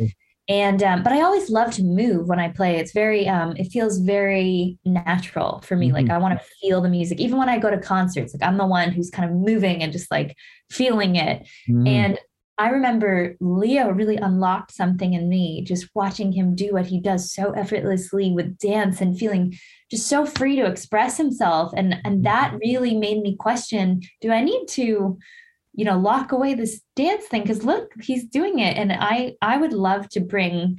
and 0.48 0.82
um, 0.82 1.02
but 1.02 1.12
i 1.12 1.22
always 1.22 1.48
love 1.50 1.72
to 1.72 1.82
move 1.82 2.28
when 2.28 2.38
i 2.38 2.48
play. 2.48 2.76
It's 2.76 2.92
very 2.92 3.26
um, 3.28 3.56
it 3.56 3.72
feels 3.72 3.98
very 3.98 4.78
natural 4.84 5.60
for 5.62 5.76
me. 5.76 5.92
Like 5.92 6.06
Mhm. 6.06 6.12
i 6.12 6.18
want 6.18 6.38
to 6.38 6.44
feel 6.60 6.80
the 6.80 6.88
music. 6.88 7.18
Even 7.20 7.38
when 7.38 7.48
i 7.48 7.58
go 7.58 7.70
to 7.70 7.78
concerts 7.78 8.34
like 8.34 8.46
i'm 8.46 8.58
the 8.58 8.66
one 8.66 8.90
who's 8.92 9.10
kind 9.10 9.28
of 9.30 9.34
moving 9.36 9.82
and 9.82 9.92
just 9.92 10.10
like 10.10 10.36
feeling 10.70 11.16
it. 11.16 11.46
Mhm. 11.68 11.88
and 11.88 12.18
i 12.58 12.68
remember 12.68 13.34
leo 13.40 13.88
really 13.90 14.16
unlocked 14.16 14.72
something 14.72 15.12
in 15.14 15.28
me 15.28 15.64
just 15.66 15.88
watching 15.94 16.30
him 16.32 16.54
do 16.54 16.72
what 16.72 16.86
he 16.86 17.00
does 17.00 17.32
so 17.34 17.50
effortlessly 17.52 18.30
with 18.32 18.56
dance 18.58 19.00
and 19.00 19.18
feeling 19.18 19.52
just 19.90 20.06
so 20.06 20.24
free 20.24 20.56
to 20.56 20.64
express 20.64 21.16
himself. 21.16 21.72
And 21.76 21.96
and 22.04 22.24
that 22.24 22.54
really 22.64 22.94
made 22.96 23.20
me 23.22 23.34
question 23.36 24.00
do 24.20 24.30
i 24.30 24.40
need 24.42 24.66
to 24.68 25.18
you 25.76 25.84
know 25.84 25.98
lock 25.98 26.32
away 26.32 26.54
this 26.54 26.80
dance 26.96 27.24
thing 27.26 27.42
because 27.42 27.64
look 27.64 27.90
he's 28.00 28.24
doing 28.24 28.58
it. 28.60 28.76
And 28.76 28.92
i 28.92 29.34
i 29.42 29.56
would 29.56 29.72
love 29.72 30.08
to 30.10 30.20
bring 30.20 30.78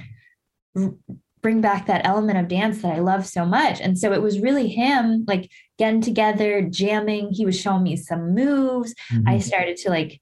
bring 1.42 1.62
back 1.62 1.86
that 1.86 2.06
element 2.06 2.40
of 2.40 2.48
dance 2.48 2.82
that 2.82 2.96
i 2.96 3.00
love 3.00 3.26
so 3.26 3.46
much. 3.46 3.80
And 3.82 3.98
so 3.98 4.14
it 4.14 4.22
was 4.22 4.40
really 4.40 4.68
him 4.68 5.26
like 5.28 5.50
getting 5.78 6.02
together 6.02 6.62
jamming. 6.62 7.32
He 7.32 7.46
was 7.46 7.60
showing 7.60 7.84
me 7.84 7.96
some 7.98 8.34
moves. 8.34 8.94
I 9.28 9.36
Mhm. 9.36 9.44
started 9.44 9.78
to 9.78 9.90
like 9.90 10.20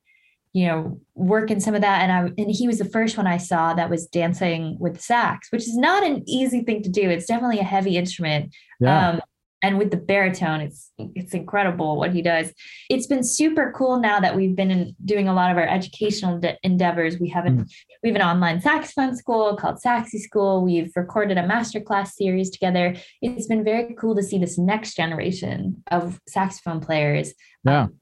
you 0.54 0.68
know 0.68 1.00
work 1.16 1.50
in 1.50 1.60
some 1.60 1.74
of 1.76 1.82
that. 1.82 2.02
And 2.02 2.12
i 2.12 2.20
and 2.42 2.52
he 2.52 2.68
was 2.68 2.78
the 2.80 2.86
first 2.98 3.18
one 3.18 3.26
i 3.28 3.38
saw 3.38 3.74
that 3.74 3.90
was 3.90 4.06
dancing 4.08 4.78
with 4.80 5.02
sax 5.02 5.52
which 5.52 5.64
is 5.64 5.76
not 5.78 6.04
an 6.04 6.24
easy 6.28 6.62
thing 6.62 6.82
to 6.84 6.90
do. 6.90 7.10
It's 7.10 7.26
definitely 7.26 7.60
a 7.60 7.64
heavy 7.76 7.98
instrument. 7.98 8.54
Yeah. 8.80 9.10
um, 9.10 9.22
and 9.64 9.78
with 9.78 9.92
the 9.92 9.98
baritone, 9.98 10.60
it's 10.60 10.92
it's 10.98 11.34
incredible 11.34 11.98
what 11.98 12.12
he 12.12 12.22
does. 12.22 12.52
It's 12.90 13.08
been 13.08 13.24
super 13.24 13.74
cool 13.76 13.98
now 13.98 14.20
that 14.20 14.36
we've 14.36 14.56
been 14.56 14.70
in, 14.70 14.96
doing 15.06 15.30
a 15.30 15.34
lot 15.34 15.52
of 15.52 15.58
our 15.58 15.68
educational 15.68 16.38
de- 16.38 16.58
endeavors. 16.64 17.18
We 17.18 17.30
have 17.30 17.46
an 17.46 17.66
we 18.04 18.10
have 18.10 18.16
an 18.18 18.22
online 18.22 18.60
saxophone 18.60 19.16
school 19.16 19.56
called 19.56 19.78
Saxy 19.78 20.20
School. 20.20 20.64
We've 20.64 20.92
recorded 20.98 21.38
a 21.38 21.44
masterclass 21.44 22.10
series 22.10 22.50
together. 22.50 22.96
It's 23.22 23.48
been 23.48 23.64
very 23.64 23.96
cool 23.98 24.16
to 24.18 24.22
see 24.22 24.38
this 24.38 24.58
next 24.58 24.96
generation 24.96 25.82
of 25.90 26.20
saxophone 26.28 26.82
players. 26.82 27.34
Yeah. 27.64 27.84
Um, 27.84 27.96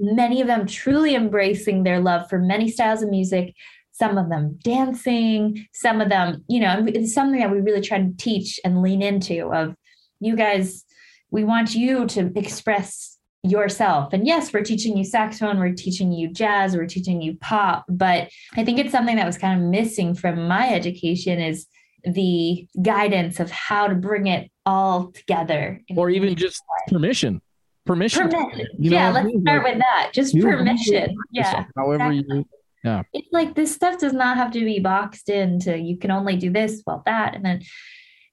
many 0.00 0.40
of 0.40 0.46
them 0.46 0.66
truly 0.66 1.14
embracing 1.14 1.82
their 1.82 2.00
love 2.00 2.28
for 2.30 2.38
many 2.38 2.70
styles 2.70 3.02
of 3.02 3.10
music 3.10 3.54
some 3.92 4.16
of 4.16 4.30
them 4.30 4.58
dancing 4.64 5.66
some 5.74 6.00
of 6.00 6.08
them 6.08 6.42
you 6.48 6.58
know 6.58 6.82
it's 6.88 7.12
something 7.12 7.38
that 7.38 7.50
we 7.50 7.60
really 7.60 7.82
try 7.82 7.98
to 7.98 8.10
teach 8.16 8.58
and 8.64 8.80
lean 8.80 9.02
into 9.02 9.52
of 9.52 9.76
you 10.18 10.34
guys 10.34 10.84
we 11.32 11.42
want 11.42 11.74
you 11.74 12.06
to 12.06 12.30
express 12.36 13.18
yourself 13.42 14.12
and 14.12 14.24
yes 14.24 14.52
we're 14.52 14.62
teaching 14.62 14.96
you 14.96 15.02
saxophone 15.02 15.58
we're 15.58 15.72
teaching 15.72 16.12
you 16.12 16.28
jazz 16.32 16.76
we're 16.76 16.86
teaching 16.86 17.20
you 17.20 17.36
pop 17.38 17.84
but 17.88 18.30
i 18.56 18.64
think 18.64 18.78
it's 18.78 18.92
something 18.92 19.16
that 19.16 19.26
was 19.26 19.36
kind 19.36 19.60
of 19.60 19.68
missing 19.68 20.14
from 20.14 20.46
my 20.46 20.72
education 20.72 21.40
is 21.40 21.66
the 22.04 22.68
guidance 22.82 23.40
of 23.40 23.50
how 23.50 23.88
to 23.88 23.96
bring 23.96 24.28
it 24.28 24.48
all 24.64 25.10
together 25.10 25.80
or 25.96 26.08
even 26.10 26.36
just 26.36 26.62
permission. 26.88 27.40
Permission. 27.84 28.28
permission 28.28 28.66
You 28.78 28.90
know 28.90 28.96
yeah 28.96 29.10
let's 29.10 29.26
mean? 29.26 29.42
start 29.42 29.64
Like, 29.64 29.72
with 29.72 29.82
that 29.82 30.10
just 30.14 30.38
permission 30.38 31.16
yeah 31.32 31.64
However 31.76 32.12
you 32.12 32.44
yeah. 32.84 33.02
it's 33.12 33.28
like 33.32 33.56
this 33.56 33.74
stuff 33.74 33.98
does 33.98 34.12
not 34.12 34.36
have 34.36 34.52
to 34.52 34.60
be 34.60 34.78
boxed 34.78 35.28
into 35.28 35.76
you 35.76 35.96
can 35.96 36.12
only 36.12 36.36
do 36.36 36.50
this 36.50 36.80
well 36.86 37.02
that 37.06 37.34
and 37.34 37.44
then 37.44 37.62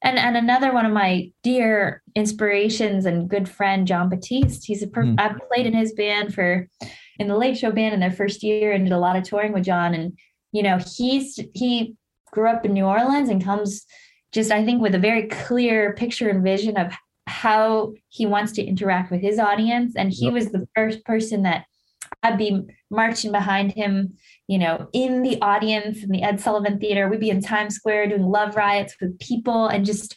and 0.02 0.18
and 0.18 0.38
another 0.38 0.72
one 0.74 0.86
of 0.86 0.92
my 0.94 1.30
dear 1.44 2.02
inspirations 2.16 3.06
and 3.06 3.30
good 3.30 3.48
friend 3.50 3.88
john 3.88 4.10
batiste 4.10 4.66
he's 4.66 4.84
a 4.84 4.88
per- 4.88 5.04
Hmm. 5.04 5.16
i 5.20 5.34
played 5.54 5.66
in 5.66 5.74
his 5.74 5.94
band 5.94 6.34
for 6.34 6.68
in 7.18 7.28
the 7.28 7.38
late 7.38 7.58
show 7.58 7.72
band 7.72 7.94
in 7.94 8.00
their 8.00 8.12
first 8.12 8.44
year 8.44 8.72
and 8.72 8.86
did 8.86 8.94
a 8.94 9.00
lot 9.00 9.16
of 9.16 9.24
touring 9.24 9.54
with 9.54 9.64
john 9.66 9.94
and 9.94 10.18
you 10.52 10.64
know 10.64 10.78
he's 10.96 11.40
he 11.54 11.96
grew 12.32 12.48
up 12.50 12.66
in 12.66 12.74
new 12.74 12.86
orleans 12.86 13.30
and 13.30 13.44
comes 13.44 13.86
just 14.32 14.52
i 14.52 14.64
think 14.64 14.82
with 14.82 14.96
a 14.96 15.00
very 15.00 15.28
clear 15.28 15.94
picture 15.94 16.30
and 16.30 16.44
vision 16.44 16.78
of 16.78 16.94
how 17.28 17.94
he 18.10 18.26
wants 18.26 18.52
to 18.54 18.64
interact 18.64 19.12
with 19.12 19.22
his 19.22 19.38
audience 19.38 19.96
and 19.96 20.12
he 20.12 20.26
Yep. 20.26 20.34
was 20.34 20.52
the 20.52 20.68
first 20.76 21.04
person 21.06 21.44
that 21.44 21.66
i'd 22.24 22.38
be 22.38 22.62
marching 22.90 23.32
behind 23.32 23.72
him 23.72 24.14
you 24.50 24.58
know, 24.58 24.90
in 24.94 25.22
the 25.22 25.40
audience 25.44 26.02
in 26.02 26.10
the 26.10 26.24
Ed 26.24 26.42
Sullivan 26.42 26.80
Theater. 26.80 27.08
We'd 27.08 27.20
be 27.20 27.30
in 27.30 27.40
Times 27.40 27.76
Square 27.76 28.08
doing 28.08 28.24
love 28.24 28.56
riots 28.56 28.96
with 29.00 29.18
people 29.20 29.68
and 29.68 29.86
just 29.86 30.16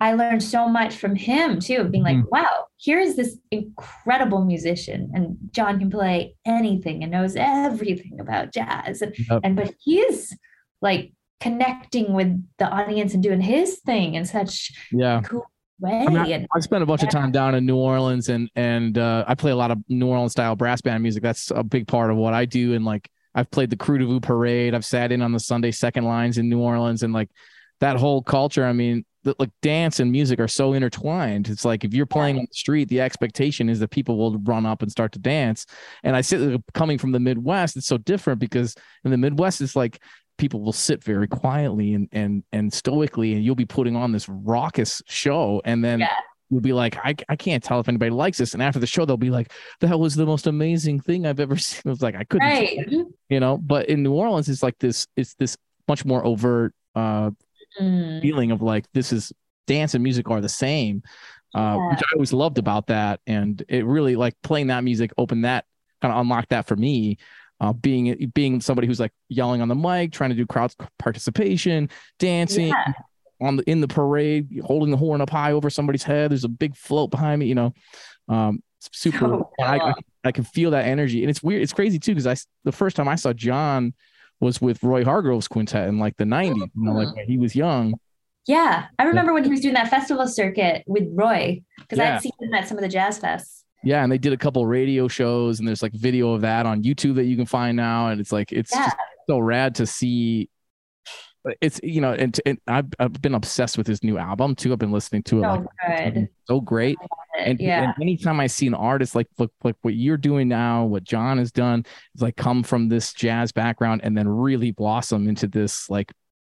I 0.00 0.14
learned 0.14 0.42
so 0.42 0.68
much 0.68 0.96
from 0.96 1.14
him 1.14 1.60
too, 1.60 1.84
being 1.84 2.04
like, 2.04 2.16
mm. 2.16 2.24
wow, 2.30 2.66
here 2.76 2.98
is 2.98 3.16
this 3.16 3.36
incredible 3.50 4.44
musician, 4.44 5.10
and 5.12 5.36
John 5.50 5.78
can 5.78 5.90
play 5.90 6.36
anything 6.46 7.02
and 7.02 7.12
knows 7.12 7.34
everything 7.36 8.20
about 8.20 8.54
jazz. 8.54 9.02
And, 9.02 9.14
Yep. 9.28 9.40
and 9.44 9.56
but 9.56 9.74
he's 9.80 10.34
like 10.80 11.12
connecting 11.40 12.14
with 12.14 12.42
the 12.58 12.68
audience 12.68 13.12
and 13.12 13.22
doing 13.22 13.40
his 13.40 13.80
thing 13.80 14.14
in 14.14 14.24
such 14.24 14.72
yeah. 14.92 15.20
cool 15.22 15.44
way. 15.80 16.04
I 16.06 16.10
mean, 16.10 16.32
and 16.32 16.46
I've 16.54 16.62
spent 16.62 16.82
a 16.82 16.86
bunch 16.86 17.02
of 17.02 17.10
time 17.10 17.32
down 17.32 17.54
in 17.54 17.66
New 17.66 17.76
Orleans 17.76 18.28
and 18.28 18.50
and 18.56 18.98
uh, 18.98 19.24
I 19.26 19.34
play 19.34 19.50
a 19.50 19.56
lot 19.56 19.70
of 19.70 19.78
New 19.88 20.06
Orleans 20.06 20.32
style 20.32 20.56
brass 20.56 20.80
band 20.80 21.02
music. 21.02 21.22
That's 21.22 21.50
a 21.50 21.62
big 21.62 21.86
part 21.86 22.10
of 22.10 22.16
what 22.16 22.34
I 22.34 22.44
do. 22.44 22.74
And 22.74 22.84
like 22.84 23.10
I've 23.34 23.50
played 23.50 23.70
the 23.70 23.76
Krewe 23.76 23.98
du 23.98 24.06
Vieux 24.06 24.20
parade. 24.20 24.74
I've 24.74 24.84
sat 24.84 25.12
in 25.12 25.22
on 25.22 25.32
the 25.32 25.40
Sunday 25.40 25.70
second 25.70 26.04
lines 26.04 26.38
in 26.38 26.48
New 26.48 26.60
Orleans 26.60 27.02
and 27.02 27.12
like 27.12 27.30
that 27.80 27.96
whole 27.96 28.22
culture. 28.22 28.64
I 28.64 28.72
mean, 28.72 29.04
the, 29.24 29.34
like 29.38 29.50
dance 29.62 30.00
and 30.00 30.10
music 30.10 30.40
are 30.40 30.48
so 30.48 30.72
intertwined. 30.72 31.48
It's 31.48 31.64
like 31.64 31.84
if 31.84 31.94
you're 31.94 32.06
playing 32.06 32.38
on 32.38 32.46
the 32.48 32.54
street, 32.54 32.88
the 32.88 33.00
expectation 33.00 33.68
is 33.68 33.80
that 33.80 33.90
people 33.90 34.16
will 34.16 34.38
run 34.38 34.66
up 34.66 34.82
and 34.82 34.90
start 34.90 35.12
to 35.12 35.18
dance. 35.18 35.66
And 36.02 36.16
I 36.16 36.20
sit 36.20 36.60
coming 36.74 36.98
from 36.98 37.12
the 37.12 37.20
Midwest, 37.20 37.76
it's 37.76 37.86
so 37.86 37.98
different 37.98 38.40
because 38.40 38.74
in 39.04 39.10
the 39.10 39.16
Midwest, 39.16 39.60
it's 39.60 39.76
like 39.76 40.00
people 40.38 40.60
will 40.62 40.72
sit 40.72 41.04
very 41.04 41.28
quietly 41.28 41.94
and 41.94 42.08
and 42.12 42.42
and 42.52 42.72
stoically, 42.72 43.34
and 43.34 43.44
you'll 43.44 43.54
be 43.54 43.66
putting 43.66 43.94
on 43.96 44.12
this 44.12 44.28
raucous 44.28 45.02
show, 45.06 45.60
and 45.64 45.84
then 45.84 46.00
Yeah. 46.00 46.08
will 46.50 46.60
be 46.62 46.72
like, 46.72 46.96
I, 47.04 47.14
I 47.28 47.36
can't 47.36 47.62
tell 47.62 47.78
if 47.80 47.88
anybody 47.88 48.10
likes 48.10 48.38
this. 48.38 48.54
And 48.54 48.62
after 48.62 48.78
the 48.78 48.86
show, 48.86 49.04
they'll 49.04 49.18
be 49.18 49.28
like, 49.28 49.52
that 49.80 49.98
was 50.00 50.14
the 50.14 50.24
most 50.24 50.46
amazing 50.46 51.00
thing 51.00 51.26
I've 51.26 51.40
ever 51.40 51.56
seen. 51.58 51.82
I 51.84 51.90
was 51.90 52.00
like, 52.00 52.14
I 52.14 52.24
couldn't, 52.24 52.48
right. 52.48 52.88
you 53.28 53.40
know, 53.40 53.58
but 53.58 53.86
in 53.90 54.02
New 54.02 54.12
Orleans, 54.14 54.48
it's 54.48 54.62
like 54.62 54.78
this, 54.78 55.06
it's 55.16 55.34
this 55.34 55.56
much 55.86 56.04
more 56.06 56.24
overt 56.24 56.72
uh, 56.94 57.30
Mm. 57.78 58.22
feeling 58.22 58.50
of 58.50 58.62
like, 58.62 58.86
this 58.94 59.12
is 59.12 59.30
dance 59.66 59.94
and 59.94 60.02
music 60.02 60.30
are 60.30 60.40
the 60.40 60.48
same, 60.48 61.02
uh, 61.54 61.76
Yeah. 61.78 61.90
which 61.90 61.98
I 62.00 62.14
always 62.14 62.32
loved 62.32 62.56
about 62.58 62.86
that. 62.86 63.20
And 63.26 63.62
it 63.68 63.84
really 63.84 64.16
like 64.16 64.34
playing 64.42 64.68
that 64.68 64.82
music 64.82 65.12
opened 65.18 65.44
that 65.44 65.66
kind 66.00 66.12
of 66.14 66.20
unlocked 66.20 66.48
that 66.48 66.66
for 66.66 66.76
me. 66.76 67.18
Uh, 67.60 67.72
being 67.72 68.30
being 68.34 68.60
somebody 68.60 68.86
who's 68.86 69.00
like 69.00 69.12
yelling 69.28 69.60
on 69.60 69.68
the 69.68 69.74
mic, 69.74 70.12
trying 70.12 70.30
to 70.30 70.36
do 70.36 70.46
crowd 70.46 70.72
participation, 70.98 71.88
dancing, 72.20 72.68
Yeah. 72.68 72.92
on 73.40 73.56
the 73.56 73.68
in 73.68 73.80
the 73.80 73.88
parade, 73.88 74.60
holding 74.64 74.90
the 74.92 74.96
horn 74.96 75.20
up 75.20 75.30
high 75.30 75.52
over 75.52 75.68
somebody's 75.68 76.04
head. 76.04 76.30
There's 76.30 76.44
a 76.44 76.48
big 76.48 76.76
float 76.76 77.10
behind 77.10 77.40
me, 77.40 77.46
you 77.46 77.54
know. 77.56 77.74
Um, 78.28 78.62
super. 78.92 79.18
So 79.18 79.50
I, 79.60 79.78
I. 79.78 79.94
I 80.24 80.32
can 80.32 80.44
feel 80.44 80.72
that 80.72 80.84
energy, 80.84 81.22
and 81.22 81.30
it's 81.30 81.42
weird. 81.42 81.62
It's 81.62 81.72
crazy 81.72 81.98
too 81.98 82.12
because 82.14 82.26
I 82.26 82.36
the 82.64 82.72
first 82.72 82.96
time 82.96 83.08
I 83.08 83.14
saw 83.14 83.32
John 83.32 83.94
was 84.40 84.60
with 84.60 84.82
Roy 84.82 85.02
Hargrove's 85.04 85.48
quintet 85.48 85.88
in 85.88 85.98
like 85.98 86.16
the 86.16 86.24
'90s. 86.24 86.56
You 86.56 86.68
know, 86.76 86.92
like 86.92 87.14
when 87.16 87.26
he 87.26 87.38
was 87.38 87.56
young. 87.56 87.94
Yeah. 88.46 88.86
I 88.98 89.04
remember 89.04 89.32
when 89.32 89.44
he 89.44 89.50
was 89.50 89.60
doing 89.60 89.74
that 89.74 89.88
festival 89.88 90.26
circuit 90.26 90.82
with 90.86 91.04
Roy, 91.12 91.62
because 91.78 91.98
Yeah. 91.98 92.16
I'd 92.16 92.22
seen 92.22 92.32
him 92.40 92.54
at 92.54 92.66
some 92.68 92.76
of 92.78 92.82
the 92.82 92.88
jazz 92.88 93.18
fests. 93.20 93.62
Yeah, 93.84 94.02
and 94.02 94.10
they 94.10 94.18
did 94.18 94.32
a 94.32 94.36
couple 94.36 94.66
radio 94.66 95.06
shows, 95.08 95.58
and 95.60 95.68
there's 95.68 95.82
like 95.82 95.92
video 95.92 96.32
of 96.32 96.40
that 96.42 96.66
on 96.66 96.82
YouTube 96.82 97.14
that 97.16 97.24
you 97.24 97.36
can 97.36 97.46
find 97.46 97.76
now, 97.76 98.08
and 98.08 98.20
it's 98.20 98.32
like 98.32 98.52
it's 98.52 98.72
Yeah. 98.74 98.84
just 98.86 98.96
so 99.28 99.38
rad 99.38 99.74
to 99.76 99.86
see. 99.86 100.48
Uh, 101.48 101.52
it's 101.60 101.78
you 101.84 102.00
know, 102.00 102.12
and, 102.12 102.38
and 102.44 102.58
I've 102.66 102.86
I've 102.98 103.12
been 103.22 103.34
obsessed 103.34 103.78
with 103.78 103.86
his 103.86 104.02
new 104.02 104.18
album 104.18 104.56
too. 104.56 104.72
I've 104.72 104.78
been 104.80 104.90
listening 104.90 105.22
to 105.24 105.38
it 105.38 105.42
So 105.42 105.48
like 105.86 106.14
good. 106.14 106.28
so 106.46 106.60
great. 106.60 106.98
And, 107.38 107.60
yeah. 107.60 107.84
and 107.84 107.94
anytime 108.02 108.40
I 108.40 108.48
see 108.48 108.66
an 108.66 108.74
artist 108.74 109.14
like 109.14 109.28
look 109.38 109.52
like 109.62 109.76
what 109.82 109.94
you're 109.94 110.16
doing 110.16 110.48
now, 110.48 110.84
what 110.84 111.04
John 111.04 111.38
has 111.38 111.52
done, 111.52 111.84
is 112.16 112.22
like 112.22 112.34
come 112.36 112.64
from 112.64 112.88
this 112.88 113.12
jazz 113.12 113.52
background 113.52 114.00
and 114.02 114.18
then 114.18 114.28
really 114.28 114.72
blossom 114.72 115.28
into 115.28 115.46
this 115.46 115.88
like 115.88 116.12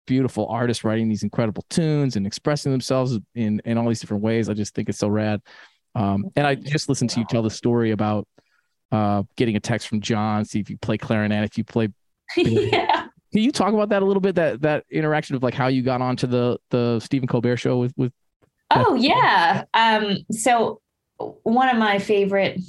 beautiful 0.08 0.48
artist 0.48 0.84
writing 0.84 1.08
these 1.08 1.22
incredible 1.22 1.64
tunes 1.70 2.16
and 2.16 2.26
expressing 2.26 2.72
themselves 2.72 3.20
in 3.36 3.62
in 3.64 3.78
all 3.78 3.88
these 3.88 4.00
different 4.00 4.24
ways. 4.24 4.50
I 4.50 4.56
just 4.56 4.74
think 4.74 4.90
it's 4.90 4.98
so 4.98 5.08
rad. 5.08 5.42
Um, 5.96 6.26
and 6.36 6.48
I 6.48 6.56
just 6.56 6.90
listened 6.90 7.10
to 7.12 7.20
you 7.20 7.26
tell 7.30 7.42
the 7.44 7.50
story 7.50 7.92
about 7.92 8.28
uh, 8.92 9.24
getting 9.36 9.56
a 9.56 9.60
text 9.60 9.88
from 9.88 10.02
John, 10.02 10.46
see 10.46 10.60
if 10.60 10.70
you 10.70 10.78
play 10.78 10.98
clarinet, 10.98 11.44
if 11.44 11.58
you 11.58 11.64
play. 11.64 11.90
yeah. 12.38 13.08
Can 13.34 13.42
you 13.44 13.52
talk 13.52 13.74
about 13.74 13.90
that 13.90 14.02
a 14.02 14.06
little 14.06 14.22
bit? 14.22 14.36
That 14.36 14.62
that 14.62 14.86
interaction 14.92 15.36
of 15.36 15.44
like 15.44 15.54
how 15.54 15.68
you 15.68 15.82
got 15.84 16.02
onto 16.02 16.28
the 16.28 16.58
the 16.70 17.00
Stephen 17.00 17.28
Colbert 17.28 17.58
show 17.58 17.78
with 17.78 17.94
with 17.98 18.12
Oh 18.72 18.96
yeah. 18.96 19.64
Um, 19.74 20.18
so 20.32 20.82
one 21.44 21.70
of 21.70 21.78
my 21.78 22.00
favorite 22.00 22.60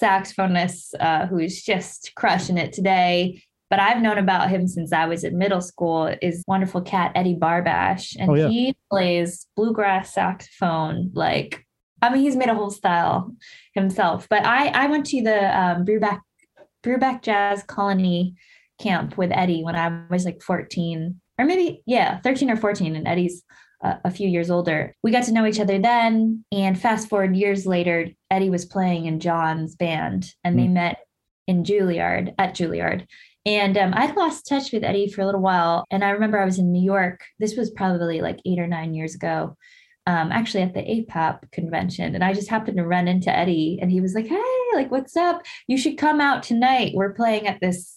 saxophonists 0.00 0.94
uh, 0.98 1.26
who's 1.26 1.62
just 1.62 2.12
crushing 2.16 2.58
it 2.58 2.72
today, 2.72 3.42
but 3.70 3.78
I've 3.80 4.02
known 4.02 4.18
about 4.18 4.50
him 4.50 4.66
since 4.66 4.92
I 4.92 5.06
was 5.06 5.24
in 5.24 5.38
middle 5.38 5.60
school 5.60 6.14
is 6.20 6.42
wonderful 6.46 6.80
cat 6.82 7.12
Eddie 7.14 7.36
Barbash. 7.36 8.16
And 8.18 8.30
Oh, 8.30 8.34
yeah. 8.34 8.48
he 8.48 8.76
plays 8.90 9.46
bluegrass 9.56 10.14
saxophone 10.14 11.10
like 11.14 11.64
I 12.02 12.10
mean 12.10 12.22
he's 12.22 12.36
made 12.36 12.48
a 12.48 12.54
whole 12.54 12.70
style 12.70 13.34
himself. 13.74 14.28
But 14.28 14.44
I 14.44 14.68
I 14.68 14.86
went 14.88 15.06
to 15.06 15.22
the 15.22 15.58
um 15.58 15.84
Brubeck 15.86 16.20
Brubeck 16.84 17.22
Jazz 17.22 17.62
Colony 17.62 18.34
camp 18.80 19.16
with 19.16 19.30
Eddie 19.32 19.62
when 19.62 19.76
I 19.76 20.06
was 20.10 20.24
like 20.24 20.42
14 20.42 21.20
or 21.38 21.44
maybe 21.44 21.82
yeah 21.86 22.18
13 22.20 22.50
or 22.50 22.56
14 22.56 22.96
and 22.96 23.06
Eddie's 23.06 23.44
a, 23.82 23.98
a 24.06 24.10
few 24.10 24.28
years 24.28 24.50
older. 24.50 24.94
We 25.02 25.10
got 25.10 25.24
to 25.24 25.32
know 25.32 25.46
each 25.46 25.60
other 25.60 25.78
then. 25.78 26.44
And 26.52 26.80
fast 26.80 27.08
forward 27.08 27.36
years 27.36 27.66
later, 27.66 28.08
Eddie 28.30 28.50
was 28.50 28.64
playing 28.64 29.06
in 29.06 29.20
John's 29.20 29.76
band 29.76 30.32
and 30.44 30.58
they 30.58 30.68
met 30.68 30.98
in 31.46 31.64
Juilliard 31.64 32.34
at 32.38 32.54
Juilliard. 32.54 33.06
And 33.44 33.76
um, 33.76 33.92
I'd 33.96 34.16
lost 34.16 34.46
touch 34.46 34.72
with 34.72 34.84
Eddie 34.84 35.10
for 35.10 35.20
a 35.20 35.26
little 35.26 35.40
while. 35.40 35.84
And 35.90 36.04
I 36.04 36.10
remember 36.10 36.38
I 36.38 36.44
was 36.44 36.58
in 36.58 36.70
New 36.70 36.82
York. 36.82 37.20
This 37.40 37.56
was 37.56 37.70
probably 37.70 38.20
like 38.20 38.40
eight 38.46 38.60
or 38.60 38.68
nine 38.68 38.94
years 38.94 39.16
ago, 39.16 39.56
um, 40.06 40.32
actually 40.32 40.62
at 40.62 40.74
the 40.74 40.80
APAP 40.80 41.50
convention. 41.52 42.14
And 42.14 42.24
I 42.24 42.32
just 42.32 42.48
happened 42.48 42.76
to 42.78 42.86
run 42.86 43.08
into 43.08 43.34
Eddie 43.34 43.78
and 43.80 43.90
he 43.90 44.00
was 44.00 44.14
like, 44.14 44.26
Hey, 44.26 44.42
like, 44.74 44.90
what's 44.90 45.16
up? 45.16 45.42
You 45.68 45.76
should 45.78 45.98
come 45.98 46.20
out 46.20 46.42
tonight. 46.42 46.92
We're 46.94 47.14
playing 47.14 47.46
at 47.46 47.60
this. 47.60 47.96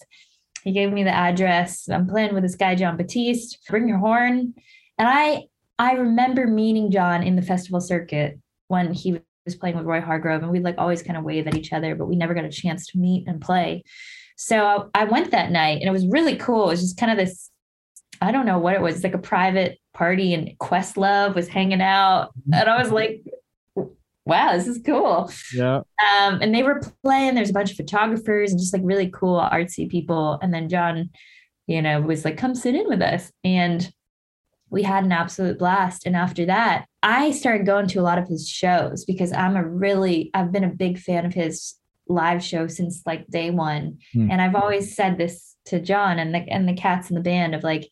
He 0.63 0.71
gave 0.71 0.91
me 0.91 1.03
the 1.03 1.13
address. 1.13 1.89
I'm 1.89 2.07
playing 2.07 2.33
with 2.33 2.43
this 2.43 2.55
guy, 2.55 2.75
Jon 2.75 2.97
Batiste. 2.97 3.59
Bring 3.69 3.87
your 3.87 3.97
horn. 3.99 4.53
And 4.97 5.07
I 5.07 5.45
I 5.77 5.93
remember 5.93 6.47
meeting 6.47 6.91
John 6.91 7.23
in 7.23 7.35
the 7.35 7.41
festival 7.41 7.81
circuit 7.81 8.39
when 8.67 8.93
he 8.93 9.19
was 9.45 9.55
playing 9.55 9.77
with 9.77 9.85
Roy 9.85 10.01
Hargrove, 10.01 10.41
and 10.41 10.51
we'd 10.51 10.63
like 10.63 10.77
always 10.77 11.03
kind 11.03 11.17
of 11.17 11.23
wave 11.23 11.47
at 11.47 11.55
each 11.55 11.73
other, 11.73 11.95
but 11.95 12.07
we 12.07 12.15
never 12.15 12.33
got 12.33 12.45
a 12.45 12.49
chance 12.49 12.87
to 12.87 12.97
meet 12.97 13.27
and 13.27 13.41
play. 13.41 13.83
So 14.37 14.89
I, 14.93 15.01
I 15.01 15.03
went 15.05 15.31
that 15.31 15.51
night, 15.51 15.79
and 15.79 15.87
it 15.87 15.91
was 15.91 16.07
really 16.07 16.35
cool. 16.37 16.67
It 16.67 16.73
was 16.73 16.81
just 16.81 16.97
kind 16.97 17.11
of 17.11 17.17
this, 17.17 17.49
I 18.25 18.31
don't 18.31 18.45
know 18.45 18.59
what 18.59 18.75
it 18.75 18.81
was, 18.81 19.03
like 19.03 19.13
a 19.13 19.19
private 19.19 19.79
party, 19.93 20.33
and 20.33 20.57
Questlove 20.59 21.35
was 21.35 21.47
hanging 21.47 21.81
out, 21.81 22.31
and 22.51 22.69
I 22.69 22.77
was 22.81 22.91
like, 22.91 23.23
"Wow, 24.25 24.53
this 24.53 24.67
is 24.67 24.81
cool." 24.85 25.31
yeah 25.53 25.77
Um, 25.77 26.41
and 26.41 26.53
they 26.53 26.63
were 26.63 26.81
playing. 27.03 27.35
There's 27.35 27.49
a 27.49 27.53
bunch 27.53 27.71
of 27.71 27.77
photographers 27.77 28.51
and 28.51 28.59
just 28.59 28.73
like 28.73 28.81
really 28.83 29.09
cool 29.09 29.39
artsy 29.39 29.89
people. 29.89 30.39
And 30.41 30.53
then 30.53 30.69
John, 30.69 31.09
you 31.67 31.81
know, 31.81 32.01
was 32.01 32.25
like, 32.25 32.37
"Come 32.37 32.55
sit 32.55 32.75
in 32.75 32.87
with 32.87 33.01
us," 33.01 33.31
and 33.43 33.91
we 34.69 34.83
had 34.83 35.03
an 35.05 35.11
absolute 35.11 35.59
blast. 35.59 36.05
And 36.05 36.15
after 36.15 36.45
that, 36.47 36.85
I 37.03 37.31
started 37.31 37.65
going 37.65 37.87
to 37.87 37.99
a 37.99 38.01
lot 38.01 38.17
of 38.17 38.27
his 38.27 38.49
shows 38.49 39.05
because 39.05 39.31
I'm 39.31 39.55
a 39.55 39.65
really, 39.65 40.31
I've 40.33 40.51
been 40.51 40.63
a 40.63 40.69
big 40.69 40.97
fan 40.97 41.25
of 41.25 41.33
his 41.33 41.75
live 42.07 42.43
show 42.43 42.67
since 42.67 43.01
like 43.05 43.27
day 43.27 43.51
one. 43.51 43.99
Hmm. 44.13 44.31
And 44.31 44.41
I've 44.41 44.55
always 44.55 44.95
said 44.95 45.17
this 45.17 45.55
to 45.65 45.79
John 45.79 46.19
and 46.19 46.33
the 46.33 46.39
and 46.39 46.67
the 46.67 46.73
cats 46.73 47.09
in 47.09 47.15
the 47.15 47.21
band 47.21 47.55
of 47.55 47.63
like, 47.63 47.89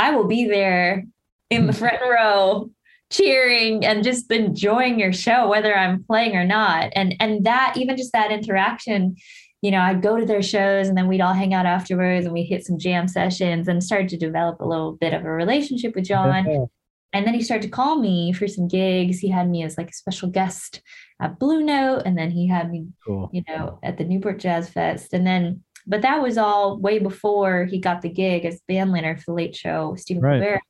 I 0.00 0.12
will 0.12 0.26
be 0.26 0.46
there 0.46 1.04
in 1.50 1.66
the 1.66 1.72
hmm. 1.72 1.78
front 1.78 2.00
row 2.02 2.70
cheering 3.10 3.84
and 3.84 4.04
just 4.04 4.30
enjoying 4.30 5.00
your 5.00 5.12
show 5.12 5.48
whether 5.48 5.76
i'm 5.76 6.04
playing 6.04 6.36
or 6.36 6.44
not. 6.44 6.90
And 6.94 7.14
and 7.20 7.44
that 7.44 7.74
even 7.76 7.96
just 7.96 8.12
that 8.12 8.30
interaction 8.30 9.16
you 9.62 9.70
know 9.70 9.80
i'd 9.80 10.00
go 10.00 10.16
to 10.16 10.24
their 10.24 10.42
shows 10.42 10.88
and 10.88 10.96
then 10.96 11.08
we'd 11.08 11.20
all 11.20 11.34
hang 11.34 11.52
out 11.52 11.66
afterwards 11.66 12.24
and 12.24 12.32
we'd 12.32 12.44
hit 12.44 12.64
some 12.64 12.78
jam 12.78 13.08
sessions 13.08 13.68
and 13.68 13.84
started 13.84 14.08
to 14.08 14.16
develop 14.16 14.60
a 14.60 14.64
little 14.64 14.92
bit 14.92 15.12
of 15.12 15.24
a 15.24 15.30
relationship 15.30 15.94
with 15.94 16.04
john. 16.04 16.68
and 17.12 17.26
then 17.26 17.34
he 17.34 17.42
started 17.42 17.64
to 17.64 17.68
call 17.68 17.96
me 17.96 18.32
for 18.32 18.46
some 18.46 18.68
gigs. 18.68 19.18
He 19.18 19.28
had 19.28 19.50
me 19.50 19.64
as 19.64 19.76
like 19.76 19.90
a 19.90 19.94
special 19.94 20.28
guest 20.28 20.80
at 21.20 21.38
blue 21.38 21.62
note 21.62 22.02
and 22.06 22.16
then 22.16 22.30
he 22.30 22.46
had 22.46 22.70
me 22.70 22.88
cool. 23.04 23.30
you 23.32 23.42
know, 23.48 23.78
at 23.82 23.98
the 23.98 24.04
Newport 24.04 24.38
Jazz 24.38 24.68
Fest. 24.68 25.12
And 25.12 25.26
then, 25.26 25.62
but 25.90 26.02
that 26.02 26.22
was 26.22 26.38
all 26.38 26.78
way 26.78 27.00
before 27.00 27.64
he 27.64 27.78
got 27.80 28.00
the 28.00 28.08
gig 28.08 28.44
as 28.44 28.62
bandleader 28.70 29.18
for 29.18 29.24
the 29.26 29.34
Late 29.34 29.56
Show, 29.56 29.96
Stephen 29.98 30.22
Right. 30.22 30.40
Colbert. 30.40 30.60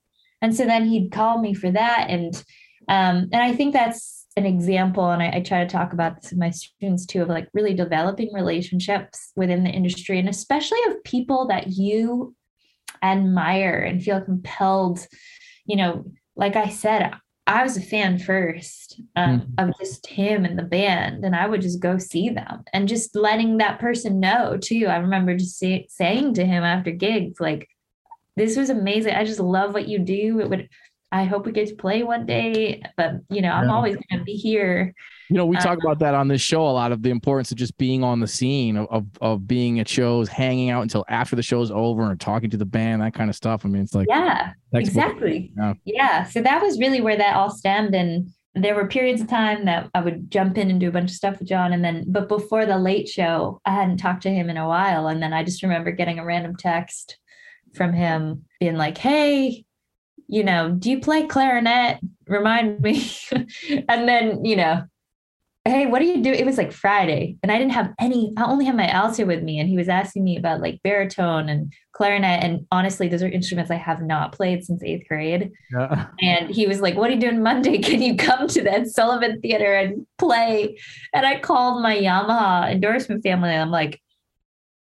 And 0.43 0.57
so 0.57 0.65
then 0.65 0.87
he'd 0.87 1.13
call 1.13 1.41
me 1.41 1.53
for 1.53 1.71
that. 1.71 2.07
And 2.09 2.35
um, 2.89 3.29
and 3.31 3.43
I 3.43 3.55
think 3.55 3.75
that's 3.75 4.27
an 4.37 4.47
example, 4.47 5.11
and 5.11 5.23
I, 5.23 5.31
I 5.37 5.41
try 5.41 5.63
to 5.63 5.71
talk 5.71 5.93
about 5.93 6.17
this 6.17 6.31
with 6.31 6.41
my 6.41 6.51
students 6.51 7.05
too, 7.05 7.23
of 7.23 7.29
like 7.29 7.49
really 7.53 7.75
developing 7.75 8.33
relationships 8.33 9.33
within 9.37 9.63
the 9.63 9.71
industry, 9.71 10.19
and 10.19 10.29
especially 10.29 10.79
of 10.89 11.05
people 11.05 11.49
that 11.49 11.69
you 11.69 12.35
admire 13.03 13.81
and 13.81 14.03
feel 14.03 14.21
compelled. 14.21 15.07
You 15.67 15.77
know, 15.77 16.05
like 16.35 16.57
I 16.57 16.71
said, 16.71 17.13
I 17.51 17.65
was 17.65 17.77
a 17.77 17.81
fan 17.81 18.21
first 18.21 19.01
um, 19.17 19.53
of 19.59 19.77
just 19.77 20.07
him 20.07 20.45
and 20.45 20.57
the 20.57 20.63
band, 20.63 21.25
and 21.25 21.35
I 21.35 21.49
would 21.49 21.63
just 21.63 21.81
go 21.81 21.99
see 21.99 22.29
them 22.29 22.63
and 22.73 22.87
just 22.87 23.17
letting 23.17 23.59
that 23.59 23.81
person 23.81 24.21
know 24.21 24.57
too. 24.57 24.87
I 24.87 24.99
remember 24.99 25.37
just 25.37 25.59
say, 25.59 25.87
saying 25.91 26.35
to 26.35 26.45
him 26.45 26.63
after 26.63 26.93
gigs, 26.93 27.41
like, 27.41 27.69
"This 28.37 28.57
was 28.57 28.71
amazing. 28.71 29.15
I 29.15 29.25
just 29.25 29.41
love 29.41 29.75
what 29.75 29.89
you 29.89 29.99
do. 29.99 30.39
It 30.39 30.49
would. 30.49 30.69
I 31.13 31.25
hope 31.25 31.47
we 31.47 31.53
get 31.53 31.69
to 31.69 31.75
play 31.75 32.03
one 32.03 32.27
day, 32.27 32.83
but 32.97 33.15
you 33.31 33.43
know, 33.43 33.51
I'm 33.51 33.65
Yeah. 33.69 33.75
always 33.75 33.97
going 33.97 34.19
to 34.21 34.25
be 34.25 34.35
here." 34.35 34.95
You 35.29 35.37
know, 35.37 35.47
we 35.47 35.57
talk 35.57 35.79
Uh, 35.79 35.87
about 35.87 36.01
that 36.01 36.15
on 36.15 36.27
this 36.27 36.41
show 36.41 36.67
a 36.67 36.71
lot 36.71 36.91
of 36.91 37.03
the 37.03 37.11
importance 37.11 37.53
of 37.53 37.57
just 37.59 37.79
being 37.79 38.03
on 38.03 38.19
the 38.19 38.27
scene 38.27 38.77
of, 38.77 38.87
of 38.91 39.07
of 39.21 39.47
being 39.47 39.79
at 39.79 39.89
shows, 39.89 40.29
hanging 40.29 40.71
out 40.71 40.83
until 40.83 41.05
after 41.09 41.37
the 41.37 41.43
show's 41.43 41.71
over 41.71 42.11
and 42.11 42.19
talking 42.21 42.51
to 42.51 42.57
the 42.57 42.65
band, 42.65 43.01
that 43.03 43.15
kind 43.15 43.31
of 43.31 43.37
stuff. 43.37 43.65
I 43.65 43.69
mean, 43.69 43.83
it's 43.83 43.95
like 43.95 44.09
Yeah, 44.09 44.53
exactly. 44.73 45.53
Yeah. 45.57 45.75
Yeah. 45.85 46.25
So 46.25 46.43
that 46.43 46.61
was 46.61 46.79
really 46.81 47.01
where 47.01 47.17
that 47.17 47.37
all 47.37 47.51
stemmed. 47.51 47.95
And 47.95 48.29
there 48.57 48.75
were 48.75 48.89
periods 48.89 49.21
of 49.21 49.29
time 49.29 49.65
that 49.67 49.89
I 49.95 50.01
would 50.01 50.29
jump 50.33 50.59
in 50.59 50.69
and 50.69 50.81
do 50.81 50.89
a 50.89 50.93
bunch 50.93 51.11
of 51.11 51.17
stuff 51.17 51.39
with 51.39 51.47
John. 51.49 51.73
And 51.73 51.85
then, 51.85 52.05
but 52.09 52.29
before 52.29 52.67
the 52.67 52.79
late 52.79 53.09
show, 53.09 53.61
I 53.65 53.71
hadn't 53.73 53.99
talked 53.99 54.25
to 54.25 54.31
him 54.31 54.51
in 54.51 54.57
a 54.57 54.67
while. 54.67 55.07
And 55.07 55.23
then 55.23 55.33
I 55.33 55.45
just 55.45 55.63
remember 55.63 55.93
getting 55.93 56.19
a 56.19 56.25
random 56.25 56.57
text 56.57 57.19
from 57.77 57.93
him 57.93 58.43
being 58.59 58.77
like, 58.77 58.99
hey, 58.99 59.65
you 60.31 60.45
know, 60.45 60.71
do 60.71 60.91
you 60.91 61.01
play 61.01 61.27
clarinet? 61.27 61.99
Remind 62.27 62.81
me. 62.81 63.11
and 63.33 64.09
then, 64.09 64.45
you 64.45 64.55
know, 64.55 64.85
hey, 65.65 65.87
what 65.87 65.99
do 65.99 66.07
you 66.07 66.23
do? 66.23 66.33
It 66.33 66.47
was 66.47 66.57
like 66.57 66.73
Friday, 66.73 67.37
and 67.43 67.51
I 67.53 67.59
didn't 67.59 67.73
have 67.73 67.93
any. 67.99 68.33
I 68.37 68.45
only 68.45 68.65
had 68.65 68.77
my 68.77 68.89
alto 68.89 69.25
with 69.27 69.43
me, 69.43 69.59
and 69.59 69.69
he 69.69 69.77
was 69.77 69.89
asking 69.89 70.25
me 70.25 70.37
about 70.37 70.61
like 70.61 70.81
baritone 70.83 71.49
and 71.49 71.73
clarinet. 71.93 72.43
And 72.43 72.67
honestly, 72.71 73.09
those 73.09 73.23
are 73.23 73.29
instruments 73.29 73.71
I 73.71 73.77
have 73.77 74.03
not 74.03 74.33
played 74.33 74.65
since 74.65 74.83
eighth 74.83 75.07
grade. 75.09 75.51
Yeah. 75.73 76.07
And 76.23 76.51
he 76.51 76.67
was 76.67 76.81
like, 76.81 76.97
"What 76.97 77.11
are 77.11 77.15
you 77.15 77.21
doing 77.21 77.43
Monday? 77.43 77.79
Can 77.83 78.01
you 78.01 78.17
come 78.17 78.47
to 78.49 78.63
that 78.63 78.87
Sullivan 78.89 79.41
Theater 79.41 79.75
and 79.75 80.07
play?" 80.19 80.79
And 81.13 81.27
I 81.27 81.41
called 81.41 81.83
my 81.83 81.97
Yamaha 81.97 82.71
endorsement 82.71 83.23
family. 83.23 83.51
And 83.51 83.63
I'm 83.63 83.71
like, 83.71 84.01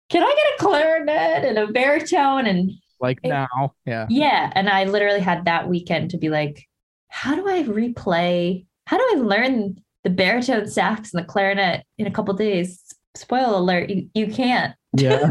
"Can 0.10 0.24
I 0.24 0.36
get 0.36 0.60
a 0.60 0.64
clarinet 0.64 1.46
and 1.46 1.58
a 1.58 1.68
baritone?" 1.72 2.48
And 2.48 2.72
like 3.00 3.20
it, 3.24 3.30
now, 3.30 3.74
yeah, 3.86 4.08
yeah. 4.10 4.52
And 4.56 4.70
I 4.70 4.86
literally 4.86 5.20
had 5.20 5.46
that 5.46 5.68
weekend 5.68 6.12
to 6.12 6.18
be 6.18 6.30
like, 6.30 6.66
"How 7.10 7.36
do 7.36 7.48
I 7.48 7.64
replay?" 7.64 8.66
How 8.88 8.98
do 8.98 9.04
I 9.18 9.22
learn 9.22 9.78
the 10.06 10.10
baritone 10.12 10.68
sax 10.68 11.14
and 11.14 11.22
the 11.22 11.28
clarinet 11.28 11.84
in 11.98 12.08
a 12.08 12.12
couple 12.12 12.34
days. 12.36 12.80
Spoiler 13.16 13.58
alert, 13.58 13.90
you, 13.90 14.08
you 14.14 14.28
can't. 14.28 14.76
Yeah. 14.96 15.30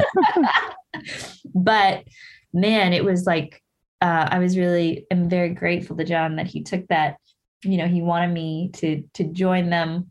but 1.54 2.04
man, 2.52 2.92
it 2.92 3.04
was 3.04 3.24
like 3.24 3.62
uh, 4.02 4.28
I 4.30 4.40
was 4.40 4.58
really 4.58 5.06
am 5.10 5.30
very 5.30 5.50
grateful 5.50 5.96
to 5.96 6.04
John 6.04 6.36
that 6.36 6.48
he 6.48 6.62
took 6.62 6.86
that, 6.88 7.16
you 7.62 7.78
know, 7.78 7.86
he 7.86 8.02
wanted 8.02 8.34
me 8.34 8.70
to 8.74 9.04
to 9.14 9.24
join 9.24 9.70
them. 9.70 10.10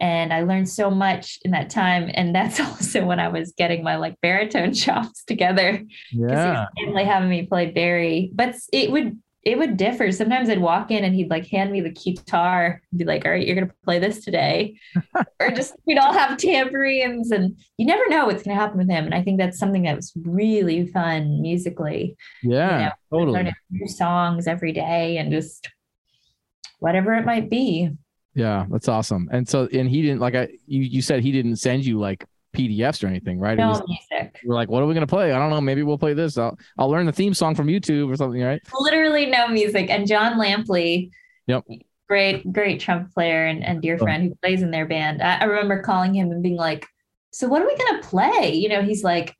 And 0.00 0.32
I 0.32 0.42
learned 0.42 0.68
so 0.68 0.90
much 0.90 1.38
in 1.42 1.52
that 1.52 1.70
time. 1.70 2.10
And 2.14 2.34
that's 2.34 2.60
also 2.60 3.04
when 3.04 3.20
I 3.20 3.28
was 3.28 3.52
getting 3.56 3.82
my 3.82 3.96
like 3.96 4.20
baritone 4.20 4.72
chops 4.74 5.24
together. 5.24 5.82
Yeah. 6.12 6.66
He 6.76 6.86
was 6.86 7.04
having 7.06 7.28
me 7.28 7.46
play 7.46 7.70
bari. 7.70 8.30
But 8.34 8.56
it 8.72 8.90
would 8.90 9.18
it 9.46 9.56
would 9.58 9.76
differ. 9.76 10.10
Sometimes 10.10 10.50
I'd 10.50 10.60
walk 10.60 10.90
in 10.90 11.04
and 11.04 11.14
he'd 11.14 11.30
like 11.30 11.46
hand 11.46 11.70
me 11.70 11.80
the 11.80 11.90
guitar 11.90 12.82
and 12.90 12.98
be 12.98 13.04
like, 13.04 13.24
all 13.24 13.30
right, 13.30 13.46
you're 13.46 13.54
going 13.54 13.68
to 13.68 13.74
play 13.84 14.00
this 14.00 14.24
today. 14.24 14.76
or 15.40 15.52
just, 15.52 15.72
we'd 15.86 15.98
all 15.98 16.12
have 16.12 16.36
tambourines 16.36 17.30
and 17.30 17.56
you 17.78 17.86
never 17.86 18.08
know 18.08 18.26
what's 18.26 18.42
going 18.42 18.56
to 18.56 18.60
happen 18.60 18.76
with 18.76 18.90
him. 18.90 19.04
And 19.04 19.14
I 19.14 19.22
think 19.22 19.38
that's 19.38 19.56
something 19.56 19.84
that 19.84 19.94
was 19.94 20.12
really 20.24 20.88
fun 20.88 21.40
musically. 21.40 22.16
Yeah, 22.42 22.78
you 22.78 22.84
know, 22.86 22.92
totally. 23.12 23.38
Learning 23.38 23.52
new 23.70 23.86
songs 23.86 24.48
every 24.48 24.72
day 24.72 25.16
and 25.16 25.30
just 25.30 25.70
whatever 26.80 27.14
it 27.14 27.24
might 27.24 27.48
be. 27.48 27.90
Yeah, 28.36 28.66
that's 28.68 28.86
awesome. 28.86 29.30
And 29.32 29.48
so, 29.48 29.66
and 29.72 29.88
he 29.88 30.02
didn't 30.02 30.20
like 30.20 30.34
I, 30.34 30.48
you, 30.66 30.82
you 30.82 31.00
said 31.00 31.22
he 31.22 31.32
didn't 31.32 31.56
send 31.56 31.86
you 31.86 31.98
like 31.98 32.26
PDFs 32.54 33.02
or 33.02 33.06
anything, 33.06 33.40
right? 33.40 33.56
No 33.56 33.70
was, 33.70 33.82
music. 33.88 34.38
We're 34.44 34.54
like, 34.54 34.68
what 34.68 34.82
are 34.82 34.86
we 34.86 34.92
gonna 34.92 35.06
play? 35.06 35.32
I 35.32 35.38
don't 35.38 35.48
know. 35.48 35.60
Maybe 35.60 35.82
we'll 35.82 35.96
play 35.96 36.12
this. 36.12 36.36
I'll 36.36 36.58
I'll 36.76 36.90
learn 36.90 37.06
the 37.06 37.12
theme 37.12 37.32
song 37.32 37.54
from 37.54 37.66
YouTube 37.66 38.12
or 38.12 38.16
something, 38.16 38.42
right? 38.42 38.60
Literally 38.78 39.24
no 39.24 39.48
music. 39.48 39.88
And 39.88 40.06
Jon 40.06 40.38
Lampley, 40.38 41.10
yep, 41.46 41.64
great, 42.10 42.52
great 42.52 42.78
trumpet 42.78 43.14
player 43.14 43.46
and, 43.46 43.64
and 43.64 43.80
dear 43.80 43.94
oh. 43.94 44.04
friend 44.04 44.24
who 44.24 44.34
plays 44.36 44.60
in 44.60 44.70
their 44.70 44.86
band. 44.86 45.22
I, 45.22 45.38
I 45.38 45.44
remember 45.44 45.80
calling 45.80 46.14
him 46.14 46.30
and 46.30 46.42
being 46.42 46.56
like, 46.56 46.86
"So 47.30 47.48
what 47.48 47.62
are 47.62 47.66
we 47.66 47.74
gonna 47.74 48.02
play?" 48.02 48.52
You 48.52 48.68
know, 48.68 48.82
he's 48.82 49.02
like, 49.02 49.34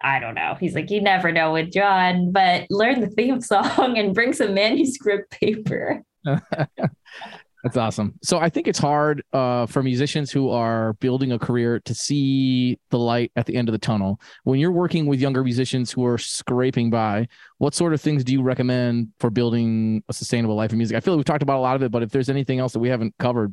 I 0.00 0.20
don't 0.20 0.36
know. 0.36 0.56
He's 0.60 0.76
like, 0.76 0.90
you 0.90 1.00
never 1.00 1.32
know 1.32 1.52
with 1.52 1.72
John, 1.72 2.30
but 2.30 2.66
learn 2.70 3.00
the 3.00 3.08
theme 3.08 3.40
song 3.40 3.98
and 3.98 4.14
bring 4.14 4.32
some 4.32 4.54
manuscript 4.54 5.32
paper. 5.32 6.04
That's 7.66 7.78
awesome. 7.78 8.14
So 8.22 8.38
I 8.38 8.48
think 8.48 8.68
it's 8.68 8.78
hard 8.78 9.24
uh, 9.32 9.66
for 9.66 9.82
musicians 9.82 10.30
who 10.30 10.50
are 10.50 10.92
building 11.00 11.32
a 11.32 11.38
career 11.38 11.80
to 11.80 11.94
see 11.96 12.78
the 12.90 12.98
light 13.00 13.32
at 13.34 13.46
the 13.46 13.56
end 13.56 13.68
of 13.68 13.72
the 13.72 13.78
tunnel. 13.78 14.20
When 14.44 14.60
you're 14.60 14.70
working 14.70 15.06
with 15.06 15.18
younger 15.18 15.42
musicians 15.42 15.90
who 15.90 16.06
are 16.06 16.16
scraping 16.16 16.90
by, 16.90 17.26
what 17.58 17.74
sort 17.74 17.92
of 17.92 18.00
things 18.00 18.22
do 18.22 18.32
you 18.32 18.40
recommend 18.40 19.08
for 19.18 19.30
building 19.30 20.04
a 20.08 20.12
sustainable 20.12 20.54
life 20.54 20.70
in 20.70 20.78
music? 20.78 20.96
I 20.96 21.00
feel 21.00 21.14
like 21.14 21.18
we've 21.18 21.24
talked 21.24 21.42
about 21.42 21.58
a 21.58 21.60
lot 21.60 21.74
of 21.74 21.82
it, 21.82 21.90
but 21.90 22.04
if 22.04 22.10
there's 22.10 22.28
anything 22.28 22.60
else 22.60 22.72
that 22.72 22.78
we 22.78 22.88
haven't 22.88 23.16
covered. 23.18 23.52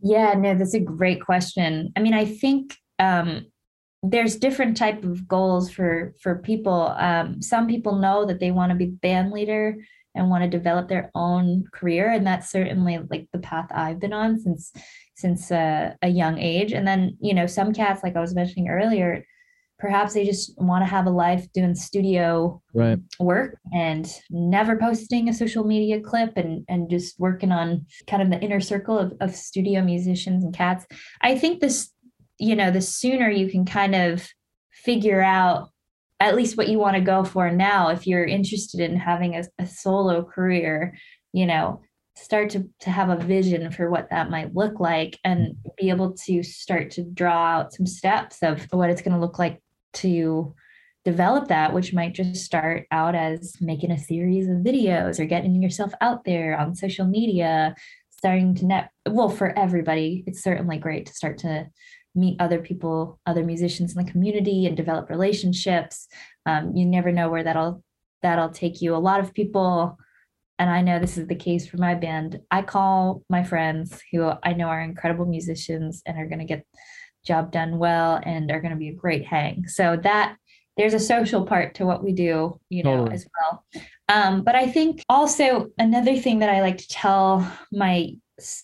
Yeah, 0.00 0.32
no, 0.32 0.54
that's 0.54 0.72
a 0.72 0.80
great 0.80 1.22
question. 1.22 1.92
I 1.96 2.00
mean, 2.00 2.14
I 2.14 2.24
think 2.24 2.78
um, 2.98 3.44
there's 4.02 4.36
different 4.36 4.78
type 4.78 5.04
of 5.04 5.28
goals 5.28 5.70
for 5.70 6.14
for 6.22 6.36
people. 6.36 6.94
Um, 6.96 7.42
some 7.42 7.66
people 7.66 7.96
know 7.96 8.24
that 8.24 8.40
they 8.40 8.52
want 8.52 8.70
to 8.70 8.76
be 8.76 8.86
band 8.86 9.32
leader 9.32 9.76
and 10.14 10.28
want 10.28 10.42
to 10.42 10.50
develop 10.50 10.88
their 10.88 11.10
own 11.14 11.64
career 11.72 12.10
and 12.10 12.26
that's 12.26 12.50
certainly 12.50 12.98
like 13.10 13.28
the 13.32 13.38
path 13.38 13.66
i've 13.70 14.00
been 14.00 14.12
on 14.12 14.38
since 14.38 14.72
since 15.14 15.50
uh, 15.50 15.92
a 16.02 16.08
young 16.08 16.38
age 16.38 16.72
and 16.72 16.86
then 16.86 17.16
you 17.20 17.34
know 17.34 17.46
some 17.46 17.72
cats 17.72 18.02
like 18.02 18.16
i 18.16 18.20
was 18.20 18.34
mentioning 18.34 18.68
earlier 18.68 19.24
perhaps 19.78 20.12
they 20.12 20.24
just 20.24 20.52
want 20.58 20.82
to 20.82 20.86
have 20.86 21.06
a 21.06 21.10
life 21.10 21.50
doing 21.52 21.74
studio 21.74 22.60
right. 22.74 22.98
work 23.18 23.58
and 23.72 24.12
never 24.28 24.76
posting 24.76 25.28
a 25.28 25.34
social 25.34 25.64
media 25.64 26.00
clip 26.00 26.36
and 26.36 26.64
and 26.68 26.90
just 26.90 27.18
working 27.18 27.50
on 27.50 27.86
kind 28.06 28.22
of 28.22 28.30
the 28.30 28.40
inner 28.40 28.60
circle 28.60 28.98
of, 28.98 29.12
of 29.20 29.34
studio 29.34 29.82
musicians 29.82 30.44
and 30.44 30.54
cats 30.54 30.86
i 31.22 31.36
think 31.36 31.60
this 31.60 31.90
you 32.38 32.54
know 32.54 32.70
the 32.70 32.80
sooner 32.80 33.30
you 33.30 33.48
can 33.48 33.64
kind 33.64 33.94
of 33.94 34.28
figure 34.70 35.22
out 35.22 35.69
at 36.20 36.36
least 36.36 36.56
what 36.56 36.68
you 36.68 36.78
want 36.78 36.94
to 36.94 37.00
go 37.00 37.24
for 37.24 37.50
now 37.50 37.88
if 37.88 38.06
you're 38.06 38.24
interested 38.24 38.78
in 38.80 38.96
having 38.96 39.34
a, 39.34 39.42
a 39.58 39.66
solo 39.66 40.22
career 40.22 40.94
you 41.32 41.46
know 41.46 41.80
start 42.16 42.50
to, 42.50 42.68
to 42.80 42.90
have 42.90 43.08
a 43.08 43.16
vision 43.16 43.70
for 43.70 43.90
what 43.90 44.10
that 44.10 44.30
might 44.30 44.54
look 44.54 44.78
like 44.78 45.18
and 45.24 45.56
be 45.78 45.88
able 45.88 46.12
to 46.12 46.42
start 46.42 46.90
to 46.90 47.02
draw 47.02 47.46
out 47.46 47.72
some 47.72 47.86
steps 47.86 48.42
of 48.42 48.62
what 48.72 48.90
it's 48.90 49.00
going 49.00 49.14
to 49.14 49.20
look 49.20 49.38
like 49.38 49.62
to 49.92 50.54
develop 51.04 51.48
that 51.48 51.72
which 51.72 51.94
might 51.94 52.12
just 52.12 52.44
start 52.44 52.86
out 52.90 53.14
as 53.14 53.54
making 53.60 53.90
a 53.90 53.98
series 53.98 54.48
of 54.48 54.56
videos 54.58 55.18
or 55.18 55.24
getting 55.24 55.62
yourself 55.62 55.92
out 56.02 56.24
there 56.24 56.58
on 56.58 56.74
social 56.74 57.06
media 57.06 57.74
starting 58.10 58.54
to 58.54 58.66
net 58.66 58.90
well 59.08 59.30
for 59.30 59.58
everybody 59.58 60.22
it's 60.26 60.42
certainly 60.42 60.76
great 60.76 61.06
to 61.06 61.14
start 61.14 61.38
to 61.38 61.66
meet 62.14 62.40
other 62.40 62.60
people, 62.60 63.18
other 63.26 63.44
musicians 63.44 63.96
in 63.96 64.04
the 64.04 64.10
community, 64.10 64.66
and 64.66 64.76
develop 64.76 65.10
relationships. 65.10 66.08
Um, 66.46 66.74
you 66.74 66.86
never 66.86 67.12
know 67.12 67.30
where 67.30 67.44
that'll 67.44 67.82
that'll 68.22 68.50
take 68.50 68.82
you. 68.82 68.94
A 68.94 68.98
lot 68.98 69.20
of 69.20 69.34
people, 69.34 69.98
and 70.58 70.68
I 70.70 70.82
know 70.82 70.98
this 70.98 71.16
is 71.16 71.26
the 71.26 71.34
case 71.34 71.66
for 71.66 71.78
my 71.78 71.94
band. 71.94 72.40
I 72.50 72.62
call 72.62 73.22
my 73.28 73.44
friends 73.44 74.00
who 74.12 74.30
I 74.42 74.52
know 74.52 74.66
are 74.66 74.80
incredible 74.80 75.26
musicians 75.26 76.02
and 76.06 76.18
are 76.18 76.26
going 76.26 76.40
to 76.40 76.44
get 76.44 76.66
job 77.24 77.52
done 77.52 77.78
well 77.78 78.20
and 78.24 78.50
are 78.50 78.60
going 78.60 78.72
to 78.72 78.78
be 78.78 78.88
a 78.88 78.94
great 78.94 79.26
hang. 79.26 79.66
So 79.68 79.98
that 80.02 80.36
there's 80.76 80.94
a 80.94 81.00
social 81.00 81.44
part 81.44 81.74
to 81.74 81.86
what 81.86 82.02
we 82.02 82.12
do, 82.12 82.58
you 82.70 82.82
know, 82.82 82.98
totally. 82.98 83.14
as 83.14 83.26
well. 83.40 83.64
Um, 84.08 84.42
but 84.42 84.54
I 84.54 84.66
think 84.66 85.04
also 85.08 85.70
another 85.78 86.16
thing 86.16 86.40
that 86.40 86.48
I 86.48 86.62
like 86.62 86.78
to 86.78 86.88
tell 86.88 87.50
my 87.70 88.14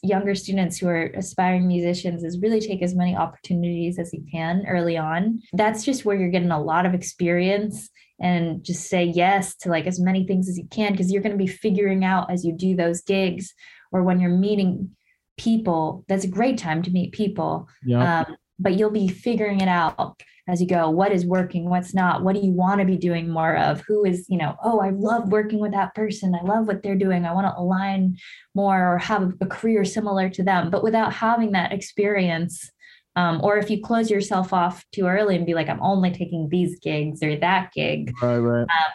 younger 0.02 0.34
students 0.34 0.78
who 0.78 0.88
are 0.88 1.10
aspiring 1.16 1.66
musicians 1.66 2.24
is 2.24 2.40
really 2.40 2.60
take 2.60 2.82
as 2.82 2.94
many 2.94 3.16
opportunities 3.16 3.98
as 3.98 4.12
you 4.12 4.24
can 4.30 4.64
early 4.66 4.96
on. 4.96 5.40
That's 5.52 5.84
just 5.84 6.04
where 6.04 6.16
you're 6.16 6.30
getting 6.30 6.50
a 6.50 6.62
lot 6.62 6.86
of 6.86 6.94
experience 6.94 7.90
and 8.20 8.64
just 8.64 8.88
say 8.88 9.04
yes 9.04 9.54
to 9.56 9.68
like 9.68 9.86
as 9.86 10.00
many 10.00 10.26
things 10.26 10.48
as 10.48 10.56
you 10.56 10.66
can 10.70 10.92
because 10.92 11.12
you're 11.12 11.22
going 11.22 11.36
to 11.36 11.44
be 11.44 11.46
figuring 11.46 12.04
out 12.04 12.30
as 12.30 12.44
you 12.44 12.52
do 12.52 12.74
those 12.74 13.02
gigs 13.02 13.52
or 13.92 14.02
when 14.02 14.20
you're 14.20 14.30
meeting 14.30 14.90
people. 15.36 16.04
That's 16.08 16.24
a 16.24 16.28
great 16.28 16.58
time 16.58 16.82
to 16.82 16.90
meet 16.90 17.12
people. 17.12 17.68
Yeah. 17.84 18.20
Um, 18.20 18.36
but 18.58 18.74
you'll 18.74 18.90
be 18.90 19.08
figuring 19.08 19.60
it 19.60 19.68
out 19.68 20.22
as 20.48 20.60
you 20.60 20.66
go 20.66 20.88
what 20.90 21.12
is 21.12 21.26
working 21.26 21.68
what's 21.68 21.94
not 21.94 22.22
what 22.22 22.34
do 22.34 22.40
you 22.40 22.52
want 22.52 22.80
to 22.80 22.86
be 22.86 22.96
doing 22.96 23.28
more 23.28 23.56
of? 23.56 23.82
Who 23.86 24.04
is 24.04 24.26
you 24.28 24.38
know 24.38 24.56
oh 24.62 24.80
i 24.80 24.90
love 24.90 25.30
working 25.30 25.58
with 25.58 25.72
that 25.72 25.94
person 25.94 26.34
i 26.34 26.42
love 26.42 26.66
what 26.66 26.82
they're 26.82 26.96
doing 26.96 27.24
i 27.24 27.32
want 27.32 27.46
to 27.46 27.60
align 27.60 28.16
more 28.54 28.94
or 28.94 28.98
have 28.98 29.32
a 29.40 29.46
career 29.46 29.84
similar 29.84 30.28
to 30.30 30.42
them. 30.42 30.70
But 30.70 30.82
without 30.82 31.12
having 31.12 31.52
that 31.52 31.72
experience 31.72 32.70
um, 33.16 33.40
or 33.42 33.56
if 33.56 33.70
you 33.70 33.80
close 33.82 34.10
yourself 34.10 34.52
off 34.52 34.84
too 34.92 35.06
early 35.06 35.36
and 35.36 35.46
be 35.46 35.54
like 35.54 35.68
i'm 35.68 35.82
only 35.82 36.10
taking 36.10 36.48
these 36.48 36.78
gigs 36.80 37.22
or 37.22 37.36
that 37.36 37.72
gig 37.72 38.12
right, 38.22 38.38
right. 38.38 38.62
Um, 38.62 38.92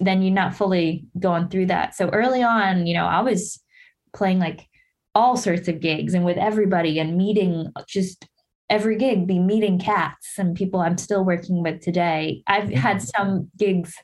then 0.00 0.22
you're 0.22 0.34
not 0.34 0.56
fully 0.56 1.06
going 1.20 1.48
through 1.48 1.66
that. 1.66 1.94
So 1.94 2.08
early 2.08 2.42
on 2.42 2.86
you 2.86 2.94
know 2.94 3.06
i 3.06 3.20
was 3.20 3.60
playing 4.14 4.38
like 4.38 4.68
all 5.14 5.36
sorts 5.36 5.68
of 5.68 5.80
gigs 5.80 6.14
and 6.14 6.24
with 6.24 6.36
everybody 6.36 6.98
and 6.98 7.16
meeting 7.16 7.72
just 7.86 8.26
every 8.70 8.96
gig 8.96 9.26
be 9.26 9.38
meeting 9.38 9.78
cats 9.78 10.38
and 10.38 10.56
people 10.56 10.80
I'm 10.80 10.98
still 10.98 11.24
working 11.24 11.62
with 11.62 11.80
today. 11.80 12.42
I've 12.46 12.70
had 12.70 12.96
mm-hmm. 12.96 13.06
some 13.16 13.50
gigs 13.58 13.94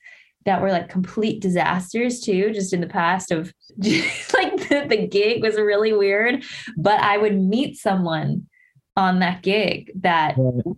that 0.46 0.62
were 0.62 0.70
like 0.70 0.88
complete 0.88 1.40
disasters 1.40 2.20
too, 2.20 2.50
just 2.52 2.72
in 2.72 2.80
the 2.80 2.86
past 2.86 3.30
of 3.30 3.52
just, 3.78 4.32
like 4.34 4.68
the, 4.68 4.86
the 4.88 5.06
gig 5.06 5.42
was 5.42 5.56
really 5.56 5.92
weird, 5.92 6.44
but 6.76 7.00
I 7.00 7.18
would 7.18 7.38
meet 7.38 7.76
someone 7.76 8.46
on 8.96 9.20
that 9.20 9.42
gig 9.42 9.90
that 10.00 10.36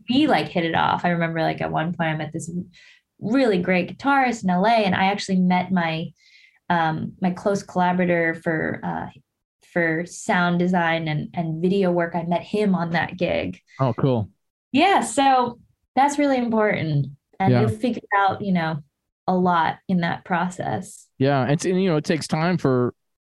we 0.08 0.26
like 0.26 0.48
hit 0.48 0.64
it 0.64 0.74
off. 0.74 1.04
I 1.04 1.10
remember 1.10 1.42
like 1.42 1.60
at 1.60 1.72
one 1.72 1.92
point 1.92 2.10
I 2.10 2.16
met 2.16 2.32
this 2.32 2.50
really 3.20 3.58
great 3.58 3.96
guitarist 3.96 4.44
in 4.44 4.50
LA 4.50 4.84
and 4.84 4.94
I 4.94 5.06
actually 5.06 5.40
met 5.40 5.72
my 5.72 6.12
um, 6.68 7.12
my 7.20 7.30
close 7.30 7.62
collaborator 7.62 8.34
for 8.34 8.80
uh, 8.82 9.06
for 9.72 10.04
sound 10.06 10.58
design 10.58 11.08
and, 11.08 11.30
and 11.34 11.62
video 11.62 11.90
work. 11.90 12.14
I 12.14 12.22
met 12.24 12.42
him 12.42 12.74
on 12.74 12.90
that 12.90 13.16
gig. 13.16 13.60
Oh, 13.80 13.92
cool. 13.94 14.28
Yeah. 14.70 15.00
So 15.00 15.58
that's 15.96 16.18
really 16.18 16.38
important. 16.38 17.08
And 17.40 17.52
yeah. 17.52 17.60
you'll 17.60 17.70
figure 17.70 18.02
out, 18.16 18.42
you 18.42 18.52
know, 18.52 18.82
a 19.26 19.34
lot 19.34 19.78
in 19.88 20.00
that 20.00 20.24
process. 20.24 21.08
Yeah. 21.18 21.42
And, 21.42 21.64
and, 21.64 21.82
you 21.82 21.88
know, 21.88 21.96
it 21.96 22.04
takes 22.04 22.26
time 22.26 22.58
for 22.58 22.94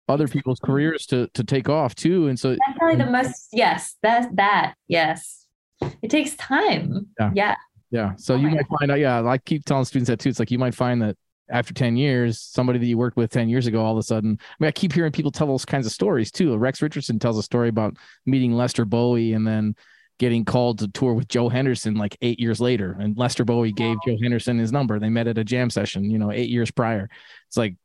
other 0.08 0.28
people's 0.28 0.60
careers 0.60 1.04
to 1.06 1.28
to 1.34 1.42
take 1.42 1.68
off 1.68 1.94
too. 1.94 2.28
And 2.28 2.38
so 2.38 2.50
that's 2.50 2.78
probably 2.78 2.96
the 3.04 3.10
most 3.10 3.48
yes, 3.52 3.96
that's 4.02 4.28
that. 4.34 4.74
Yes. 4.86 5.46
It 6.00 6.10
takes 6.10 6.34
time. 6.36 7.08
Yeah. 7.18 7.30
Yeah. 7.34 7.54
Yeah. 7.90 8.12
So 8.16 8.34
Oh 8.34 8.36
you 8.36 8.48
might 8.50 8.66
find 8.78 8.90
out, 8.90 8.98
yeah, 8.98 9.26
I 9.26 9.38
keep 9.38 9.64
telling 9.64 9.84
students 9.84 10.08
that 10.08 10.20
too. 10.20 10.28
It's 10.28 10.38
like 10.38 10.50
you 10.50 10.58
might 10.58 10.74
find 10.74 11.02
that 11.02 11.16
after 11.48 11.72
10 11.72 11.96
years, 11.96 12.40
somebody 12.40 12.78
that 12.78 12.86
you 12.86 12.98
worked 12.98 13.16
with 13.16 13.30
10 13.30 13.48
years 13.48 13.66
ago, 13.66 13.84
all 13.84 13.92
of 13.92 13.98
a 13.98 14.02
sudden, 14.02 14.38
I 14.40 14.54
mean, 14.58 14.68
I 14.68 14.72
keep 14.72 14.92
hearing 14.92 15.12
people 15.12 15.30
tell 15.30 15.46
those 15.46 15.64
kinds 15.64 15.86
of 15.86 15.92
stories 15.92 16.30
too. 16.30 16.56
Rex 16.56 16.82
Richardson 16.82 17.18
tells 17.18 17.38
a 17.38 17.42
story 17.42 17.68
about 17.68 17.96
meeting 18.24 18.52
Lester 18.52 18.84
Bowie 18.84 19.32
and 19.32 19.46
then 19.46 19.76
getting 20.18 20.44
called 20.44 20.78
to 20.78 20.88
tour 20.88 21.12
with 21.14 21.28
Joe 21.28 21.48
Henderson 21.48 21.94
like 21.94 22.16
eight 22.22 22.40
years 22.40 22.60
later. 22.60 22.96
And 22.98 23.16
Lester 23.16 23.44
Bowie 23.44 23.72
gave 23.72 23.96
Joe 24.06 24.16
Henderson 24.20 24.58
his 24.58 24.72
number. 24.72 24.98
They 24.98 25.10
met 25.10 25.28
at 25.28 25.38
a 25.38 25.44
jam 25.44 25.68
session, 25.70 26.10
you 26.10 26.18
know, 26.18 26.32
eight 26.32 26.48
years 26.48 26.70
prior. 26.70 27.08
It's 27.48 27.56
like 27.56 27.76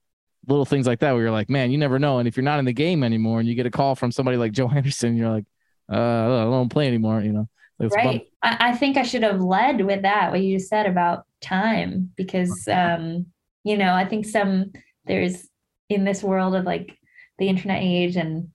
little 0.48 0.66
things 0.66 0.88
like 0.88 1.00
that 1.00 1.12
where 1.12 1.22
you're 1.22 1.32
like, 1.32 1.50
man, 1.50 1.72
you 1.72 1.78
never 1.78 2.00
know. 2.00 2.20
And 2.20 2.28
if 2.28 2.38
you're 2.38 2.44
not 2.44 2.60
in 2.60 2.66
the 2.66 2.74
game 2.74 3.04
anymore 3.04 3.40
and 3.40 3.50
you 3.50 3.56
get 3.56 3.66
a 3.66 3.72
call 3.72 3.96
from 3.96 4.12
somebody 4.12 4.38
like 4.38 4.54
Joe 4.54 4.68
Henderson, 4.70 5.18
you're 5.18 5.30
like, 5.30 5.46
uh, 5.92 5.96
I 5.96 6.44
don't 6.44 6.70
play 6.70 6.88
anymore, 6.88 7.22
you 7.22 7.34
know. 7.34 7.50
It's 7.82 7.96
right 7.96 8.28
I, 8.44 8.58
I 8.60 8.76
think 8.76 8.96
i 8.96 9.02
should 9.02 9.24
have 9.24 9.42
led 9.42 9.84
with 9.84 10.04
that 10.04 10.30
what 10.30 10.42
you 10.42 10.58
just 10.58 10.70
said 10.70 10.86
about 10.86 11.26
time 11.42 12.12
because 12.16 12.68
um 12.68 13.26
you 13.64 13.78
know 13.78 13.94
i 13.94 14.06
think 14.06 14.26
some 14.26 14.72
there's 15.06 15.48
in 15.90 16.04
this 16.04 16.24
world 16.24 16.56
of 16.56 16.66
like 16.66 16.98
the 17.40 17.48
internet 17.48 17.82
age 17.82 18.16
and 18.16 18.50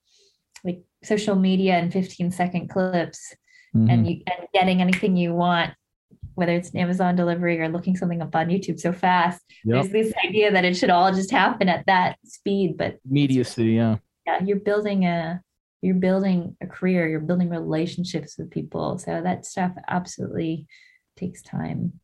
like 0.64 0.82
social 1.02 1.36
media 1.36 1.74
and 1.74 1.92
15 1.92 2.30
second 2.30 2.68
clips 2.68 3.34
Mhm. 3.74 3.92
and 3.92 4.06
you 4.08 4.22
and 4.26 4.46
getting 4.54 4.80
anything 4.80 5.16
you 5.16 5.34
want 5.34 5.74
whether 6.34 6.52
it's 6.52 6.70
an 6.70 6.78
amazon 6.78 7.16
delivery 7.16 7.60
or 7.60 7.68
looking 7.68 7.96
something 7.96 8.22
up 8.22 8.34
on 8.34 8.48
youtube 8.48 8.78
so 8.80 8.92
fast 8.92 9.42
Yep. 9.64 9.74
there's 9.74 9.92
this 9.92 10.12
idea 10.24 10.50
that 10.52 10.64
it 10.64 10.76
should 10.76 10.90
all 10.90 11.12
just 11.12 11.30
happen 11.30 11.68
at 11.68 11.84
that 11.86 12.16
speed 12.24 12.76
but 12.76 12.98
Immediacy, 13.10 13.66
yeah. 13.72 13.96
yeah 14.26 14.42
you're 14.42 14.60
building 14.60 15.04
a 15.04 15.40
you're 15.82 15.94
building 15.96 16.56
a 16.62 16.66
career 16.66 17.06
you're 17.08 17.20
building 17.20 17.48
relationships 17.50 18.36
with 18.38 18.50
people 18.50 18.98
so 18.98 19.20
that 19.20 19.44
stuff 19.44 19.72
absolutely 19.88 20.66
takes 21.16 21.42
time 21.42 22.00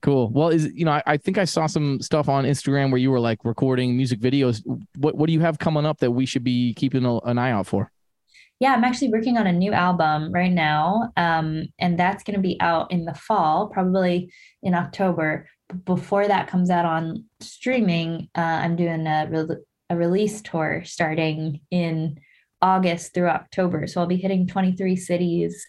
Cool. 0.00 0.30
Well, 0.30 0.48
is 0.48 0.72
you 0.72 0.84
know, 0.84 0.92
I, 0.92 1.02
I 1.06 1.16
think 1.16 1.38
I 1.38 1.44
saw 1.44 1.66
some 1.66 2.00
stuff 2.00 2.28
on 2.28 2.44
Instagram 2.44 2.90
where 2.90 2.98
you 2.98 3.10
were 3.10 3.20
like 3.20 3.44
recording 3.44 3.96
music 3.96 4.20
videos. 4.20 4.62
What 4.96 5.16
what 5.16 5.26
do 5.26 5.32
you 5.32 5.40
have 5.40 5.58
coming 5.58 5.86
up 5.86 5.98
that 5.98 6.12
we 6.12 6.26
should 6.26 6.44
be 6.44 6.74
keeping 6.74 7.04
a, 7.04 7.18
an 7.20 7.38
eye 7.38 7.50
out 7.50 7.66
for? 7.66 7.90
yeah 8.60 8.72
i'm 8.72 8.84
actually 8.84 9.10
working 9.10 9.36
on 9.38 9.46
a 9.46 9.52
new 9.52 9.72
album 9.72 10.32
right 10.32 10.52
now 10.52 11.12
um, 11.16 11.66
and 11.78 11.98
that's 11.98 12.22
going 12.22 12.36
to 12.36 12.42
be 12.42 12.60
out 12.60 12.90
in 12.90 13.04
the 13.04 13.14
fall 13.14 13.68
probably 13.68 14.32
in 14.62 14.74
october 14.74 15.48
before 15.84 16.26
that 16.26 16.48
comes 16.48 16.70
out 16.70 16.84
on 16.84 17.24
streaming 17.40 18.28
uh, 18.36 18.40
i'm 18.40 18.76
doing 18.76 19.06
a, 19.06 19.28
re- 19.30 19.56
a 19.90 19.96
release 19.96 20.42
tour 20.42 20.82
starting 20.84 21.60
in 21.70 22.18
august 22.60 23.14
through 23.14 23.28
october 23.28 23.86
so 23.86 24.00
i'll 24.00 24.06
be 24.06 24.16
hitting 24.16 24.46
23 24.46 24.96
cities 24.96 25.66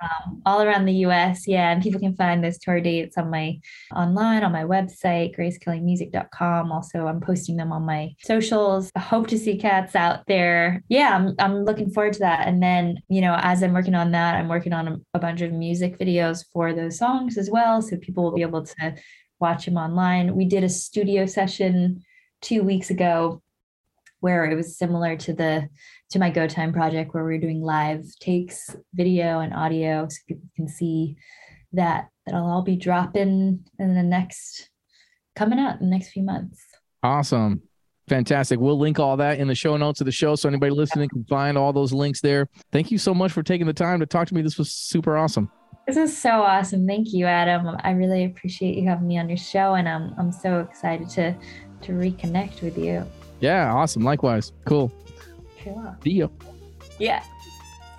um, 0.00 0.42
all 0.46 0.62
around 0.62 0.84
the 0.84 1.04
US. 1.06 1.46
Yeah, 1.46 1.70
and 1.70 1.82
people 1.82 2.00
can 2.00 2.16
find 2.16 2.42
those 2.42 2.58
tour 2.58 2.80
dates 2.80 3.16
on 3.18 3.30
my 3.30 3.60
online 3.94 4.42
on 4.42 4.52
my 4.52 4.64
website, 4.64 5.36
gracekellymusic.com. 5.36 6.72
Also, 6.72 7.06
I'm 7.06 7.20
posting 7.20 7.56
them 7.56 7.72
on 7.72 7.84
my 7.84 8.14
socials. 8.20 8.90
I 8.94 9.00
hope 9.00 9.26
to 9.28 9.38
see 9.38 9.56
cats 9.56 9.94
out 9.94 10.26
there. 10.26 10.82
Yeah, 10.88 11.14
I'm, 11.14 11.34
I'm 11.38 11.64
looking 11.64 11.90
forward 11.90 12.14
to 12.14 12.20
that. 12.20 12.46
And 12.46 12.62
then, 12.62 12.98
you 13.08 13.20
know, 13.20 13.36
as 13.40 13.62
I'm 13.62 13.72
working 13.72 13.94
on 13.94 14.12
that, 14.12 14.34
I'm 14.34 14.48
working 14.48 14.72
on 14.72 14.88
a, 14.88 14.96
a 15.14 15.18
bunch 15.18 15.40
of 15.40 15.52
music 15.52 15.98
videos 15.98 16.44
for 16.52 16.72
those 16.72 16.98
songs 16.98 17.38
as 17.38 17.50
well. 17.50 17.82
So 17.82 17.96
people 17.96 18.24
will 18.24 18.34
be 18.34 18.42
able 18.42 18.64
to 18.64 18.94
watch 19.40 19.64
them 19.66 19.76
online. 19.76 20.36
We 20.36 20.44
did 20.44 20.64
a 20.64 20.68
studio 20.68 21.26
session 21.26 22.02
two 22.40 22.62
weeks 22.62 22.90
ago 22.90 23.42
where 24.20 24.44
it 24.44 24.54
was 24.54 24.78
similar 24.78 25.16
to 25.16 25.32
the 25.32 25.68
to 26.12 26.18
my 26.18 26.30
go 26.30 26.46
time 26.46 26.72
project 26.72 27.14
where 27.14 27.24
we're 27.24 27.38
doing 27.40 27.60
live 27.62 28.04
takes 28.20 28.74
video 28.94 29.40
and 29.40 29.52
audio 29.54 30.06
so 30.08 30.16
people 30.28 30.48
can 30.56 30.68
see 30.68 31.16
that 31.72 32.08
that'll 32.26 32.46
all 32.46 32.62
be 32.62 32.76
dropping 32.76 33.64
in 33.78 33.94
the 33.94 34.02
next 34.02 34.70
coming 35.34 35.58
out 35.58 35.80
in 35.80 35.88
the 35.90 35.96
next 35.96 36.10
few 36.10 36.22
months 36.22 36.60
Awesome. 37.04 37.60
Fantastic. 38.08 38.60
We'll 38.60 38.78
link 38.78 39.00
all 39.00 39.16
that 39.16 39.38
in 39.40 39.48
the 39.48 39.54
show 39.56 39.76
notes 39.76 40.00
of 40.00 40.04
the 40.04 40.12
show 40.12 40.36
so 40.36 40.48
anybody 40.48 40.70
listening 40.72 41.08
can 41.08 41.24
find 41.24 41.58
all 41.58 41.72
those 41.72 41.92
links 41.92 42.20
there. 42.20 42.48
Thank 42.70 42.92
you 42.92 42.98
so 42.98 43.12
much 43.12 43.32
for 43.32 43.42
taking 43.42 43.66
the 43.66 43.72
time 43.72 43.98
to 44.00 44.06
talk 44.06 44.28
to 44.28 44.34
me. 44.34 44.42
This 44.42 44.56
was 44.58 44.70
super 44.72 45.16
awesome. 45.16 45.50
this 45.88 45.96
is 45.96 46.16
so 46.16 46.42
awesome 46.42 46.86
thank 46.86 47.12
you 47.12 47.26
adam 47.26 47.76
i 47.82 47.90
really 47.90 48.24
appreciate 48.24 48.76
you 48.78 48.88
having 48.88 49.08
me 49.08 49.18
on 49.18 49.28
your 49.28 49.36
show 49.36 49.74
and 49.74 49.88
i'm, 49.88 50.14
I'm 50.16 50.30
so 50.30 50.60
excited 50.60 51.08
to 51.10 51.34
to 51.80 51.92
reconnect 51.92 52.62
with 52.62 52.78
you 52.78 53.04
Yeah, 53.40 53.72
awesome. 53.72 54.04
Likewise. 54.04 54.52
Cool. 54.66 54.92
Sure. 55.62 55.96
Ya. 56.04 56.28
yeah 56.98 57.22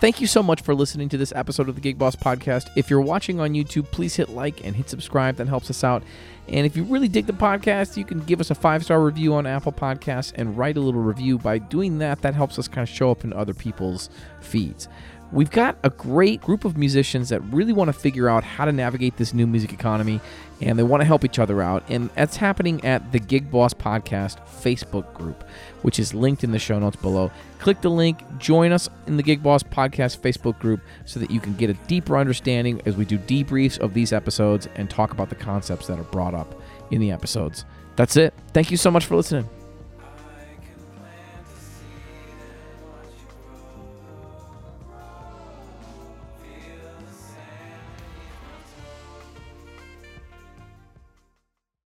Thank 0.03 0.19
you 0.19 0.27
so 0.27 0.43
much 0.43 0.59
for 0.59 0.75
listening 0.75 1.07
to 1.07 1.17
this 1.17 1.31
episode 1.33 1.69
of 1.69 1.75
the 1.75 1.81
Gig 1.81 1.97
Boss 1.97 2.13
Podcast. 2.13 2.69
If 2.75 2.89
you're 2.89 2.99
watching 2.99 3.39
on 3.39 3.53
YouTube, 3.53 3.89
please 3.89 4.17
hit 4.17 4.27
like 4.27 4.65
and 4.65 4.75
hit 4.75 4.89
subscribe. 4.89 5.37
That 5.37 5.47
helps 5.47 5.69
us 5.69 5.81
out. 5.81 6.03
And 6.49 6.65
if 6.65 6.75
you 6.75 6.83
really 6.83 7.07
dig 7.07 7.25
the 7.25 7.31
podcast, 7.31 7.95
you 7.95 8.03
can 8.03 8.19
give 8.19 8.41
us 8.41 8.51
a 8.51 8.55
five 8.55 8.83
star 8.83 9.01
review 9.01 9.33
on 9.33 9.47
Apple 9.47 9.71
Podcasts 9.71 10.33
and 10.35 10.57
write 10.57 10.75
a 10.75 10.81
little 10.81 10.99
review. 10.99 11.37
By 11.37 11.57
doing 11.57 11.99
that, 11.99 12.21
that 12.21 12.33
helps 12.33 12.59
us 12.59 12.67
kind 12.67 12.85
of 12.85 12.93
show 12.93 13.11
up 13.11 13.23
in 13.23 13.31
other 13.31 13.53
people's 13.53 14.09
feeds. 14.41 14.89
We've 15.31 15.49
got 15.49 15.77
a 15.83 15.89
great 15.89 16.41
group 16.41 16.65
of 16.65 16.77
musicians 16.77 17.29
that 17.29 17.39
really 17.45 17.71
want 17.73 17.87
to 17.87 17.93
figure 17.93 18.27
out 18.27 18.43
how 18.43 18.65
to 18.65 18.73
navigate 18.73 19.15
this 19.17 19.33
new 19.33 19.47
music 19.47 19.71
economy 19.71 20.19
and 20.61 20.77
they 20.77 20.83
want 20.83 21.01
to 21.01 21.05
help 21.05 21.25
each 21.25 21.39
other 21.39 21.61
out. 21.61 21.83
And 21.89 22.09
that's 22.11 22.37
happening 22.37 22.83
at 22.85 23.11
the 23.11 23.19
Gig 23.19 23.49
Boss 23.49 23.73
Podcast 23.73 24.37
Facebook 24.47 25.13
group, 25.13 25.43
which 25.83 25.99
is 25.99 26.13
linked 26.13 26.43
in 26.43 26.51
the 26.51 26.59
show 26.59 26.79
notes 26.79 26.97
below. 26.97 27.31
Click 27.59 27.79
the 27.81 27.89
link, 27.89 28.21
join 28.39 28.71
us 28.71 28.89
in 29.07 29.15
the 29.15 29.23
Gig 29.23 29.43
Boss 29.43 29.63
Podcast 29.63 30.19
Facebook 30.19 30.59
group 30.59 30.81
so 31.05 31.19
that 31.19 31.31
you 31.31 31.39
can 31.39 31.53
get 31.53 31.69
a 31.69 31.73
deeper 31.87 32.17
understanding 32.17 32.81
as 32.85 32.97
we 32.97 33.05
do 33.05 33.17
debriefs 33.17 33.77
of 33.79 33.93
these 33.93 34.11
episodes 34.11 34.67
and 34.75 34.89
talk 34.89 35.11
about 35.11 35.29
the 35.29 35.35
concepts 35.35 35.87
that 35.87 35.99
are 35.99 36.03
brought 36.03 36.33
up 36.33 36.59
in 36.91 36.99
the 36.99 37.11
episodes. 37.11 37.65
That's 37.95 38.17
it. 38.17 38.33
Thank 38.53 38.71
you 38.71 38.77
so 38.77 38.89
much 38.91 39.05
for 39.05 39.15
listening. 39.15 39.47